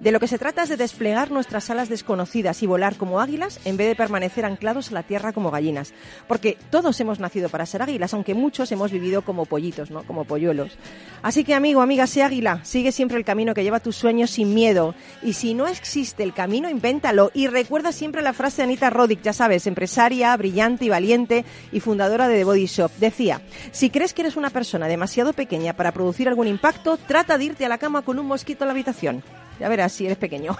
De 0.00 0.12
lo 0.12 0.20
que 0.20 0.28
se 0.28 0.38
trata 0.38 0.62
es 0.62 0.68
de 0.68 0.76
desplegar 0.76 1.30
nuestras 1.30 1.70
alas 1.70 1.88
desconocidas 1.88 2.62
y 2.62 2.66
volar 2.66 2.96
como 2.96 3.20
águilas 3.20 3.60
en 3.64 3.78
vez 3.78 3.88
de 3.88 3.96
permanecer 3.96 4.44
anclados 4.44 4.90
a 4.90 4.94
la 4.94 5.02
tierra 5.02 5.32
como 5.32 5.50
gallinas. 5.50 5.94
Porque 6.28 6.58
todos 6.70 7.00
hemos 7.00 7.18
nacido 7.18 7.48
para 7.48 7.64
ser 7.64 7.80
águilas, 7.80 8.12
aunque 8.12 8.34
muchos 8.34 8.70
hemos 8.72 8.92
vivido 8.92 9.22
como 9.22 9.46
pollitos, 9.46 9.90
¿no? 9.90 10.02
Como 10.02 10.24
polluelos. 10.24 10.76
Así 11.22 11.44
que 11.44 11.54
amigo, 11.54 11.80
amiga, 11.80 12.06
sé 12.06 12.22
águila, 12.22 12.60
sigue 12.62 12.92
siempre 12.92 13.16
el 13.16 13.24
camino 13.24 13.54
que 13.54 13.62
lleva 13.62 13.80
tus 13.80 13.96
sueños 13.96 14.30
sin 14.30 14.52
miedo. 14.52 14.94
Y 15.22 15.32
si 15.32 15.54
no 15.54 15.66
existe 15.66 16.22
el 16.22 16.34
camino, 16.34 16.68
invéntalo. 16.68 17.30
Y 17.32 17.46
recuerda 17.46 17.90
siempre 17.90 18.20
la 18.20 18.34
frase 18.34 18.58
de 18.58 18.64
Anita 18.64 18.90
Roddick, 18.90 19.22
ya 19.22 19.32
sabes, 19.32 19.66
empresaria, 19.66 20.36
brillante 20.36 20.84
y 20.84 20.88
valiente 20.90 21.44
y 21.72 21.80
fundadora 21.80 22.28
de 22.28 22.36
The 22.36 22.44
Body 22.44 22.66
Shop. 22.66 22.92
Decía, 22.98 23.40
si 23.72 23.88
crees 23.88 24.12
que 24.12 24.22
eres 24.22 24.36
una 24.36 24.50
persona 24.50 24.88
demasiado 24.88 25.32
pequeña 25.32 25.72
para 25.72 25.92
producir 25.92 26.28
algún 26.28 26.48
impacto, 26.48 26.98
trata 26.98 27.38
de 27.38 27.44
irte 27.44 27.64
a 27.64 27.70
la 27.70 27.78
cama 27.78 28.02
con 28.02 28.18
un 28.18 28.26
mosquito 28.26 28.64
en 28.64 28.68
la 28.68 28.72
habitación. 28.72 29.22
Ya 29.58 29.68
verás 29.68 29.92
si 29.92 30.06
eres 30.06 30.18
pequeño. 30.18 30.56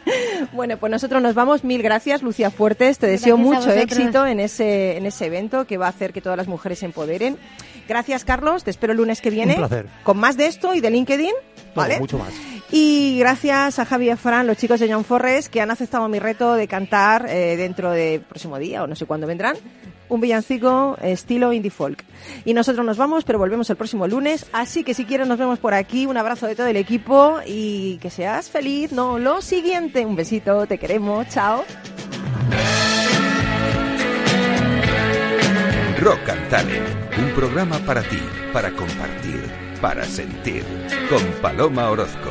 bueno, 0.52 0.76
pues 0.78 0.90
nosotros 0.90 1.22
nos 1.22 1.34
vamos. 1.34 1.64
Mil 1.64 1.82
gracias, 1.82 2.22
Lucia 2.22 2.50
Fuertes. 2.50 2.98
Te 2.98 3.06
deseo 3.06 3.36
Gracias 3.36 3.56
a 3.56 3.68
mucho 3.68 3.72
éxito 3.72 4.26
en 4.26 4.40
ese, 4.40 4.96
en 4.96 5.06
ese 5.06 5.26
evento 5.26 5.66
que 5.66 5.76
va 5.76 5.86
a 5.86 5.90
hacer 5.90 6.12
que 6.12 6.20
todas 6.20 6.36
las 6.36 6.48
mujeres 6.48 6.78
se 6.78 6.86
empoderen. 6.86 7.36
Gracias, 7.88 8.24
Carlos. 8.24 8.64
Te 8.64 8.70
espero 8.70 8.92
el 8.92 8.98
lunes 8.98 9.20
que 9.20 9.30
viene. 9.30 9.54
Un 9.54 9.58
placer. 9.58 9.86
Con 10.02 10.18
más 10.18 10.36
de 10.36 10.46
esto 10.46 10.74
y 10.74 10.80
de 10.80 10.90
LinkedIn. 10.90 11.32
Todo, 11.74 11.84
¿Vale? 11.84 12.00
mucho 12.00 12.18
más. 12.18 12.32
Y 12.70 13.18
gracias 13.18 13.78
a 13.78 13.84
Javi 13.86 14.06
y 14.06 14.10
a 14.10 14.16
Fran, 14.16 14.46
los 14.46 14.58
chicos 14.58 14.78
de 14.78 14.92
John 14.92 15.04
Forres, 15.04 15.48
que 15.48 15.62
han 15.62 15.70
aceptado 15.70 16.06
mi 16.08 16.18
reto 16.18 16.54
de 16.54 16.68
cantar 16.68 17.26
eh, 17.28 17.56
dentro 17.56 17.90
del 17.90 18.20
próximo 18.20 18.58
día, 18.58 18.82
o 18.82 18.86
no 18.86 18.94
sé 18.94 19.06
cuándo 19.06 19.26
vendrán, 19.26 19.56
un 20.08 20.20
villancico 20.20 20.96
estilo 21.02 21.52
indie 21.52 21.70
folk. 21.70 22.04
Y 22.44 22.54
nosotros 22.54 22.84
nos 22.84 22.96
vamos, 22.96 23.24
pero 23.24 23.38
volvemos 23.38 23.68
el 23.70 23.76
próximo 23.76 24.06
lunes. 24.06 24.46
Así 24.52 24.84
que 24.84 24.94
si 24.94 25.04
quieres 25.04 25.28
nos 25.28 25.38
vemos 25.38 25.58
por 25.58 25.74
aquí. 25.74 26.06
Un 26.06 26.16
abrazo 26.16 26.46
de 26.46 26.54
todo 26.54 26.66
el 26.66 26.76
equipo 26.76 27.38
y 27.46 27.98
que 27.98 28.10
seas 28.10 28.50
feliz. 28.50 28.92
No, 28.92 29.18
lo 29.18 29.40
siguiente. 29.42 30.04
Un 30.04 30.16
besito, 30.16 30.66
te 30.66 30.78
queremos. 30.78 31.28
Chao. 31.28 31.64
Rock 36.00 36.28
and 36.28 37.18
un 37.18 37.30
programa 37.34 37.78
para 37.80 38.02
ti, 38.02 38.20
para 38.52 38.70
compartir, 38.70 39.42
para 39.80 40.04
sentir, 40.04 40.64
con 41.10 41.20
Paloma 41.42 41.90
Orozco. 41.90 42.30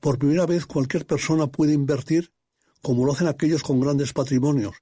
Por 0.00 0.18
primera 0.18 0.46
vez 0.46 0.66
cualquier 0.66 1.06
persona 1.06 1.46
puede 1.46 1.72
invertir 1.72 2.32
como 2.82 3.04
lo 3.04 3.12
hacen 3.12 3.26
aquellos 3.26 3.62
con 3.62 3.80
grandes 3.80 4.12
patrimonios, 4.12 4.76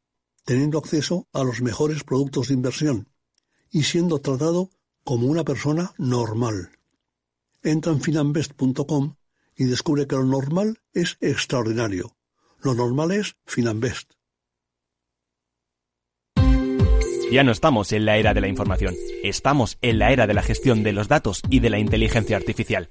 teniendo 0.45 0.79
acceso 0.79 1.27
a 1.33 1.43
los 1.43 1.62
mejores 1.62 2.05
productos 2.05 2.49
de 2.49 2.55
inversión 2.55 3.09
y 3.71 3.85
siendo 3.85 4.21
tratado 4.21 4.71
como 5.05 5.27
una 5.27 5.45
persona 5.45 5.95
normal. 5.97 6.71
Entra 7.62 7.93
en 7.93 8.01
finanbest.com 8.01 9.17
y 9.57 9.65
descubre 9.65 10.07
que 10.07 10.17
lo 10.17 10.25
normal 10.25 10.81
es 10.93 11.17
extraordinario. 11.21 12.17
Lo 12.61 12.75
normal 12.75 13.12
es 13.12 13.37
Finanbest. 13.47 14.12
Ya 17.31 17.43
no 17.43 17.53
estamos 17.53 17.93
en 17.93 18.05
la 18.05 18.17
era 18.17 18.33
de 18.33 18.41
la 18.41 18.49
información, 18.49 18.95
estamos 19.25 19.77
en 19.83 19.99
la 19.99 20.12
era 20.12 20.27
de 20.27 20.35
la 20.35 20.43
gestión 20.43 20.83
de 20.83 20.93
los 20.93 21.09
datos 21.09 21.43
y 21.51 21.61
de 21.61 21.71
la 21.71 21.79
inteligencia 21.79 22.37
artificial. 22.37 22.91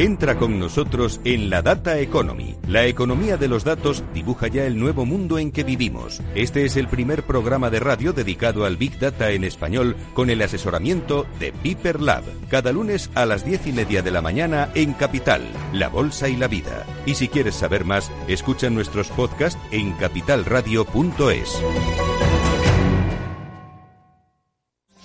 Entra 0.00 0.38
con 0.38 0.58
nosotros 0.58 1.20
en 1.24 1.50
la 1.50 1.60
Data 1.60 1.98
Economy. 1.98 2.56
La 2.66 2.86
economía 2.86 3.36
de 3.36 3.48
los 3.48 3.64
datos 3.64 4.02
dibuja 4.14 4.48
ya 4.48 4.64
el 4.64 4.78
nuevo 4.78 5.04
mundo 5.04 5.38
en 5.38 5.52
que 5.52 5.62
vivimos. 5.62 6.22
Este 6.34 6.64
es 6.64 6.78
el 6.78 6.88
primer 6.88 7.24
programa 7.24 7.68
de 7.68 7.80
radio 7.80 8.14
dedicado 8.14 8.64
al 8.64 8.78
Big 8.78 8.98
Data 8.98 9.30
en 9.30 9.44
español 9.44 9.96
con 10.14 10.30
el 10.30 10.40
asesoramiento 10.40 11.26
de 11.38 11.52
Piper 11.52 12.00
Lab. 12.00 12.24
Cada 12.48 12.72
lunes 12.72 13.10
a 13.14 13.26
las 13.26 13.44
diez 13.44 13.66
y 13.66 13.72
media 13.72 14.00
de 14.00 14.10
la 14.10 14.22
mañana 14.22 14.70
en 14.74 14.94
Capital, 14.94 15.42
La 15.74 15.90
Bolsa 15.90 16.30
y 16.30 16.36
la 16.36 16.48
Vida. 16.48 16.86
Y 17.04 17.16
si 17.16 17.28
quieres 17.28 17.56
saber 17.56 17.84
más, 17.84 18.10
escucha 18.26 18.70
nuestros 18.70 19.08
podcasts 19.08 19.60
en 19.70 19.92
capitalradio.es. 19.92 21.60